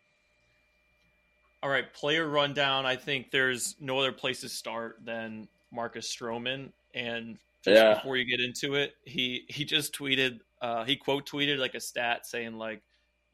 All 1.62 1.70
right, 1.70 1.92
player 1.94 2.28
rundown. 2.28 2.86
I 2.86 2.96
think 2.96 3.32
there's 3.32 3.76
no 3.80 4.00
other 4.00 4.12
place 4.12 4.42
to 4.42 4.50
start 4.50 5.00
than 5.04 5.48
Marcus 5.72 6.14
Stroman, 6.14 6.72
and 6.94 7.38
just 7.64 7.82
yeah. 7.82 7.96
before 7.96 8.18
you 8.18 8.26
get 8.26 8.40
into 8.40 8.76
it, 8.76 8.94
he 9.04 9.46
he 9.48 9.64
just 9.64 9.96
tweeted, 9.96 10.40
uh, 10.62 10.84
he 10.84 10.96
quote 10.96 11.28
tweeted 11.28 11.58
like 11.58 11.76
a 11.76 11.80
stat 11.80 12.26
saying 12.26 12.58
like, 12.58 12.82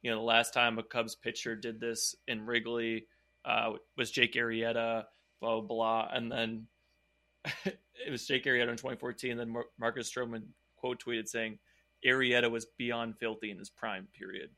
you 0.02 0.12
know, 0.12 0.18
the 0.18 0.24
last 0.24 0.54
time 0.54 0.78
a 0.78 0.84
Cubs 0.84 1.16
pitcher 1.16 1.56
did 1.56 1.80
this 1.80 2.16
in 2.28 2.46
Wrigley 2.46 3.06
uh, 3.46 3.74
was 3.98 4.12
Jake 4.12 4.34
Arrieta, 4.34 5.06
blah 5.40 5.60
blah 5.60 5.62
blah, 5.62 6.10
and 6.14 6.32
then 6.32 6.68
it 7.66 8.10
was 8.10 8.26
Jake 8.26 8.46
Arrieta 8.46 8.70
in 8.70 8.78
2014. 8.78 9.32
And 9.32 9.40
then 9.40 9.50
Mar- 9.50 9.66
Marcus 9.80 10.12
Stroman 10.12 10.44
quote 10.82 11.02
tweeted 11.04 11.28
saying, 11.28 11.60
Arrieta 12.06 12.50
was 12.50 12.66
beyond 12.78 13.18
filthy 13.20 13.52
in 13.52 13.60
his 13.60 13.70
prime 13.70 14.08
period, 14.18 14.50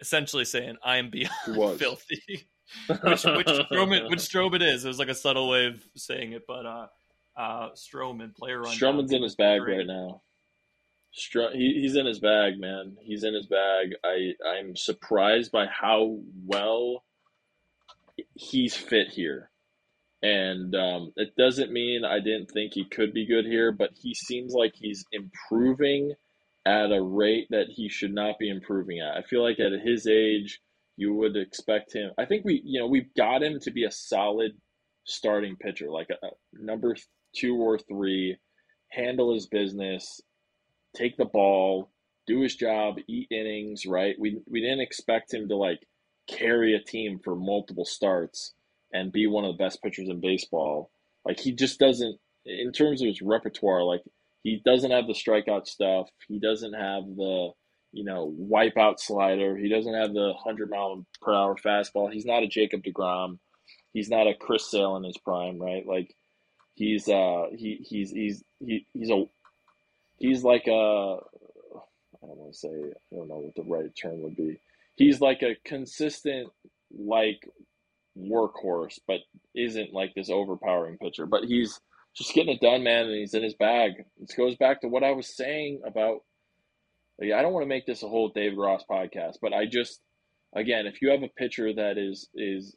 essentially 0.00 0.44
saying, 0.44 0.76
"I 0.84 0.98
am 0.98 1.10
beyond 1.10 1.78
filthy." 1.78 2.48
which 2.86 3.24
which 3.24 3.46
Stroman, 3.46 4.08
which 4.08 4.20
Stroman 4.20 4.62
is. 4.62 4.84
It 4.84 4.88
was 4.88 4.98
like 4.98 5.08
a 5.08 5.14
subtle 5.14 5.48
way 5.48 5.66
of 5.66 5.82
saying 5.96 6.32
it, 6.32 6.44
but 6.46 6.64
uh, 6.64 6.86
uh, 7.36 7.70
Stroman 7.70 8.34
player 8.34 8.60
run. 8.60 8.74
Stroman's 8.74 9.12
in 9.12 9.22
his 9.22 9.34
bag 9.34 9.60
great. 9.60 9.78
right 9.78 9.86
now. 9.86 10.22
Str- 11.12 11.52
he, 11.52 11.80
he's 11.82 11.96
in 11.96 12.06
his 12.06 12.20
bag, 12.20 12.58
man. 12.58 12.96
He's 13.02 13.24
in 13.24 13.34
his 13.34 13.46
bag. 13.46 13.94
I 14.04 14.32
I'm 14.46 14.76
surprised 14.76 15.52
by 15.52 15.66
how 15.66 16.18
well 16.46 17.04
he's 18.34 18.74
fit 18.76 19.08
here, 19.08 19.50
and 20.22 20.74
um, 20.76 21.12
it 21.16 21.34
doesn't 21.36 21.72
mean 21.72 22.04
I 22.04 22.20
didn't 22.20 22.50
think 22.50 22.74
he 22.74 22.84
could 22.84 23.12
be 23.12 23.26
good 23.26 23.44
here, 23.44 23.72
but 23.72 23.90
he 24.00 24.14
seems 24.14 24.52
like 24.52 24.74
he's 24.74 25.04
improving 25.10 26.14
at 26.64 26.92
a 26.92 27.02
rate 27.02 27.48
that 27.50 27.66
he 27.68 27.88
should 27.88 28.14
not 28.14 28.38
be 28.38 28.48
improving 28.48 29.00
at. 29.00 29.16
I 29.16 29.22
feel 29.22 29.42
like 29.42 29.58
at 29.58 29.72
his 29.84 30.06
age, 30.06 30.60
you 30.96 31.12
would 31.14 31.36
expect 31.36 31.92
him. 31.92 32.12
I 32.18 32.24
think 32.24 32.44
we, 32.44 32.62
you 32.64 32.78
know, 32.78 32.86
we've 32.86 33.12
got 33.16 33.42
him 33.42 33.58
to 33.60 33.70
be 33.72 33.84
a 33.84 33.90
solid 33.90 34.52
starting 35.04 35.56
pitcher, 35.56 35.90
like 35.90 36.08
a, 36.10 36.26
a 36.26 36.30
number 36.52 36.94
two 37.34 37.56
or 37.56 37.78
three, 37.78 38.36
handle 38.90 39.34
his 39.34 39.46
business, 39.46 40.20
take 40.94 41.16
the 41.16 41.24
ball, 41.24 41.90
do 42.28 42.42
his 42.42 42.54
job, 42.54 42.98
eat 43.08 43.26
innings, 43.32 43.86
right? 43.86 44.14
We 44.20 44.40
we 44.48 44.60
didn't 44.60 44.82
expect 44.82 45.34
him 45.34 45.48
to 45.48 45.56
like 45.56 45.80
carry 46.28 46.76
a 46.76 46.80
team 46.80 47.18
for 47.24 47.34
multiple 47.34 47.84
starts 47.84 48.54
and 48.92 49.12
be 49.12 49.26
one 49.26 49.44
of 49.44 49.56
the 49.56 49.62
best 49.64 49.82
pitchers 49.82 50.08
in 50.08 50.20
baseball. 50.20 50.90
Like 51.24 51.40
he 51.40 51.52
just 51.52 51.78
doesn't 51.78 52.18
in 52.44 52.72
terms 52.72 53.02
of 53.02 53.08
his 53.08 53.22
repertoire, 53.22 53.84
like 53.84 54.02
he 54.42 54.60
doesn't 54.64 54.90
have 54.90 55.06
the 55.06 55.14
strikeout 55.14 55.66
stuff. 55.66 56.08
He 56.28 56.40
doesn't 56.40 56.72
have 56.74 57.04
the, 57.04 57.50
you 57.92 58.04
know, 58.04 58.34
wipeout 58.40 58.98
slider. 58.98 59.56
He 59.56 59.68
doesn't 59.68 59.94
have 59.94 60.12
the 60.12 60.32
100 60.34 60.70
mile 60.70 61.06
per 61.20 61.32
hour 61.32 61.56
fastball. 61.56 62.12
He's 62.12 62.26
not 62.26 62.42
a 62.42 62.48
Jacob 62.48 62.82
DeGrom. 62.82 63.38
He's 63.92 64.10
not 64.10 64.26
a 64.26 64.34
Chris 64.34 64.70
Sale 64.70 64.96
in 64.96 65.04
his 65.04 65.18
prime, 65.18 65.60
right? 65.60 65.86
Like 65.86 66.14
He's 66.74 67.08
uh 67.08 67.46
he 67.54 67.84
he's 67.88 68.10
he's 68.10 68.42
he, 68.60 68.86
he's 68.94 69.10
a 69.10 69.24
he's 70.18 70.42
like 70.42 70.66
a 70.66 70.70
I 72.22 72.26
don't 72.26 72.38
want 72.38 72.52
to 72.52 72.58
say 72.58 72.68
I 72.68 73.16
don't 73.16 73.28
know 73.28 73.38
what 73.38 73.54
the 73.54 73.70
right 73.70 73.90
term 74.00 74.22
would 74.22 74.36
be. 74.36 74.58
He's 74.96 75.20
like 75.20 75.42
a 75.42 75.56
consistent 75.64 76.48
like 76.96 77.46
workhorse, 78.18 78.98
but 79.06 79.20
isn't 79.54 79.92
like 79.92 80.14
this 80.14 80.30
overpowering 80.30 80.98
pitcher. 80.98 81.26
But 81.26 81.44
he's 81.44 81.80
just 82.14 82.34
getting 82.34 82.54
it 82.54 82.60
done, 82.60 82.82
man, 82.82 83.06
and 83.06 83.14
he's 83.14 83.34
in 83.34 83.42
his 83.42 83.54
bag. 83.54 84.04
This 84.18 84.34
goes 84.34 84.56
back 84.56 84.80
to 84.80 84.88
what 84.88 85.04
I 85.04 85.12
was 85.12 85.34
saying 85.34 85.80
about. 85.86 86.22
Like, 87.18 87.32
I 87.32 87.42
don't 87.42 87.52
want 87.52 87.64
to 87.64 87.68
make 87.68 87.86
this 87.86 88.02
a 88.02 88.08
whole 88.08 88.28
David 88.28 88.58
Ross 88.58 88.84
podcast, 88.90 89.36
but 89.40 89.52
I 89.52 89.66
just, 89.66 90.00
again, 90.54 90.86
if 90.86 91.00
you 91.00 91.10
have 91.10 91.22
a 91.22 91.28
pitcher 91.28 91.72
that 91.74 91.98
is 91.98 92.28
is, 92.34 92.74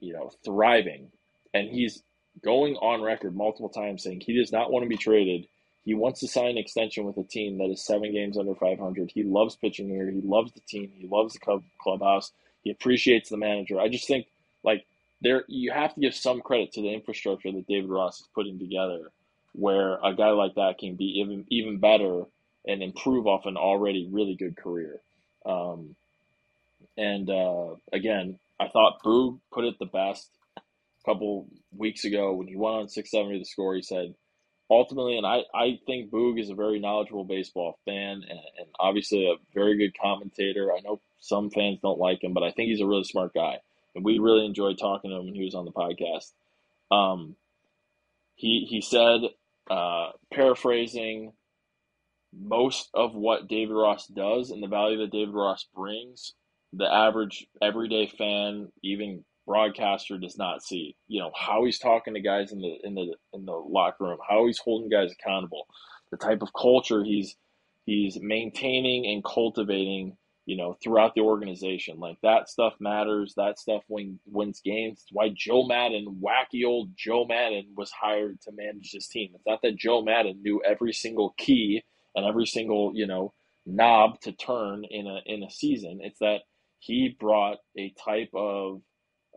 you 0.00 0.12
know, 0.12 0.30
thriving, 0.44 1.10
and 1.52 1.68
he's 1.68 2.02
going 2.42 2.74
on 2.76 3.02
record 3.02 3.36
multiple 3.36 3.68
times 3.68 4.02
saying 4.02 4.20
he 4.20 4.36
does 4.36 4.52
not 4.52 4.70
want 4.70 4.82
to 4.82 4.88
be 4.88 4.96
traded. 4.96 5.46
He 5.84 5.94
wants 5.94 6.20
to 6.20 6.28
sign 6.28 6.50
an 6.50 6.58
extension 6.58 7.04
with 7.04 7.18
a 7.18 7.24
team 7.24 7.58
that 7.58 7.70
is 7.70 7.84
seven 7.84 8.12
games 8.12 8.38
under 8.38 8.54
500. 8.54 9.10
He 9.14 9.22
loves 9.22 9.54
pitching 9.56 9.88
here. 9.88 10.10
He 10.10 10.22
loves 10.22 10.52
the 10.52 10.60
team. 10.60 10.90
He 10.94 11.06
loves 11.06 11.34
the 11.34 11.40
club, 11.40 11.62
clubhouse. 11.78 12.32
He 12.62 12.70
appreciates 12.70 13.28
the 13.28 13.36
manager. 13.36 13.78
I 13.78 13.88
just 13.88 14.08
think 14.08 14.26
like 14.64 14.86
there, 15.20 15.44
you 15.48 15.72
have 15.72 15.94
to 15.94 16.00
give 16.00 16.14
some 16.14 16.40
credit 16.40 16.72
to 16.72 16.82
the 16.82 16.92
infrastructure 16.92 17.52
that 17.52 17.66
David 17.66 17.90
Ross 17.90 18.20
is 18.20 18.28
putting 18.34 18.58
together, 18.58 19.10
where 19.52 19.98
a 20.02 20.14
guy 20.14 20.30
like 20.30 20.54
that 20.56 20.78
can 20.78 20.96
be 20.96 21.20
even 21.20 21.46
even 21.50 21.78
better 21.78 22.24
and 22.66 22.82
improve 22.82 23.26
off 23.26 23.46
an 23.46 23.56
already 23.56 24.08
really 24.10 24.34
good 24.34 24.56
career. 24.56 25.00
Um, 25.44 25.94
and 26.96 27.28
uh, 27.28 27.74
again, 27.92 28.38
I 28.58 28.68
thought 28.68 29.02
Boog 29.04 29.40
put 29.52 29.64
it 29.64 29.78
the 29.78 29.86
best 29.86 30.30
a 30.56 30.60
couple 31.04 31.46
weeks 31.76 32.04
ago 32.04 32.32
when 32.32 32.46
he 32.46 32.56
went 32.56 32.76
on 32.76 32.88
670 32.88 33.38
the 33.38 33.44
score, 33.44 33.74
he 33.74 33.82
said, 33.82 34.14
ultimately, 34.70 35.18
and 35.18 35.26
I, 35.26 35.42
I 35.54 35.78
think 35.86 36.10
Boog 36.10 36.40
is 36.40 36.50
a 36.50 36.54
very 36.54 36.78
knowledgeable 36.78 37.24
baseball 37.24 37.78
fan 37.84 38.22
and, 38.28 38.38
and 38.58 38.66
obviously 38.78 39.26
a 39.26 39.36
very 39.52 39.76
good 39.76 39.98
commentator. 40.00 40.72
I 40.72 40.80
know 40.80 41.00
some 41.20 41.50
fans 41.50 41.80
don't 41.82 41.98
like 41.98 42.22
him, 42.22 42.32
but 42.32 42.42
I 42.42 42.50
think 42.52 42.70
he's 42.70 42.80
a 42.80 42.86
really 42.86 43.04
smart 43.04 43.34
guy. 43.34 43.58
And 43.94 44.04
we 44.04 44.18
really 44.18 44.44
enjoyed 44.44 44.78
talking 44.78 45.10
to 45.10 45.16
him 45.16 45.26
when 45.26 45.34
he 45.34 45.44
was 45.44 45.54
on 45.54 45.64
the 45.64 45.72
podcast. 45.72 46.32
Um, 46.90 47.36
he 48.34 48.66
he 48.68 48.80
said, 48.80 49.20
uh, 49.70 50.10
paraphrasing, 50.32 51.32
most 52.32 52.90
of 52.94 53.14
what 53.14 53.48
David 53.48 53.74
Ross 53.74 54.06
does 54.06 54.50
and 54.50 54.62
the 54.62 54.68
value 54.68 54.98
that 54.98 55.12
David 55.12 55.34
Ross 55.34 55.66
brings, 55.74 56.34
the 56.72 56.92
average 56.92 57.46
everyday 57.62 58.06
fan, 58.06 58.68
even 58.82 59.24
broadcaster, 59.46 60.18
does 60.18 60.36
not 60.36 60.62
see. 60.62 60.96
You 61.06 61.20
know 61.20 61.30
how 61.34 61.64
he's 61.64 61.78
talking 61.78 62.14
to 62.14 62.20
guys 62.20 62.52
in 62.52 62.60
the 62.60 62.76
in 62.82 62.94
the 62.94 63.14
in 63.32 63.46
the 63.46 63.52
locker 63.52 64.04
room, 64.04 64.18
how 64.28 64.46
he's 64.46 64.58
holding 64.58 64.90
guys 64.90 65.12
accountable, 65.12 65.66
the 66.10 66.16
type 66.16 66.42
of 66.42 66.52
culture 66.52 67.04
he's 67.04 67.36
he's 67.86 68.18
maintaining 68.20 69.06
and 69.06 69.24
cultivating 69.24 70.16
you 70.46 70.56
know, 70.56 70.76
throughout 70.82 71.14
the 71.14 71.22
organization. 71.22 71.98
Like 71.98 72.18
that 72.22 72.48
stuff 72.48 72.74
matters. 72.80 73.34
That 73.36 73.58
stuff 73.58 73.82
win, 73.88 74.18
wins 74.26 74.60
games. 74.64 75.00
It's 75.02 75.12
why 75.12 75.30
Joe 75.34 75.66
Maddon, 75.66 76.20
wacky 76.22 76.66
old 76.66 76.90
Joe 76.96 77.24
Maddon, 77.26 77.72
was 77.76 77.90
hired 77.90 78.40
to 78.42 78.52
manage 78.52 78.92
this 78.92 79.08
team. 79.08 79.30
It's 79.34 79.46
not 79.46 79.60
that 79.62 79.76
Joe 79.76 80.02
Maddon 80.02 80.42
knew 80.42 80.62
every 80.66 80.92
single 80.92 81.34
key 81.38 81.82
and 82.14 82.26
every 82.26 82.46
single, 82.46 82.92
you 82.94 83.06
know, 83.06 83.32
knob 83.66 84.20
to 84.20 84.32
turn 84.32 84.84
in 84.88 85.06
a 85.06 85.20
in 85.26 85.42
a 85.42 85.50
season. 85.50 86.00
It's 86.02 86.18
that 86.18 86.42
he 86.78 87.16
brought 87.18 87.58
a 87.78 87.94
type 88.04 88.30
of 88.34 88.82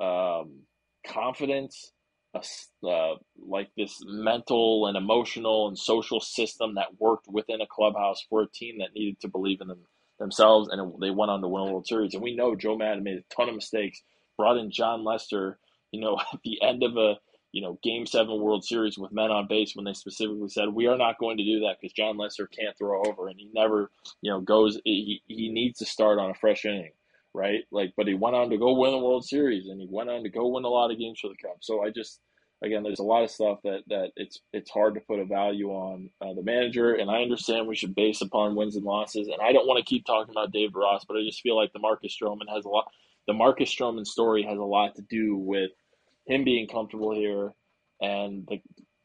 um, 0.01 0.64
confidence, 1.08 1.93
uh, 2.36 3.16
like 3.41 3.70
this 3.78 3.97
mental 4.05 4.88
and 4.88 4.97
emotional 4.97 5.70
and 5.70 5.80
social 5.80 6.20
system 6.20 6.76
that 6.76 6.99
worked 6.99 7.28
within 7.30 7.62
a 7.62 7.68
clubhouse 7.68 8.26
for 8.30 8.41
a 8.41 8.49
team 8.53 8.80
that 8.80 8.93
needed 8.93 9.22
to 9.22 9.30
believe 9.30 9.62
in 9.62 9.70
them 9.70 9.86
themselves, 10.20 10.70
and 10.70 10.93
they 11.01 11.11
went 11.11 11.32
on 11.32 11.41
to 11.41 11.47
win 11.47 11.63
a 11.63 11.72
World 11.72 11.88
Series. 11.88 12.13
And 12.13 12.24
we 12.24 12.36
know 12.36 12.55
Joe 12.55 12.78
Maddon 12.78 13.03
made 13.03 13.18
a 13.18 13.36
ton 13.36 13.49
of 13.49 13.55
mistakes. 13.55 14.01
Brought 14.38 14.57
in 14.57 14.72
Jon 14.72 15.03
Lester, 15.03 15.59
you 15.91 16.01
know, 16.01 16.18
at 16.34 16.39
the 16.43 16.61
end 16.61 16.84
of 16.84 16.97
a 16.97 17.15
you 17.51 17.61
know 17.61 17.80
Game 17.82 18.05
Seven 18.05 18.39
World 18.41 18.63
Series 18.63 18.97
with 18.97 19.11
men 19.11 19.32
on 19.32 19.47
base 19.47 19.76
when 19.76 19.86
they 19.86 19.93
specifically 19.93 20.49
said 20.49 20.70
we 20.70 20.88
are 20.88 20.97
not 20.97 21.18
going 21.18 21.38
to 21.38 21.43
do 21.43 21.61
that 21.61 21.78
because 21.80 21.93
Jon 21.93 22.18
Lester 22.18 22.47
can't 22.47 22.78
throw 22.78 23.03
over, 23.05 23.28
and 23.28 23.39
he 23.39 23.49
never 23.53 23.91
you 24.22 24.32
know 24.32 24.41
goes. 24.41 24.80
He 24.84 25.22
he 25.28 25.49
needs 25.49 25.80
to 25.80 25.86
start 25.86 26.20
on 26.20 26.30
a 26.30 26.36
fresh 26.36 26.65
inning, 26.65 26.91
right? 27.34 27.61
Like, 27.72 27.93
but 27.95 28.07
he 28.07 28.13
went 28.13 28.36
on 28.36 28.49
to 28.49 28.57
go 28.57 28.74
win 28.74 28.91
the 28.91 28.97
World 28.97 29.26
Series, 29.26 29.68
and 29.68 29.80
he 29.80 29.88
went 29.89 30.09
on 30.09 30.24
to 30.24 30.30
go 30.30 30.47
win 30.47 30.65
a 30.65 30.70
lot 30.70 30.91
of 30.91 30.99
games 30.99 31.20
for 31.20 31.30
the 31.30 31.36
Cubs. 31.36 31.65
So 31.65 31.84
I 31.84 31.89
just 31.89 32.20
again, 32.64 32.84
there's 32.84 32.99
a 32.99 33.03
lot 33.03 33.24
of 33.24 33.32
stuff 33.32 33.60
that 33.64 33.84
that 33.88 34.12
it's 34.16 34.39
it's 34.53 34.72
hard 34.72 34.95
to 34.95 35.01
put 35.01 35.20
a 35.20 35.26
value 35.26 35.70
on 35.70 36.10
uh, 36.22 36.34
the 36.34 36.43
manager, 36.43 36.95
and 36.95 37.10
I 37.10 37.22
understand 37.22 37.68
we 37.68 37.76
should 37.76 37.95
base 37.95 38.22
upon 38.22 38.55
wins 38.55 38.76
and 38.76 38.86
losses. 38.86 39.28
And 39.28 39.41
I 39.41 39.51
don't 39.51 39.68
want 39.68 39.80
to 39.80 39.89
keep 39.89 40.05
talking 40.05 40.32
about 40.32 40.51
Dave 40.51 40.76
Ross, 40.76 41.05
but 41.05 41.18
I 41.18 41.24
just 41.24 41.41
feel 41.41 41.55
like 41.55 41.74
the 41.74 41.80
Marcus 41.80 42.16
Stroman 42.20 42.53
has 42.53 42.66
a 42.66 42.70
lot. 42.70 42.91
The 43.28 43.34
Marcus 43.34 43.74
Stroman 43.74 44.05
story 44.05 44.43
has 44.43 44.58
a 44.58 44.64
lot 44.64 44.95
to 44.95 45.01
do 45.01 45.38
with 45.38 45.72
him 46.26 46.43
being 46.43 46.68
comfortable 46.68 47.14
here, 47.14 47.53
and 48.01 48.47
the, 48.47 48.62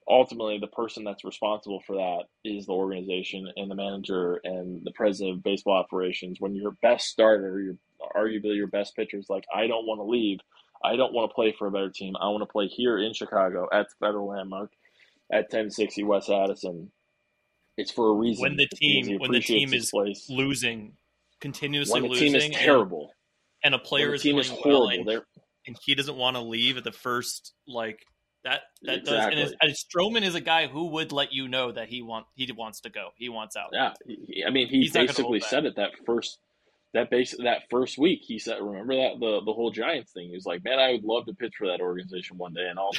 ultimately 0.08 0.58
the 0.58 0.66
person 0.68 1.04
that's 1.04 1.24
responsible 1.24 1.82
for 1.86 1.96
that 1.96 2.24
is 2.44 2.66
the 2.66 2.72
organization 2.72 3.48
and 3.56 3.70
the 3.70 3.74
manager 3.74 4.40
and 4.44 4.84
the 4.84 4.92
president 4.92 5.36
of 5.36 5.42
baseball 5.42 5.76
operations. 5.76 6.40
When 6.40 6.54
your 6.54 6.72
best 6.82 7.08
starter, 7.08 7.60
your 7.60 7.76
arguably 8.16 8.56
your 8.56 8.66
best 8.66 8.96
pitcher 8.96 9.16
is 9.18 9.30
like, 9.30 9.44
I 9.54 9.66
don't 9.66 9.86
want 9.86 10.00
to 10.00 10.04
leave 10.04 10.38
I 10.84 10.96
don't 10.96 11.12
want 11.12 11.30
to 11.30 11.34
play 11.34 11.54
for 11.56 11.66
a 11.66 11.70
better 11.70 11.90
team. 11.90 12.14
I 12.20 12.28
want 12.28 12.42
to 12.42 12.46
play 12.46 12.66
here 12.66 12.98
in 12.98 13.12
Chicago 13.14 13.68
at 13.72 13.88
the 13.88 14.06
Federal 14.06 14.28
Landmark 14.28 14.72
at 15.32 15.44
1060 15.44 16.04
West 16.04 16.30
Addison. 16.30 16.90
It's 17.76 17.90
for 17.90 18.10
a 18.10 18.14
reason. 18.14 18.42
When 18.42 18.56
the 18.56 18.68
team 18.68 19.18
when 19.18 19.32
the 19.32 19.40
team 19.40 19.72
is 19.72 19.90
place. 19.90 20.28
losing, 20.28 20.92
continuously 21.40 21.94
when 21.94 22.02
the 22.02 22.08
losing, 22.10 22.32
team 22.32 22.52
is 22.52 22.56
terrible, 22.56 23.10
and, 23.64 23.74
and 23.74 23.80
a 23.80 23.84
player 23.84 24.14
is 24.14 24.22
team 24.22 24.38
is 24.38 24.50
horrible, 24.50 24.88
well 25.06 25.16
and, 25.16 25.22
and, 25.66 25.76
he 25.82 25.94
doesn't 25.94 26.16
want 26.16 26.36
to 26.36 26.42
leave 26.42 26.76
at 26.76 26.84
the 26.84 26.92
first 26.92 27.54
like 27.66 28.04
that. 28.44 28.60
That 28.82 28.98
exactly. 28.98 29.40
does. 29.40 29.52
And, 29.52 29.70
and 29.70 29.72
Stroman 29.72 30.22
is 30.22 30.34
a 30.34 30.40
guy 30.40 30.66
who 30.66 30.88
would 30.88 31.12
let 31.12 31.32
you 31.32 31.48
know 31.48 31.72
that 31.72 31.88
he 31.88 32.02
want 32.02 32.26
he 32.34 32.50
wants 32.52 32.80
to 32.80 32.90
go. 32.90 33.08
He 33.16 33.30
wants 33.30 33.56
out. 33.56 33.70
Yeah, 33.72 33.94
I 34.46 34.50
mean, 34.50 34.68
he 34.68 34.82
He's 34.82 34.92
basically 34.92 35.40
said 35.40 35.64
it 35.64 35.76
that 35.76 35.92
first 36.04 36.38
that 36.94 37.10
base 37.10 37.34
that 37.42 37.68
first 37.70 37.98
week 37.98 38.20
he 38.22 38.38
said 38.38 38.58
remember 38.60 38.96
that 38.96 39.18
the 39.18 39.40
the 39.44 39.52
whole 39.52 39.70
Giants 39.70 40.12
thing. 40.12 40.28
He 40.28 40.34
was 40.34 40.46
like, 40.46 40.64
Man, 40.64 40.78
I 40.78 40.92
would 40.92 41.04
love 41.04 41.26
to 41.26 41.34
pitch 41.34 41.54
for 41.58 41.68
that 41.68 41.80
organization 41.80 42.38
one 42.38 42.54
day 42.54 42.66
and 42.68 42.78
all 42.78 42.94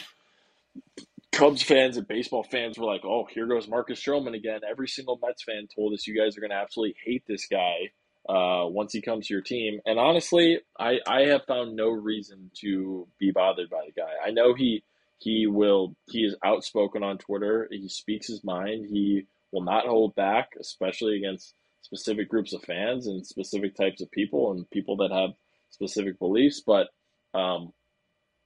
Cubs 1.31 1.63
fans 1.63 1.97
and 1.97 2.07
baseball 2.07 2.43
fans 2.43 2.77
were 2.77 2.85
like, 2.85 3.03
Oh, 3.03 3.25
here 3.25 3.47
goes 3.47 3.67
Marcus 3.67 4.01
Stroman 4.01 4.35
again. 4.35 4.61
Every 4.69 4.87
single 4.87 5.19
Mets 5.21 5.43
fan 5.43 5.67
told 5.73 5.93
us 5.93 6.07
you 6.07 6.17
guys 6.17 6.37
are 6.37 6.41
gonna 6.41 6.53
absolutely 6.55 6.95
hate 7.03 7.23
this 7.27 7.47
guy 7.47 7.91
uh, 8.27 8.65
once 8.67 8.93
he 8.93 9.01
comes 9.01 9.27
to 9.27 9.33
your 9.33 9.43
team. 9.43 9.79
And 9.85 9.99
honestly, 9.99 10.59
I, 10.79 10.99
I 11.07 11.21
have 11.23 11.45
found 11.45 11.75
no 11.75 11.89
reason 11.89 12.51
to 12.61 13.07
be 13.19 13.31
bothered 13.31 13.69
by 13.69 13.85
the 13.85 13.91
guy. 13.91 14.11
I 14.25 14.31
know 14.31 14.53
he 14.53 14.83
he 15.19 15.47
will 15.47 15.95
he 16.09 16.19
is 16.19 16.35
outspoken 16.43 17.03
on 17.03 17.17
Twitter. 17.17 17.67
He 17.71 17.87
speaks 17.87 18.27
his 18.27 18.43
mind. 18.43 18.87
He 18.89 19.25
will 19.51 19.63
not 19.63 19.85
hold 19.85 20.15
back, 20.15 20.51
especially 20.59 21.17
against 21.17 21.53
specific 21.83 22.29
groups 22.29 22.53
of 22.53 22.63
fans 22.63 23.07
and 23.07 23.25
specific 23.25 23.75
types 23.75 24.01
of 24.01 24.09
people 24.09 24.51
and 24.51 24.69
people 24.71 24.97
that 24.97 25.11
have 25.11 25.31
specific 25.69 26.17
beliefs. 26.17 26.61
But 26.65 26.87
um, 27.33 27.71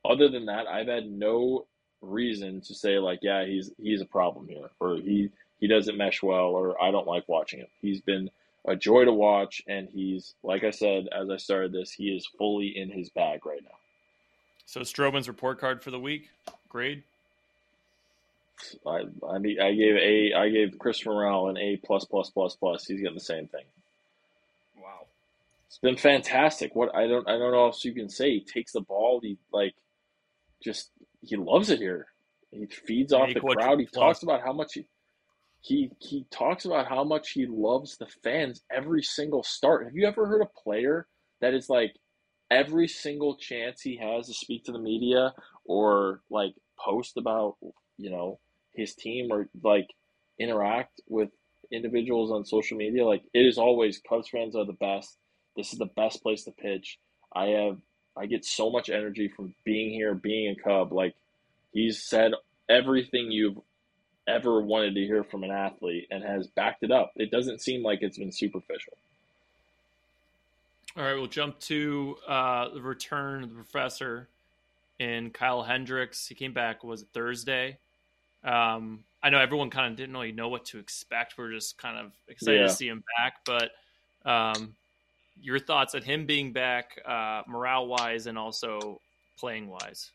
other 0.03 0.27
than 0.27 0.47
that, 0.47 0.67
I've 0.67 0.87
had 0.87 1.09
no 1.09 1.67
reason 2.01 2.61
to 2.61 2.75
say 2.75 2.99
like, 2.99 3.19
yeah, 3.21 3.45
he's 3.45 3.71
he's 3.77 4.01
a 4.01 4.05
problem 4.05 4.47
here, 4.47 4.69
or 4.79 4.95
he 4.95 5.29
he 5.59 5.67
doesn't 5.67 5.97
mesh 5.97 6.21
well, 6.21 6.49
or 6.49 6.81
I 6.81 6.91
don't 6.91 7.07
like 7.07 7.29
watching 7.29 7.59
him. 7.59 7.67
He's 7.81 8.01
been 8.01 8.29
a 8.67 8.75
joy 8.75 9.05
to 9.05 9.13
watch, 9.13 9.61
and 9.67 9.87
he's 9.93 10.35
like 10.43 10.63
I 10.63 10.71
said 10.71 11.07
as 11.11 11.29
I 11.29 11.37
started 11.37 11.71
this, 11.71 11.91
he 11.91 12.09
is 12.09 12.27
fully 12.37 12.73
in 12.75 12.89
his 12.89 13.09
bag 13.09 13.45
right 13.45 13.63
now. 13.63 13.77
So 14.65 14.81
Stroman's 14.81 15.29
report 15.29 15.59
card 15.59 15.81
for 15.81 15.91
the 15.91 15.99
week 15.99 16.29
grade. 16.67 17.03
I 18.85 19.03
I 19.27 19.35
I 19.35 19.73
gave 19.73 19.95
a 19.95 20.33
I 20.33 20.49
gave 20.49 20.79
Chris 20.79 21.05
Morel 21.05 21.49
an 21.49 21.57
A 21.57 21.77
plus 21.77 22.05
plus 22.05 22.29
plus 22.29 22.55
plus. 22.55 22.85
He's 22.85 22.99
getting 22.99 23.15
the 23.15 23.19
same 23.19 23.47
thing. 23.47 23.65
Wow, 24.75 25.05
it's 25.67 25.77
been 25.77 25.97
fantastic. 25.97 26.75
What 26.75 26.95
I 26.95 27.07
don't 27.07 27.27
I 27.27 27.37
don't 27.37 27.51
know 27.51 27.65
else 27.65 27.85
you 27.85 27.93
can 27.93 28.09
say. 28.09 28.31
He 28.31 28.41
takes 28.41 28.73
the 28.73 28.81
ball. 28.81 29.19
He 29.21 29.37
like 29.51 29.75
just 30.63 30.91
he 31.21 31.35
loves 31.35 31.69
it 31.69 31.79
here. 31.79 32.07
He 32.51 32.65
feeds 32.65 33.13
off 33.13 33.33
the 33.33 33.39
crowd. 33.39 33.79
He 33.79 33.85
talks 33.85 34.23
about 34.23 34.41
how 34.41 34.53
much 34.53 34.73
he, 34.73 34.87
he 35.61 35.91
he 35.99 36.25
talks 36.31 36.65
about 36.65 36.87
how 36.87 37.03
much 37.03 37.31
he 37.31 37.45
loves 37.45 37.97
the 37.97 38.07
fans 38.23 38.61
every 38.71 39.03
single 39.03 39.43
start. 39.43 39.85
Have 39.85 39.95
you 39.95 40.07
ever 40.07 40.25
heard 40.25 40.41
a 40.41 40.61
player 40.63 41.07
that 41.41 41.53
is 41.53 41.69
like 41.69 41.95
every 42.49 42.87
single 42.87 43.35
chance 43.35 43.81
he 43.81 43.97
has 43.97 44.27
to 44.27 44.33
speak 44.33 44.63
to 44.65 44.71
the 44.71 44.79
media 44.79 45.33
or 45.65 46.21
like 46.29 46.53
post 46.79 47.17
about 47.17 47.57
you 47.97 48.09
know 48.09 48.39
his 48.77 48.93
team 48.93 49.29
or 49.31 49.49
like 49.63 49.87
interact 50.39 51.01
with 51.07 51.29
individuals 51.71 52.31
on 52.31 52.45
social 52.45 52.77
media, 52.77 53.05
like 53.05 53.23
it 53.33 53.45
is 53.45 53.57
always 53.57 53.99
Cubs 54.07 54.29
fans 54.29 54.55
are 54.55 54.65
the 54.65 54.73
best. 54.73 55.17
This 55.55 55.73
is 55.73 55.79
the 55.79 55.85
best 55.85 56.21
place 56.21 56.43
to 56.43 56.51
pitch. 56.51 56.99
I 57.33 57.47
have 57.47 57.77
I 58.15 58.25
get 58.25 58.45
so 58.45 58.71
much 58.71 58.89
energy 58.89 59.27
from 59.27 59.53
being 59.63 59.91
here, 59.91 60.15
being 60.15 60.55
a 60.57 60.61
Cub. 60.61 60.93
Like 60.93 61.15
he's 61.73 62.01
said 62.01 62.33
everything 62.69 63.31
you've 63.31 63.57
ever 64.27 64.61
wanted 64.61 64.95
to 64.95 65.05
hear 65.05 65.23
from 65.23 65.43
an 65.43 65.51
athlete 65.51 66.07
and 66.11 66.23
has 66.23 66.47
backed 66.47 66.83
it 66.83 66.91
up. 66.91 67.13
It 67.15 67.31
doesn't 67.31 67.61
seem 67.61 67.83
like 67.83 67.99
it's 68.01 68.17
been 68.17 68.31
superficial. 68.31 68.93
All 70.97 71.03
right, 71.03 71.13
we'll 71.13 71.27
jump 71.27 71.59
to 71.61 72.17
uh, 72.27 72.69
the 72.69 72.81
return 72.81 73.43
of 73.43 73.49
the 73.49 73.55
professor 73.55 74.27
and 74.99 75.33
Kyle 75.33 75.63
Hendricks. 75.63 76.27
He 76.27 76.35
came 76.35 76.53
back 76.53 76.83
was 76.83 77.03
it 77.03 77.09
Thursday. 77.13 77.77
Um, 78.47 79.03
I 79.21 79.29
know 79.29 79.39
everyone 79.39 79.69
kind 79.69 79.91
of 79.91 79.97
didn't 79.97 80.13
really 80.13 80.31
know 80.31 80.47
what 80.47 80.65
to 80.65 80.79
expect. 80.79 81.37
We're 81.37 81.51
just 81.51 81.77
kind 81.77 81.97
of 81.97 82.13
excited 82.27 82.61
yeah. 82.61 82.67
to 82.67 82.73
see 82.73 82.87
him 82.87 83.03
back. 83.17 83.39
But 83.45 83.71
um, 84.29 84.75
your 85.41 85.59
thoughts 85.59 85.95
on 85.95 86.01
him 86.01 86.25
being 86.25 86.53
back, 86.53 86.99
uh, 87.05 87.41
morale 87.47 87.87
wise, 87.87 88.27
and 88.27 88.37
also 88.37 89.01
playing 89.37 89.67
wise? 89.67 90.11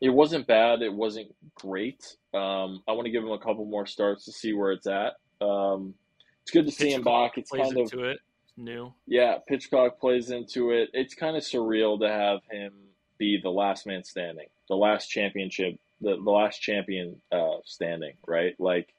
It 0.00 0.10
wasn't 0.10 0.46
bad. 0.46 0.82
It 0.82 0.92
wasn't 0.92 1.34
great. 1.54 2.16
Um, 2.32 2.82
I 2.88 2.92
want 2.92 3.04
to 3.04 3.10
give 3.10 3.22
him 3.22 3.32
a 3.32 3.38
couple 3.38 3.64
more 3.64 3.86
starts 3.86 4.24
to 4.24 4.32
see 4.32 4.52
where 4.52 4.72
it's 4.72 4.86
at. 4.86 5.14
Um, 5.40 5.94
it's 6.42 6.50
good 6.50 6.66
to 6.66 6.72
see 6.72 6.92
him 6.92 7.02
back. 7.02 7.38
It's 7.38 7.50
kind 7.50 7.76
of 7.76 7.92
it. 7.92 8.18
new. 8.56 8.92
Yeah, 9.06 9.38
pitch 9.46 9.70
clock 9.70 9.98
plays 9.98 10.30
into 10.30 10.70
it. 10.70 10.90
It's 10.92 11.14
kind 11.14 11.36
of 11.36 11.42
surreal 11.42 11.98
to 12.00 12.08
have 12.08 12.40
him 12.50 12.72
be 13.18 13.38
the 13.42 13.50
last 13.50 13.86
man 13.86 14.04
standing, 14.04 14.48
the 14.68 14.74
last 14.74 15.08
championship 15.08 15.78
the, 16.04 16.16
the 16.22 16.30
last 16.30 16.60
champion 16.60 17.20
uh, 17.32 17.56
standing, 17.64 18.14
right? 18.26 18.54
Like, 18.58 18.94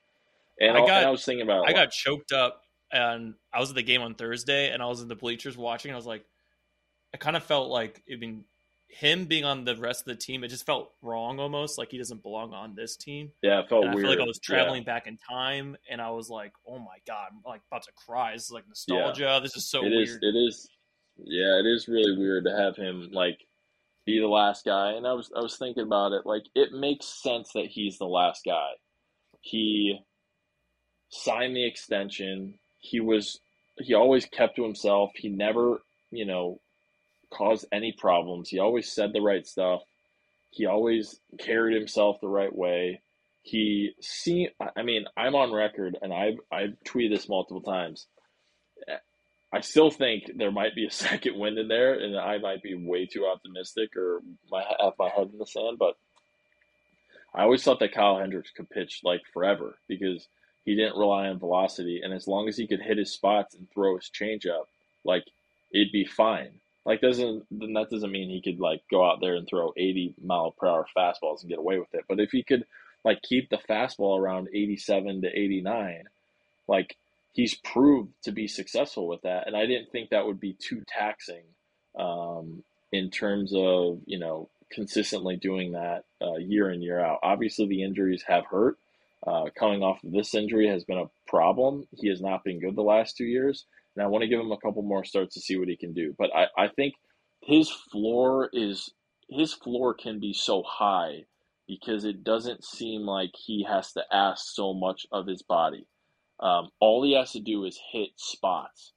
and 0.60 0.78
I, 0.78 0.82
got, 0.82 0.90
and 0.90 1.08
I 1.08 1.10
was 1.10 1.26
thinking 1.26 1.44
about. 1.44 1.68
I 1.68 1.74
got 1.74 1.92
choked 1.92 2.32
up, 2.32 2.62
and 2.92 3.36
I 3.54 3.60
was 3.60 3.70
at 3.70 3.76
the 3.76 3.84
game 3.84 4.02
on 4.02 4.16
Thursday, 4.16 4.72
and 4.72 4.82
I 4.82 4.88
was 4.88 5.02
in 5.02 5.08
the 5.08 5.16
bleachers 5.16 5.58
watching. 5.58 5.92
I 5.92 5.96
was 5.96 6.06
like, 6.06 6.24
I 7.14 7.18
kind 7.18 7.36
of 7.36 7.44
felt 7.44 7.70
like 7.70 8.04
I 8.12 8.18
mean, 8.18 8.46
him 8.88 9.26
being 9.26 9.44
on 9.44 9.66
the 9.66 9.76
rest 9.76 10.02
of 10.02 10.08
the 10.08 10.16
team, 10.16 10.44
it 10.44 10.50
just 10.50 10.66
felt 10.66 10.92
wrong 11.02 11.40
almost, 11.40 11.78
like 11.78 11.92
he 11.92 11.98
doesn't 11.98 12.24
belong 12.24 12.54
on 12.54 12.76
this 12.76 12.96
team. 12.96 13.32
Yeah, 13.42 13.60
it 13.60 13.70
felt 13.70 13.86
and 13.86 13.94
weird. 13.94 14.06
I 14.06 14.10
feel 14.10 14.18
like 14.20 14.26
I 14.26 14.28
was 14.28 14.40
traveling 14.40 14.84
yeah. 14.84 14.94
back 14.94 15.08
in 15.08 15.18
time, 15.18 15.76
and 15.90 16.02
I 16.02 16.12
was 16.12 16.30
like, 16.30 16.54
oh 16.68 16.80
my 16.80 16.98
god, 17.08 17.30
I'm 17.32 17.42
like 17.46 17.62
about 17.72 17.84
to 17.84 17.92
cry. 18.06 18.34
This 18.34 18.46
is 18.46 18.52
like 18.52 18.68
nostalgia. 18.68 19.24
Yeah. 19.24 19.40
This 19.40 19.56
is 19.56 19.70
so 19.70 19.80
it 19.86 19.90
weird. 19.90 20.08
Is, 20.08 20.20
it 20.22 20.36
is. 20.36 20.70
Yeah, 21.18 21.60
it 21.60 21.66
is 21.66 21.88
really 21.88 22.18
weird 22.18 22.46
to 22.46 22.56
have 22.56 22.76
him 22.76 23.10
like 23.14 23.40
be 24.06 24.20
the 24.20 24.28
last 24.28 24.66
guy. 24.66 24.92
And 24.94 25.06
I 25.08 25.14
was 25.14 25.32
I 25.36 25.42
was 25.42 25.58
thinking 25.58 25.84
about 25.84 26.12
it. 26.12 26.26
Like 26.26 26.44
it 26.56 26.72
makes 26.72 27.06
sense 27.06 27.52
that 27.54 27.68
he's 27.68 27.98
the 27.98 28.06
last 28.06 28.44
guy. 28.46 28.70
He 29.42 30.00
signed 31.10 31.56
the 31.56 31.66
extension. 31.66 32.60
He 32.80 33.00
was 33.00 33.40
he 33.78 33.94
always 33.94 34.26
kept 34.26 34.56
to 34.56 34.64
himself. 34.64 35.12
He 35.16 35.30
never, 35.30 35.82
you 36.12 36.26
know, 36.26 36.62
caused 37.34 37.66
any 37.72 37.94
problems. 37.98 38.50
He 38.50 38.60
always 38.60 38.92
said 38.92 39.12
the 39.12 39.22
right 39.22 39.46
stuff. 39.46 39.82
He 40.52 40.66
always 40.66 41.20
carried 41.40 41.76
himself 41.76 42.18
the 42.22 42.30
right 42.30 42.56
way. 42.56 43.02
He 43.42 43.92
see 44.02 44.50
I 44.76 44.84
mean, 44.84 45.06
I'm 45.18 45.36
on 45.36 45.52
record 45.52 45.98
and 46.02 46.14
I've 46.14 46.38
I've 46.52 46.76
tweeted 46.88 47.16
this 47.16 47.30
multiple 47.30 47.62
times. 47.62 48.08
I 49.56 49.62
still 49.62 49.90
think 49.90 50.32
there 50.36 50.52
might 50.52 50.76
be 50.76 50.86
a 50.86 50.92
second 51.08 51.40
wind 51.40 51.58
in 51.58 51.70
there, 51.70 51.94
and 51.94 52.18
I 52.18 52.38
might 52.40 52.62
be 52.62 52.76
way 52.76 53.06
too 53.06 53.26
optimistic 53.26 53.96
or 53.96 54.22
my 54.52 54.62
have 54.82 54.94
my 55.00 55.10
head 55.10 55.30
in 55.32 55.40
the 55.40 55.46
sand. 55.46 55.80
But 55.80 55.96
I 57.34 57.44
always 57.44 57.64
thought 57.64 57.80
that 57.80 57.94
Kyle 57.94 58.20
Hendricks 58.20 58.52
could 58.52 58.70
pitch 58.70 59.00
like 59.04 59.22
forever 59.34 59.78
because 59.88 60.28
he 60.66 60.76
didn't 60.76 60.98
rely 60.98 61.30
on 61.30 61.40
velocity, 61.40 62.02
and 62.04 62.14
as 62.14 62.28
long 62.28 62.50
as 62.50 62.58
he 62.58 62.68
could 62.68 62.82
hit 62.82 62.98
his 62.98 63.14
spots 63.14 63.56
and 63.56 63.72
throw 63.72 63.96
his 63.96 64.12
changeup, 64.14 64.66
like 65.06 65.24
it'd 65.74 65.94
be 65.94 66.06
fine. 66.06 66.60
Like 66.86 67.00
doesn't 67.00 67.46
then 67.50 67.74
that 67.74 67.90
doesn't 67.90 68.12
mean 68.12 68.30
he 68.30 68.42
could 68.42 68.60
like 68.60 68.82
go 68.92 69.10
out 69.10 69.22
there 69.22 69.36
and 69.36 69.48
throw 69.48 69.72
80 69.78 70.16
mile 70.22 70.52
per 70.52 70.68
hour 70.68 70.86
fastballs 70.96 71.42
and 71.42 71.50
get 71.50 71.60
away 71.60 71.80
with 71.80 71.94
it. 71.94 72.04
But 72.10 72.20
if 72.20 72.32
he 72.32 72.44
could 72.44 72.66
like 73.06 73.22
keep 73.22 73.50
the 73.50 73.60
fastball 73.70 74.20
around 74.20 74.50
87 74.54 75.22
to 75.22 75.28
89, 75.28 76.04
like 76.68 76.98
he's 77.36 77.54
proved 77.54 78.14
to 78.24 78.32
be 78.32 78.48
successful 78.48 79.08
with 79.08 79.22
that, 79.24 79.46
and 79.46 79.56
I 79.56 79.66
didn't 79.66 79.92
think 79.92 80.10
that 80.10 80.26
would 80.26 80.40
be 80.40 80.54
too 80.54 80.82
taxing 80.88 81.44
um, 82.00 82.64
in 82.92 83.12
terms 83.12 83.54
of 83.54 84.00
you 84.06 84.18
know 84.18 84.50
consistently 84.72 85.36
doing 85.36 85.74
that 85.74 86.06
uh, 86.22 86.38
year 86.38 86.72
in 86.72 86.82
year 86.82 87.00
out. 87.00 87.20
Obviously, 87.22 87.68
the 87.68 87.84
injuries 87.84 88.24
have 88.28 88.46
hurt. 88.46 88.78
Uh, 89.28 89.46
coming 89.58 89.82
off 89.82 90.04
of 90.04 90.12
this 90.12 90.36
injury 90.36 90.68
has 90.68 90.84
been 90.84 91.00
a 91.00 91.10
problem. 91.28 91.88
He 91.92 92.10
has 92.10 92.22
not 92.22 92.44
been 92.44 92.60
good 92.60 92.76
the 92.76 92.82
last 92.82 93.18
two 93.18 93.26
years, 93.26 93.66
and 93.96 94.04
I 94.04 94.08
want 94.08 94.22
to 94.22 94.28
give 94.28 94.40
him 94.40 94.52
a 94.52 94.58
couple 94.58 94.82
more 94.82 95.04
starts 95.04 95.36
to 95.36 95.42
see 95.42 95.58
what 95.58 95.68
he 95.68 95.76
can 95.76 95.94
do. 95.94 96.16
But 96.18 96.30
I, 96.34 96.46
I 96.58 96.68
think 96.70 96.96
his 97.42 97.70
floor 97.70 98.50
is 98.54 98.92
his 99.30 99.54
floor 99.54 99.94
can 99.94 100.20
be 100.20 100.34
so 100.34 100.64
high 100.64 101.26
because 101.68 102.06
it 102.06 102.24
doesn't 102.24 102.64
seem 102.64 103.02
like 103.02 103.32
he 103.36 103.66
has 103.68 103.92
to 103.94 104.04
ask 104.12 104.46
so 104.54 104.74
much 104.74 105.08
of 105.12 105.28
his 105.28 105.42
body. 105.42 105.88
Um, 106.40 106.70
all 106.80 107.04
he 107.04 107.14
has 107.14 107.32
to 107.34 107.40
do 107.40 107.66
is 107.66 107.80
hit 107.92 108.10
spots. 108.18 108.94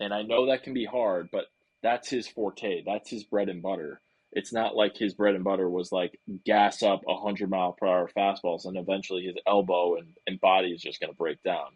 And 0.00 0.14
I 0.14 0.22
know 0.22 0.46
that 0.46 0.62
can 0.62 0.74
be 0.74 0.84
hard, 0.84 1.28
but 1.30 1.46
that's 1.82 2.08
his 2.08 2.26
forte. 2.28 2.82
That's 2.84 3.10
his 3.10 3.24
bread 3.24 3.48
and 3.48 3.62
butter. 3.62 4.00
It's 4.32 4.52
not 4.52 4.76
like 4.76 4.96
his 4.96 5.14
bread 5.14 5.34
and 5.34 5.44
butter 5.44 5.68
was 5.68 5.90
like 5.90 6.20
gas 6.44 6.82
up 6.82 7.00
100 7.04 7.48
mile 7.48 7.72
per 7.72 7.86
hour 7.86 8.10
fastballs 8.16 8.66
and 8.66 8.76
eventually 8.76 9.24
his 9.24 9.36
elbow 9.46 9.96
and, 9.96 10.14
and 10.26 10.40
body 10.40 10.68
is 10.68 10.82
just 10.82 11.00
going 11.00 11.10
to 11.10 11.16
break 11.16 11.42
down. 11.42 11.68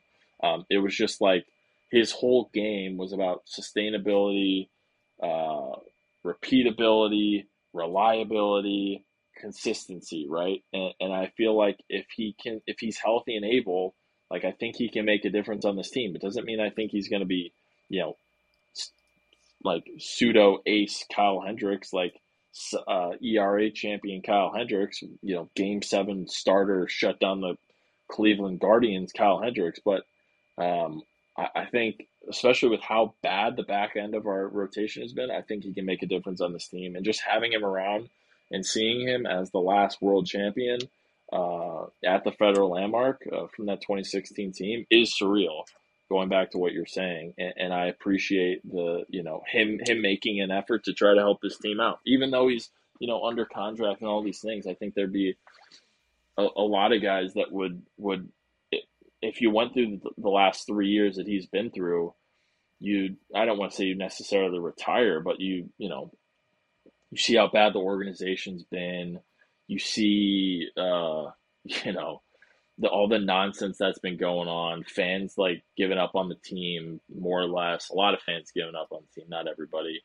Um, 0.43 0.67
it 0.69 0.79
was 0.79 0.95
just 0.95 1.21
like 1.21 1.47
his 1.91 2.13
whole 2.13 2.51
game 2.53 2.97
was 2.99 3.13
about 3.13 3.45
sustainability, 3.47 4.69
uh, 5.23 5.77
repeatability, 6.25 7.45
reliability, 7.73 9.07
consistency, 9.37 10.27
right? 10.29 10.63
And, 10.73 10.93
and 11.01 11.13
I 11.13 11.33
feel 11.37 11.57
like 11.57 11.79
if 11.89 12.07
he 12.15 12.37
can, 12.43 12.61
if 12.67 12.77
he's 12.81 12.99
healthy 12.99 13.37
and 13.37 13.45
able, 13.45 13.95
like 14.33 14.47
I 14.47 14.51
think 14.51 14.77
he 14.77 14.89
can 14.89 15.05
make 15.05 15.27
a 15.27 15.31
difference 15.31 15.67
on 15.67 15.77
this 15.77 15.91
team. 15.91 16.17
It 16.17 16.23
doesn't 16.23 16.47
mean 16.47 16.59
I 16.59 16.71
think 16.71 16.91
he's 16.91 17.09
going 17.09 17.21
to 17.21 17.27
be, 17.27 17.53
you 17.91 18.01
know, 18.01 18.17
like 19.63 19.89
pseudo 19.99 20.63
ace 20.65 21.05
Kyle 21.15 21.41
Hendricks, 21.41 21.93
like 21.93 22.19
uh, 22.89 23.11
ERA 23.23 23.71
champion 23.71 24.23
Kyle 24.23 24.51
Hendricks, 24.53 25.03
you 25.03 25.35
know, 25.35 25.51
game 25.55 25.83
seven 25.83 26.27
starter 26.27 26.89
shut 26.89 27.21
down 27.21 27.43
the 27.43 27.57
Cleveland 28.09 28.59
Guardians 28.59 29.13
Kyle 29.13 29.41
Hendricks. 29.41 29.81
But 29.85 30.05
um, 30.57 31.03
I, 31.37 31.49
I 31.55 31.65
think, 31.67 32.09
especially 32.29 32.71
with 32.71 32.81
how 32.81 33.15
bad 33.23 33.57
the 33.57 33.63
back 33.63 33.97
end 33.97 34.15
of 34.15 34.27
our 34.27 34.49
rotation 34.49 35.03
has 35.03 35.13
been, 35.13 35.31
I 35.31 35.43
think 35.43 35.63
he 35.63 35.75
can 35.75 35.85
make 35.85 36.03
a 36.03 36.07
difference 36.07 36.41
on 36.41 36.55
this 36.55 36.69
team. 36.69 36.97
And 36.97 37.05
just 37.05 37.21
having 37.21 37.53
him 37.53 37.67
around 37.67 38.09
and 38.51 38.65
seeing 38.65 39.07
him 39.07 39.27
as 39.27 39.51
the 39.51 39.59
last 39.59 40.01
world 40.01 40.27
champion– 40.27 40.81
uh, 41.33 41.87
at 42.05 42.25
the 42.25 42.33
federal 42.33 42.71
landmark 42.71 43.27
uh, 43.33 43.47
from 43.55 43.67
that 43.67 43.81
2016 43.81 44.53
team 44.53 44.87
is 44.91 45.17
surreal. 45.21 45.65
Going 46.11 46.29
back 46.29 46.51
to 46.51 46.59
what 46.59 46.73
you're 46.73 46.85
saying, 46.85 47.33
and, 47.39 47.55
and, 47.57 47.73
I 47.73 47.87
appreciate 47.87 48.61
the 48.71 49.07
you 49.09 49.23
know 49.23 49.43
him 49.51 49.81
him 49.83 50.03
making 50.03 50.43
an 50.43 50.51
effort 50.51 50.85
to 50.85 50.93
try 50.93 51.15
to 51.15 51.21
help 51.21 51.39
his 51.43 51.57
team 51.57 51.81
out, 51.81 52.01
even 52.07 52.31
though 52.31 52.49
he's 52.49 52.69
you 52.99 53.09
know 53.09 53.25
under 53.25 53.47
contract 53.47 54.03
and 54.03 54.11
all 54.11 54.23
these 54.23 54.41
things. 54.41 54.67
I 54.67 54.75
think 54.75 54.95
there'd 54.95 55.11
be 55.11 55.37
a, 56.37 56.47
a 56.55 56.63
lot 56.63 56.93
of 56.93 57.01
guys 57.01 57.33
that 57.35 57.51
would 57.51 57.81
would 57.97 58.29
if 59.23 59.41
you 59.41 59.51
went 59.51 59.73
through 59.73 60.01
the, 60.19 60.29
last 60.29 60.67
three 60.67 60.89
years 60.89 61.17
that 61.17 61.29
he's 61.29 61.47
been 61.47 61.71
through, 61.71 62.13
you 62.81 63.17
I 63.35 63.47
don't 63.47 63.59
want 63.59 63.71
to 63.71 63.77
say 63.77 63.85
you 63.85 63.95
necessarily 63.95 64.59
retire, 64.59 65.21
but 65.21 65.41
you 65.41 65.71
you 65.79 65.89
know 65.89 66.11
you 67.11 67.17
see 67.17 67.37
how 67.37 67.49
bad 67.49 67.73
the 67.73 67.79
organization's 67.79 68.65
been 68.65 69.21
you 69.67 69.79
see, 69.79 70.69
uh, 70.77 71.31
you 71.65 71.93
know, 71.93 72.23
the, 72.79 72.89
all 72.89 73.09
the 73.09 73.19
nonsense 73.19 73.79
that's 73.79 73.99
been 73.99 74.17
going 74.17 74.49
on. 74.49 74.85
Fans 74.85 75.35
like 75.37 75.63
giving 75.77 75.99
up 75.99 76.15
on 76.15 76.29
the 76.29 76.35
team, 76.35 77.01
more 77.15 77.41
or 77.41 77.49
less. 77.49 77.91
A 77.91 77.95
lot 77.95 78.15
of 78.15 78.21
fans 78.21 78.51
giving 78.55 78.75
up 78.75 78.89
on 78.91 79.03
the 79.03 79.21
team, 79.21 79.31
not 79.31 79.49
everybody. 79.49 80.03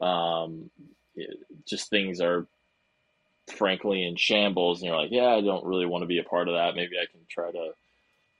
Um, 0.00 0.70
it, 1.14 1.38
just 1.66 1.90
things 1.90 2.20
are 2.20 2.46
frankly 3.56 4.06
in 4.06 4.16
shambles, 4.16 4.80
and 4.80 4.88
you're 4.88 5.00
like, 5.00 5.10
yeah, 5.10 5.28
I 5.28 5.40
don't 5.40 5.64
really 5.64 5.86
want 5.86 6.02
to 6.02 6.06
be 6.06 6.18
a 6.18 6.24
part 6.24 6.48
of 6.48 6.54
that. 6.54 6.74
Maybe 6.74 6.96
I 7.00 7.10
can 7.10 7.20
try 7.28 7.50
to, 7.50 7.70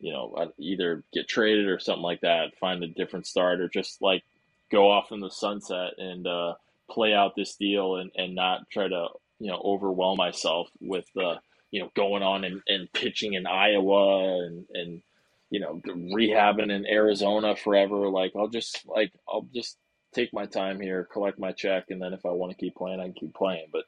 you 0.00 0.12
know, 0.12 0.52
either 0.58 1.02
get 1.12 1.28
traded 1.28 1.66
or 1.66 1.78
something 1.78 2.02
like 2.02 2.20
that, 2.20 2.56
find 2.60 2.82
a 2.82 2.88
different 2.88 3.26
start, 3.26 3.60
or 3.60 3.68
just 3.68 4.02
like 4.02 4.22
go 4.70 4.90
off 4.90 5.12
in 5.12 5.20
the 5.20 5.30
sunset 5.30 5.92
and 5.98 6.26
uh, 6.26 6.54
play 6.90 7.14
out 7.14 7.34
this 7.36 7.56
deal 7.56 7.96
and, 7.96 8.10
and 8.16 8.34
not 8.34 8.68
try 8.70 8.88
to 8.88 9.08
you 9.38 9.48
know 9.50 9.60
overwhelm 9.64 10.16
myself 10.16 10.68
with 10.80 11.06
uh, 11.16 11.36
you 11.70 11.80
know 11.80 11.90
going 11.94 12.22
on 12.22 12.44
and, 12.44 12.62
and 12.66 12.92
pitching 12.92 13.34
in 13.34 13.46
Iowa 13.46 14.44
and 14.44 14.66
and 14.74 15.02
you 15.50 15.60
know 15.60 15.80
rehabbing 15.86 16.70
in 16.70 16.86
Arizona 16.86 17.56
forever. 17.56 18.08
Like 18.08 18.32
I'll 18.36 18.48
just 18.48 18.86
like 18.86 19.12
I'll 19.28 19.46
just 19.54 19.76
take 20.14 20.32
my 20.32 20.46
time 20.46 20.80
here, 20.80 21.08
collect 21.12 21.38
my 21.38 21.52
check, 21.52 21.86
and 21.90 22.00
then 22.00 22.12
if 22.12 22.24
I 22.24 22.30
want 22.30 22.52
to 22.52 22.58
keep 22.58 22.74
playing, 22.76 23.00
I 23.00 23.04
can 23.04 23.12
keep 23.14 23.34
playing. 23.34 23.66
But 23.72 23.84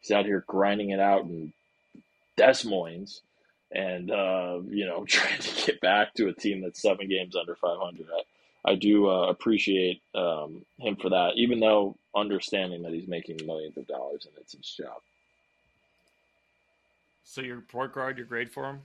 he's 0.00 0.10
out 0.10 0.26
here 0.26 0.44
grinding 0.46 0.90
it 0.90 1.00
out 1.00 1.22
in 1.22 1.52
Des 2.36 2.66
Moines 2.66 3.20
and 3.70 4.10
uh, 4.10 4.58
you 4.68 4.86
know 4.86 5.04
trying 5.08 5.40
to 5.40 5.66
get 5.66 5.80
back 5.80 6.14
to 6.14 6.28
a 6.28 6.32
team 6.32 6.60
that's 6.60 6.82
seven 6.82 7.08
games 7.08 7.36
under 7.36 7.54
500. 7.54 8.06
I, 8.64 8.72
I 8.72 8.74
do 8.76 9.08
uh, 9.08 9.28
appreciate 9.28 10.02
um, 10.14 10.64
him 10.78 10.96
for 10.96 11.10
that, 11.10 11.32
even 11.36 11.60
though 11.60 11.96
understanding 12.14 12.82
that 12.82 12.92
he's 12.92 13.08
making 13.08 13.38
millions 13.46 13.76
of 13.76 13.86
dollars 13.86 14.26
and 14.26 14.34
it's 14.38 14.52
his 14.52 14.66
job. 14.66 15.00
So 17.24 17.40
your 17.40 17.56
report 17.56 17.94
card, 17.94 18.18
your 18.18 18.26
grade 18.26 18.50
for 18.50 18.68
him? 18.68 18.80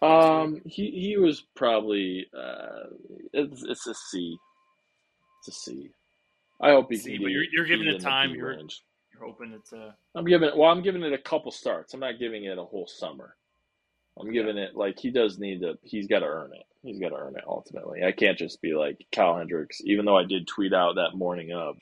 Um, 0.00 0.60
he 0.64 0.90
he 0.90 1.16
was 1.16 1.44
probably 1.54 2.26
uh, 2.36 2.88
it's 3.32 3.62
it's 3.62 3.86
a 3.86 3.94
C. 3.94 4.36
It's 5.40 5.48
a 5.48 5.60
C. 5.60 5.90
I 6.60 6.70
hope 6.70 6.86
he 6.90 6.96
C, 6.96 7.12
can. 7.12 7.22
But 7.22 7.30
you're, 7.30 7.44
you're 7.52 7.66
giving 7.66 7.88
it 7.88 8.00
time. 8.00 8.34
You're, 8.34 8.54
you're 8.54 8.68
hoping 9.20 9.52
it's 9.52 9.72
a. 9.72 9.94
I'm 10.14 10.24
giving 10.24 10.48
it. 10.48 10.56
Well, 10.56 10.70
I'm 10.70 10.82
giving 10.82 11.02
it 11.02 11.12
a 11.12 11.18
couple 11.18 11.52
starts. 11.52 11.94
I'm 11.94 12.00
not 12.00 12.18
giving 12.18 12.44
it 12.44 12.58
a 12.58 12.64
whole 12.64 12.88
summer. 12.88 13.36
I'm 14.18 14.32
giving 14.32 14.58
it 14.58 14.76
like 14.76 14.98
he 14.98 15.10
does 15.10 15.38
need 15.38 15.60
to. 15.60 15.78
He's 15.82 16.06
got 16.06 16.20
to 16.20 16.26
earn 16.26 16.52
it. 16.52 16.64
He's 16.82 17.00
got 17.00 17.10
to 17.10 17.16
earn 17.16 17.36
it 17.36 17.44
ultimately. 17.46 18.04
I 18.04 18.12
can't 18.12 18.36
just 18.36 18.60
be 18.60 18.74
like 18.74 19.06
Kyle 19.12 19.38
Hendricks, 19.38 19.80
even 19.84 20.04
though 20.04 20.18
I 20.18 20.24
did 20.24 20.46
tweet 20.46 20.74
out 20.74 20.96
that 20.96 21.16
morning 21.16 21.52
of, 21.52 21.76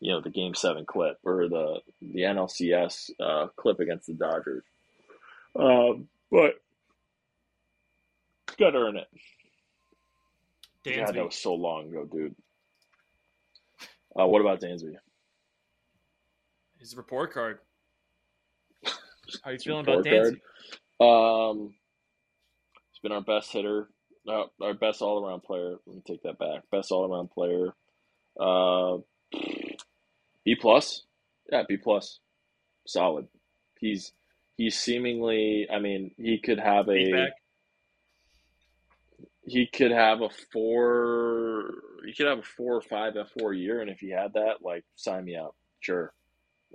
you 0.00 0.12
know, 0.12 0.20
the 0.20 0.30
Game 0.30 0.54
Seven 0.54 0.86
clip 0.86 1.18
or 1.24 1.48
the 1.48 1.80
the 2.00 2.20
NLCS 2.20 3.10
uh, 3.20 3.48
clip 3.56 3.80
against 3.80 4.06
the 4.06 4.14
Dodgers. 4.14 4.64
Um, 5.58 6.08
but 6.30 6.54
got 8.58 8.70
to 8.70 8.78
earn 8.78 8.96
it. 8.96 9.08
Dansby. 10.84 11.06
God, 11.06 11.14
that 11.14 11.24
was 11.24 11.36
so 11.36 11.54
long 11.54 11.88
ago, 11.88 12.04
dude. 12.04 12.34
Uh, 14.18 14.26
what 14.26 14.40
about 14.40 14.60
Dansby? 14.60 14.94
His 16.78 16.96
report 16.96 17.34
card. 17.34 17.58
How 19.42 19.50
you 19.50 19.58
feeling 19.58 19.84
about 19.84 20.04
Dansby? 20.04 20.40
Um, 21.00 21.74
he's 22.90 23.00
been 23.02 23.12
our 23.12 23.20
best 23.20 23.52
hitter, 23.52 23.88
uh, 24.28 24.44
our 24.60 24.74
best 24.74 25.02
all 25.02 25.24
around 25.24 25.42
player. 25.42 25.76
Let 25.86 25.96
me 25.96 26.02
take 26.06 26.22
that 26.22 26.38
back. 26.38 26.62
Best 26.70 26.90
all 26.90 27.10
around 27.10 27.30
player. 27.30 27.74
Uh, 28.38 28.98
B 30.44 30.54
plus. 30.54 31.02
Yeah, 31.50 31.62
B 31.68 31.76
plus. 31.76 32.20
Solid. 32.86 33.28
He's 33.78 34.12
he's 34.56 34.78
seemingly. 34.78 35.68
I 35.72 35.78
mean, 35.78 36.12
he 36.16 36.38
could 36.38 36.58
have 36.58 36.88
a. 36.88 36.94
Feedback. 36.94 37.32
He 39.48 39.66
could 39.66 39.92
have 39.92 40.22
a 40.22 40.28
four. 40.52 41.70
He 42.04 42.12
could 42.14 42.26
have 42.26 42.40
a 42.40 42.42
four 42.42 42.74
or 42.74 42.80
five 42.80 43.16
F 43.16 43.30
four 43.38 43.52
year, 43.52 43.80
and 43.80 43.88
if 43.88 44.00
he 44.00 44.10
had 44.10 44.32
that, 44.34 44.56
like, 44.60 44.84
sign 44.96 45.24
me 45.24 45.36
up. 45.36 45.54
Sure, 45.78 46.12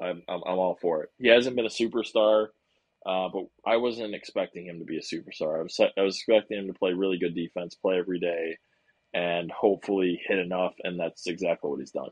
I'm, 0.02 0.24
I'm, 0.30 0.42
I'm 0.46 0.58
all 0.58 0.78
for 0.82 1.04
it. 1.04 1.10
He 1.20 1.28
hasn't 1.28 1.58
been 1.58 1.66
a 1.66 1.70
superstar, 1.70 2.48
uh, 3.06 3.30
but 3.34 3.46
I 3.66 3.78
wasn't 3.78 4.14
expecting 4.14 4.66
him 4.66 4.80
to 4.80 4.86
be 4.86 4.98
a 4.98 5.02
superstar. 5.02 5.60
I 5.60 5.64
was 5.64 5.80
I 5.80 6.02
was 6.02 6.18
expecting 6.18 6.60
him 6.60 6.68
to 6.68 6.78
play 6.78 6.94
really 6.94 7.18
good 7.18 7.36
defense, 7.36 7.76
play 7.76 7.98
every 7.98 8.20
day, 8.20 8.58
and 9.14 9.52
hopefully 9.52 10.22
hit 10.28 10.38
enough. 10.38 10.74
And 10.84 11.00
that's 11.00 11.26
exactly 11.28 11.70
what 11.70 11.80
he's 11.80 11.92
done. 11.92 12.12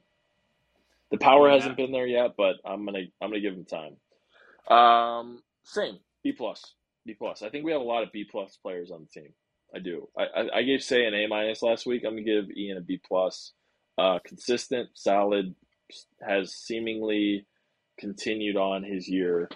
The 1.12 1.18
power 1.18 1.48
yeah. 1.48 1.56
hasn't 1.56 1.78
been 1.78 1.92
there 1.92 2.08
yet, 2.08 2.32
but 2.38 2.56
I'm 2.66 2.86
gonna 2.86 3.04
I'm 3.22 3.30
gonna 3.30 3.40
give 3.40 3.54
him 3.54 3.66
time. 3.66 4.76
Um, 4.76 5.44
same 5.64 6.00
B 6.24 6.32
plus 6.32 6.74
B 7.06 7.14
plus. 7.14 7.44
I 7.44 7.50
think 7.50 7.66
we 7.66 7.72
have 7.72 7.82
a 7.82 7.86
lot 7.86 8.04
of 8.04 8.12
B 8.12 8.26
plus 8.30 8.58
players 8.58 8.92
on 8.92 9.02
the 9.02 9.22
team. 9.22 9.34
I 9.74 9.80
do. 9.80 10.08
I, 10.18 10.24
I, 10.24 10.58
I 10.58 10.64
gave 10.64 10.82
Say 10.82 11.06
an 11.06 11.14
A 11.14 11.28
minus 11.28 11.62
last 11.62 11.86
week. 11.86 12.04
I'm 12.04 12.14
gonna 12.14 12.24
give 12.24 12.50
Ian 12.56 12.78
a 12.78 12.82
B 12.82 13.00
plus. 13.08 13.54
Uh, 13.98 14.18
consistent, 14.26 14.90
solid, 14.94 15.54
has 16.26 16.56
seemingly 16.56 17.46
continued 18.00 18.56
on 18.56 18.82
his 18.82 19.10
year 19.10 19.50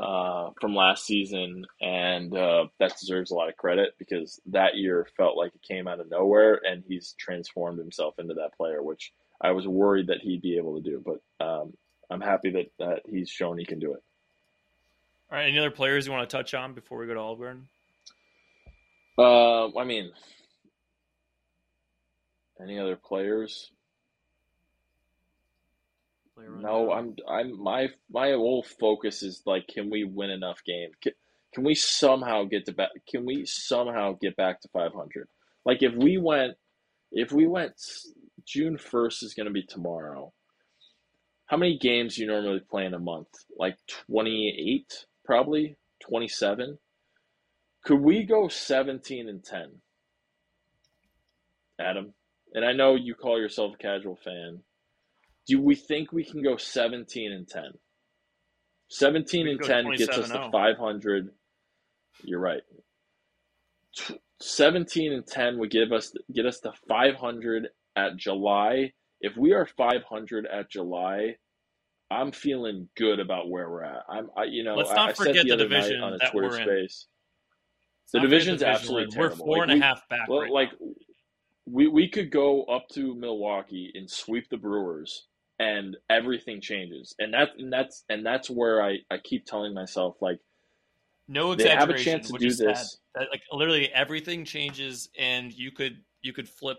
uh, 0.00 0.50
from 0.60 0.74
last 0.74 1.04
season, 1.04 1.66
and 1.80 2.34
uh, 2.36 2.66
that 2.78 2.98
deserves 2.98 3.30
a 3.30 3.34
lot 3.34 3.48
of 3.48 3.56
credit 3.56 3.94
because 3.98 4.40
that 4.46 4.76
year 4.76 5.06
felt 5.16 5.36
like 5.36 5.54
it 5.54 5.62
came 5.62 5.86
out 5.86 6.00
of 6.00 6.10
nowhere, 6.10 6.60
and 6.64 6.82
he's 6.88 7.14
transformed 7.18 7.78
himself 7.78 8.18
into 8.18 8.34
that 8.34 8.56
player, 8.56 8.82
which 8.82 9.12
I 9.40 9.52
was 9.52 9.68
worried 9.68 10.06
that 10.06 10.22
he'd 10.22 10.42
be 10.42 10.56
able 10.56 10.80
to 10.80 10.82
do. 10.82 11.04
But 11.04 11.44
um, 11.44 11.74
I'm 12.10 12.20
happy 12.20 12.50
that, 12.52 12.70
that 12.78 13.02
he's 13.08 13.28
shown 13.28 13.58
he 13.58 13.66
can 13.66 13.78
do 13.78 13.92
it. 13.92 14.02
All 15.30 15.38
right, 15.38 15.46
any 15.46 15.58
other 15.58 15.70
players 15.70 16.06
you 16.06 16.12
want 16.12 16.28
to 16.28 16.36
touch 16.36 16.54
on 16.54 16.72
before 16.72 16.98
we 16.98 17.06
go 17.06 17.14
to 17.14 17.20
Olive 17.20 17.38
Garden? 17.38 17.68
Uh, 19.18 19.76
I 19.76 19.84
mean, 19.84 20.12
any 22.60 22.78
other 22.78 22.96
players? 22.96 23.70
No, 26.48 26.92
I'm 26.92 27.16
I'm 27.28 27.62
my 27.62 27.88
my 28.10 28.32
whole 28.32 28.62
focus 28.62 29.22
is 29.22 29.42
like, 29.46 29.66
can 29.68 29.90
we 29.90 30.04
win 30.04 30.30
enough 30.30 30.62
games? 30.64 30.94
Can, 31.02 31.12
can 31.52 31.64
we 31.64 31.74
somehow 31.74 32.44
get 32.44 32.66
to 32.66 32.72
back? 32.72 32.90
Can 33.08 33.24
we 33.26 33.44
somehow 33.46 34.16
get 34.20 34.36
back 34.36 34.60
to 34.60 34.68
500? 34.68 35.28
Like 35.64 35.82
if 35.82 35.94
we 35.94 36.18
went, 36.18 36.54
if 37.12 37.32
we 37.32 37.46
went, 37.46 37.72
June 38.46 38.76
1st 38.76 39.22
is 39.24 39.34
going 39.34 39.46
to 39.46 39.52
be 39.52 39.62
tomorrow. 39.62 40.32
How 41.46 41.56
many 41.56 41.78
games 41.78 42.14
do 42.14 42.22
you 42.22 42.28
normally 42.28 42.60
play 42.60 42.86
in 42.86 42.94
a 42.94 42.98
month? 42.98 43.28
Like 43.58 43.76
28, 44.06 45.06
probably 45.24 45.76
27. 46.00 46.78
Could 47.84 48.00
we 48.00 48.24
go 48.24 48.48
17 48.48 49.28
and 49.28 49.42
10? 49.42 49.72
Adam, 51.80 52.14
and 52.52 52.64
I 52.64 52.72
know 52.72 52.94
you 52.94 53.14
call 53.14 53.40
yourself 53.40 53.74
a 53.74 53.78
casual 53.78 54.16
fan. 54.22 54.60
Do 55.46 55.60
we 55.60 55.74
think 55.74 56.12
we 56.12 56.24
can 56.24 56.42
go 56.42 56.56
17 56.56 57.32
and 57.32 57.48
10? 57.48 57.64
17 58.90 59.48
and 59.48 59.60
10 59.60 59.92
gets 59.92 60.18
us 60.18 60.28
to 60.30 60.48
500. 60.50 61.30
You're 62.22 62.40
right. 62.40 62.62
17 64.40 65.12
and 65.12 65.26
10 65.26 65.58
would 65.58 65.70
give 65.70 65.92
us 65.92 66.12
get 66.32 66.46
us 66.46 66.60
to 66.60 66.72
500 66.88 67.68
at 67.96 68.16
July. 68.16 68.92
If 69.20 69.36
we 69.36 69.52
are 69.52 69.66
500 69.66 70.46
at 70.46 70.70
July, 70.70 71.36
I'm 72.10 72.32
feeling 72.32 72.88
good 72.96 73.20
about 73.20 73.48
where 73.48 73.70
we're 73.70 73.84
at. 73.84 74.02
I'm, 74.08 74.30
I, 74.36 74.44
you 74.44 74.64
know, 74.64 74.74
Let's 74.74 74.90
not 74.90 75.10
I, 75.10 75.12
forget 75.12 75.36
said 75.36 75.46
the, 75.46 75.56
the 75.56 75.64
division 75.64 76.00
on 76.00 76.14
a 76.14 76.18
that 76.18 76.32
Twitter 76.32 76.48
we're 76.48 76.62
space. 76.62 77.06
in. 78.14 78.20
The 78.20 78.26
division's 78.26 78.62
absolutely 78.62 79.16
we're, 79.16 79.28
terrible. 79.28 79.46
We're 79.46 79.54
four 79.54 79.58
like 79.58 79.68
and 79.70 79.82
a 79.82 79.86
half 79.86 80.08
back. 80.08 80.28
right 80.28 80.50
like 80.50 80.70
now. 80.80 80.88
we 81.66 81.86
we 81.86 82.08
could 82.08 82.32
go 82.32 82.64
up 82.64 82.88
to 82.94 83.14
Milwaukee 83.14 83.92
and 83.94 84.10
sweep 84.10 84.48
the 84.48 84.56
Brewers, 84.56 85.28
and 85.60 85.98
everything 86.08 86.60
changes. 86.62 87.14
And 87.18 87.34
that 87.34 87.50
and 87.58 87.72
that's 87.72 88.04
and 88.08 88.24
that's 88.24 88.48
where 88.48 88.82
I 88.82 88.98
I 89.10 89.18
keep 89.18 89.44
telling 89.44 89.74
myself 89.74 90.16
like 90.20 90.40
no 91.28 91.54
they 91.54 91.68
have 91.68 91.90
a 91.90 91.98
chance 91.98 92.28
to 92.28 92.38
do 92.38 92.48
this. 92.48 92.98
That, 93.14 93.28
like 93.30 93.42
literally 93.52 93.90
everything 93.92 94.44
changes, 94.44 95.10
and 95.18 95.52
you 95.52 95.70
could 95.70 95.98
you 96.22 96.32
could 96.32 96.48
flip 96.48 96.78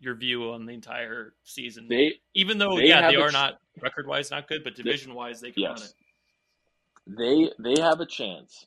your 0.00 0.14
view 0.14 0.50
on 0.50 0.64
the 0.64 0.72
entire 0.72 1.34
season. 1.44 1.86
They 1.88 2.14
Even 2.34 2.56
though 2.56 2.76
they 2.76 2.88
yeah, 2.88 3.10
they 3.10 3.16
are 3.16 3.28
ch- 3.28 3.34
not 3.34 3.54
record 3.82 4.06
wise 4.06 4.30
not 4.30 4.48
good, 4.48 4.64
but 4.64 4.74
division 4.74 5.14
wise 5.14 5.40
they 5.40 5.50
can 5.50 5.64
run 5.64 5.76
it. 5.76 5.92
they 7.06 7.50
they 7.58 7.80
have 7.80 8.00
a 8.00 8.06
chance. 8.06 8.66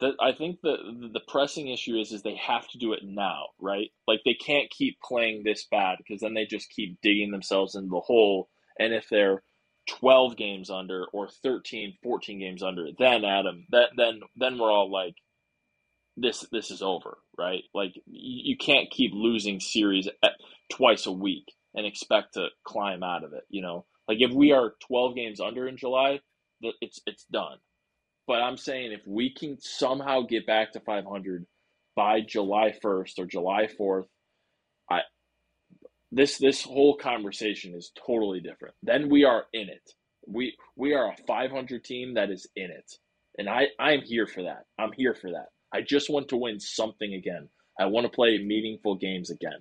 That 0.00 0.14
I 0.20 0.32
think 0.32 0.60
the 0.62 1.10
the 1.12 1.20
pressing 1.28 1.68
issue 1.68 1.96
is 1.96 2.10
is 2.10 2.22
they 2.22 2.34
have 2.34 2.66
to 2.70 2.78
do 2.78 2.92
it 2.92 3.04
now, 3.04 3.44
right? 3.60 3.92
Like 4.08 4.22
they 4.24 4.34
can't 4.34 4.68
keep 4.68 4.98
playing 5.00 5.44
this 5.44 5.64
bad 5.70 5.98
because 5.98 6.20
then 6.20 6.34
they 6.34 6.46
just 6.46 6.68
keep 6.70 7.00
digging 7.00 7.30
themselves 7.30 7.76
into 7.76 7.90
the 7.90 8.00
hole. 8.00 8.48
And 8.78 8.92
if 8.92 9.08
they're 9.08 9.42
12 9.88 10.36
games 10.36 10.70
under 10.70 11.06
or 11.12 11.28
13, 11.28 11.98
14 12.02 12.38
games 12.38 12.62
under, 12.62 12.86
then 12.98 13.24
Adam, 13.24 13.66
that 13.70 13.90
then 13.96 14.20
then 14.36 14.58
we're 14.58 14.70
all 14.70 14.90
like 14.90 15.14
this 16.16 16.46
this 16.52 16.70
is 16.70 16.82
over, 16.82 17.18
right? 17.38 17.62
Like 17.74 17.94
you, 18.06 18.56
can't 18.56 18.90
keep 18.90 19.12
losing 19.14 19.60
series 19.60 20.08
at, 20.22 20.32
twice 20.70 21.06
a 21.06 21.12
week 21.12 21.44
and 21.74 21.86
expect 21.86 22.34
to 22.34 22.48
climb 22.64 23.02
out 23.02 23.24
of 23.24 23.32
it, 23.32 23.44
you 23.48 23.62
know? 23.62 23.84
Like 24.06 24.18
if 24.20 24.32
we 24.32 24.52
are 24.52 24.74
12 24.86 25.14
games 25.16 25.40
under 25.40 25.66
in 25.66 25.76
July, 25.76 26.20
it's 26.80 27.00
it's 27.06 27.24
done. 27.24 27.58
But 28.26 28.40
I'm 28.40 28.56
saying 28.56 28.92
if 28.92 29.02
we 29.06 29.34
can 29.34 29.58
somehow 29.60 30.22
get 30.22 30.46
back 30.46 30.72
to 30.72 30.80
500 30.80 31.46
by 31.96 32.20
July 32.20 32.74
1st 32.82 33.18
or 33.18 33.26
July 33.26 33.68
4th, 33.78 34.04
I 34.04 34.13
this 36.14 36.38
this 36.38 36.62
whole 36.62 36.96
conversation 36.96 37.74
is 37.74 37.92
totally 38.06 38.40
different. 38.40 38.74
Then 38.82 39.10
we 39.10 39.24
are 39.24 39.46
in 39.52 39.68
it. 39.68 39.90
We 40.26 40.56
we 40.76 40.94
are 40.94 41.12
a 41.12 41.16
500 41.26 41.84
team 41.84 42.14
that 42.14 42.30
is 42.30 42.46
in 42.56 42.70
it. 42.70 42.98
And 43.38 43.48
I 43.48 43.66
I'm 43.78 44.00
here 44.00 44.26
for 44.26 44.42
that. 44.44 44.64
I'm 44.78 44.92
here 44.92 45.14
for 45.14 45.30
that. 45.32 45.48
I 45.72 45.80
just 45.82 46.08
want 46.08 46.28
to 46.28 46.36
win 46.36 46.60
something 46.60 47.14
again. 47.14 47.48
I 47.78 47.86
want 47.86 48.04
to 48.04 48.10
play 48.10 48.38
meaningful 48.38 48.94
games 48.94 49.30
again. 49.30 49.58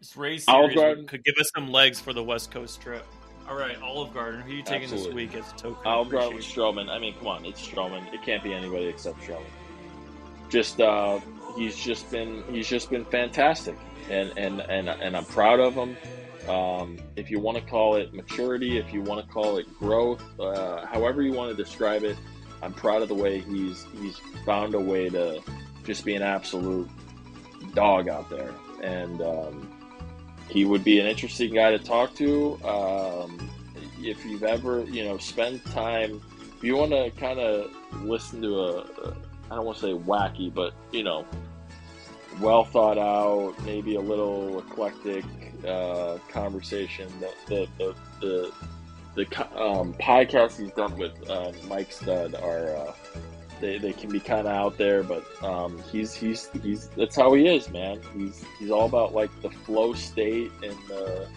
This 0.00 0.48
Olive 0.48 0.74
Garden. 0.74 1.06
could 1.06 1.22
give 1.22 1.36
us 1.40 1.48
some 1.54 1.70
legs 1.70 2.00
for 2.00 2.12
the 2.12 2.24
West 2.24 2.50
Coast 2.50 2.80
trip. 2.80 3.06
All 3.48 3.56
right, 3.56 3.80
Olive 3.80 4.12
Garden. 4.12 4.40
Who 4.40 4.50
are 4.50 4.56
you 4.56 4.62
taking 4.64 4.90
Absolutely. 4.90 5.26
this 5.26 5.34
week 5.34 5.44
as 5.44 5.52
a 5.52 5.56
token? 5.56 5.82
I'll 5.84 6.00
of 6.00 6.10
go 6.10 6.30
with? 6.30 6.44
Stroman. 6.44 6.88
I 6.88 6.98
mean, 6.98 7.14
come 7.14 7.28
on, 7.28 7.44
it's 7.44 7.64
Stroman. 7.64 8.12
It 8.12 8.20
can't 8.22 8.42
be 8.42 8.52
anybody 8.52 8.86
except 8.86 9.20
Stroman. 9.20 9.44
Just 10.48 10.80
uh, 10.80 11.20
he's 11.56 11.76
just 11.76 12.10
been 12.10 12.42
he's 12.50 12.68
just 12.68 12.90
been 12.90 13.04
fantastic, 13.04 13.76
and 14.10 14.32
and 14.36 14.60
and 14.60 14.88
and 14.88 15.16
I'm 15.16 15.24
proud 15.24 15.60
of 15.60 15.74
him. 15.74 15.96
Um, 16.48 16.98
if 17.14 17.30
you 17.30 17.38
want 17.38 17.56
to 17.58 17.64
call 17.64 17.96
it 17.96 18.12
maturity, 18.12 18.78
if 18.78 18.92
you 18.92 19.00
want 19.00 19.24
to 19.24 19.32
call 19.32 19.58
it 19.58 19.78
growth, 19.78 20.22
uh, 20.40 20.84
however 20.86 21.22
you 21.22 21.32
want 21.32 21.56
to 21.56 21.62
describe 21.62 22.02
it, 22.02 22.16
I'm 22.62 22.72
proud 22.72 23.02
of 23.02 23.08
the 23.08 23.14
way 23.14 23.40
he's 23.40 23.86
he's 24.00 24.18
found 24.44 24.74
a 24.74 24.80
way 24.80 25.08
to 25.08 25.40
just 25.84 26.04
be 26.04 26.14
an 26.14 26.22
absolute 26.22 26.88
dog 27.74 28.08
out 28.08 28.28
there, 28.28 28.52
and 28.82 29.22
um, 29.22 29.70
he 30.48 30.64
would 30.64 30.84
be 30.84 30.98
an 31.00 31.06
interesting 31.06 31.54
guy 31.54 31.70
to 31.70 31.78
talk 31.78 32.14
to. 32.16 32.62
Um, 32.64 33.50
if 34.00 34.24
you've 34.24 34.42
ever, 34.42 34.82
you 34.84 35.04
know, 35.04 35.16
spend 35.18 35.64
time, 35.66 36.20
if 36.56 36.64
you 36.64 36.76
want 36.76 36.90
to 36.90 37.10
kind 37.12 37.38
of 37.38 37.70
listen 38.02 38.42
to 38.42 38.60
a, 38.60 38.78
a, 38.80 39.16
I 39.50 39.56
don't 39.56 39.64
want 39.64 39.78
to 39.78 39.82
say 39.82 39.92
wacky, 39.92 40.52
but 40.52 40.74
you 40.90 41.04
know, 41.04 41.26
well 42.40 42.64
thought 42.64 42.98
out, 42.98 43.54
maybe 43.64 43.94
a 43.96 44.00
little 44.00 44.58
eclectic 44.58 45.24
uh, 45.66 46.18
conversation. 46.28 47.08
The 47.20 47.32
the 47.46 47.68
the 47.78 47.94
the, 48.20 49.24
the 49.24 49.60
um, 49.60 49.94
podcasts 49.94 50.60
he's 50.60 50.72
done 50.72 50.96
with 50.96 51.12
uh, 51.28 51.52
Mike 51.68 51.92
Stud 51.92 52.34
are. 52.34 52.76
Uh, 52.76 52.92
they, 53.60 53.78
they 53.78 53.92
can 53.92 54.10
be 54.10 54.18
kind 54.18 54.40
of 54.40 54.52
out 54.52 54.76
there, 54.76 55.04
but 55.04 55.24
um, 55.44 55.80
he's 55.92 56.12
he's 56.12 56.50
he's 56.64 56.88
that's 56.88 57.14
how 57.14 57.32
he 57.32 57.46
is, 57.46 57.70
man. 57.70 58.00
He's 58.12 58.44
he's 58.58 58.72
all 58.72 58.86
about 58.86 59.14
like 59.14 59.30
the 59.40 59.50
flow 59.50 59.92
state 59.94 60.50
and 60.64 60.76
the 60.88 61.28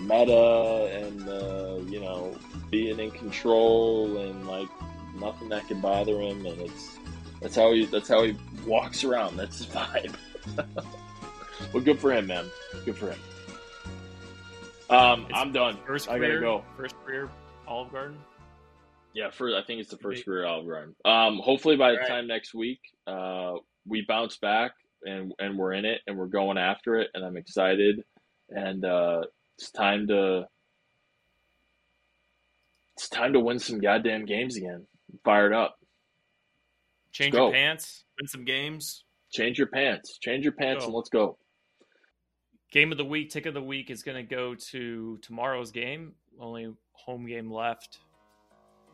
meta 0.00 0.90
and 0.92 1.20
the 1.20 1.86
you 1.88 2.00
know 2.00 2.36
being 2.70 2.98
in 2.98 3.12
control 3.12 4.18
and 4.18 4.48
like 4.48 4.68
nothing 5.14 5.48
that 5.50 5.68
can 5.68 5.80
bother 5.80 6.20
him, 6.20 6.44
and 6.44 6.60
it's 6.60 6.96
that's 7.40 7.54
how 7.54 7.72
he 7.72 7.86
that's 7.86 8.08
how 8.08 8.24
he 8.24 8.36
walks 8.66 9.04
around. 9.04 9.36
That's 9.36 9.58
his 9.58 9.66
vibe. 9.74 10.14
well, 11.72 11.82
good 11.82 11.98
for 11.98 12.12
him, 12.12 12.26
man. 12.26 12.46
Good 12.84 12.96
for 12.96 13.10
him. 13.10 13.18
Um, 14.90 15.26
I'm 15.32 15.52
done. 15.52 15.78
First 15.86 16.08
I 16.08 16.18
career, 16.18 16.40
gotta 16.40 16.58
go. 16.58 16.64
First 16.76 16.96
career 17.04 17.30
Olive 17.66 17.92
Garden. 17.92 18.18
Yeah, 19.14 19.30
for 19.30 19.56
I 19.56 19.62
think 19.62 19.80
it's 19.80 19.90
the 19.90 19.98
first 19.98 20.24
career 20.24 20.46
Olive 20.46 20.66
Garden. 20.66 20.94
Um, 21.04 21.38
hopefully 21.38 21.76
by 21.76 21.92
the 21.92 21.96
All 21.96 22.00
right. 22.00 22.08
time 22.08 22.26
next 22.26 22.54
week, 22.54 22.80
uh, 23.06 23.54
we 23.86 24.04
bounce 24.06 24.36
back 24.38 24.72
and 25.04 25.32
and 25.38 25.56
we're 25.56 25.72
in 25.72 25.84
it 25.84 26.00
and 26.06 26.18
we're 26.18 26.26
going 26.26 26.58
after 26.58 26.96
it, 26.96 27.08
and 27.14 27.24
I'm 27.24 27.36
excited. 27.36 28.02
And 28.48 28.84
uh, 28.84 29.22
it's 29.58 29.70
time 29.70 30.08
to 30.08 30.46
it's 32.96 33.08
time 33.08 33.32
to 33.32 33.40
win 33.40 33.58
some 33.58 33.80
goddamn 33.80 34.26
games 34.26 34.56
again. 34.56 34.86
Fired 35.24 35.52
up. 35.52 35.76
Change 37.12 37.32
go. 37.32 37.44
your 37.44 37.52
pants. 37.52 38.04
Win 38.20 38.28
some 38.28 38.44
games. 38.44 39.04
Change 39.30 39.58
your 39.58 39.68
pants. 39.68 40.18
Change 40.18 40.44
your 40.44 40.52
pants 40.52 40.80
Go. 40.82 40.86
and 40.86 40.94
let's 40.94 41.08
go. 41.08 41.38
game 42.72 42.92
of 42.92 42.98
the 42.98 43.04
week, 43.04 43.30
tick 43.30 43.46
of 43.46 43.54
the 43.54 43.62
week 43.62 43.90
is 43.90 44.02
going 44.02 44.16
to 44.16 44.22
go 44.22 44.54
to 44.70 45.18
tomorrow's 45.22 45.70
game. 45.70 46.12
Only 46.38 46.72
home 46.92 47.26
game 47.26 47.50
left. 47.50 47.98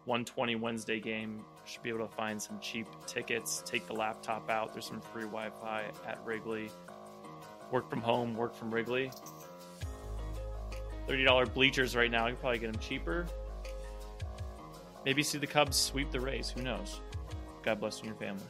120 0.05 0.55
Wednesday 0.57 1.01
game. 1.01 1.45
Should 1.64 1.82
be 1.82 1.89
able 1.89 2.07
to 2.07 2.14
find 2.14 2.41
some 2.41 2.61
cheap 2.61 2.87
tickets. 3.07 3.62
Take 3.66 3.87
the 3.87 3.93
laptop 3.93 4.49
out. 4.51 4.72
There's 4.72 4.87
some 4.87 5.01
free 5.01 5.24
Wi 5.24 5.51
Fi 5.61 5.84
at 6.07 6.24
Wrigley. 6.24 6.70
Work 7.72 7.91
from 7.91 8.01
home, 8.01 8.37
work 8.37 8.55
from 8.55 8.72
Wrigley. 8.72 9.11
$30 11.09 11.53
bleachers 11.53 11.97
right 11.97 12.11
now. 12.11 12.26
You 12.26 12.34
can 12.34 12.41
probably 12.41 12.59
get 12.61 12.72
them 12.72 12.80
cheaper. 12.80 13.26
Maybe 15.05 15.22
see 15.22 15.39
the 15.39 15.47
Cubs 15.47 15.76
sweep 15.76 16.11
the 16.11 16.20
Rays. 16.20 16.51
Who 16.51 16.62
knows? 16.62 17.01
God 17.62 17.80
bless 17.80 18.03
you 18.03 18.11
and 18.11 18.20
your 18.20 18.28
family. 18.28 18.45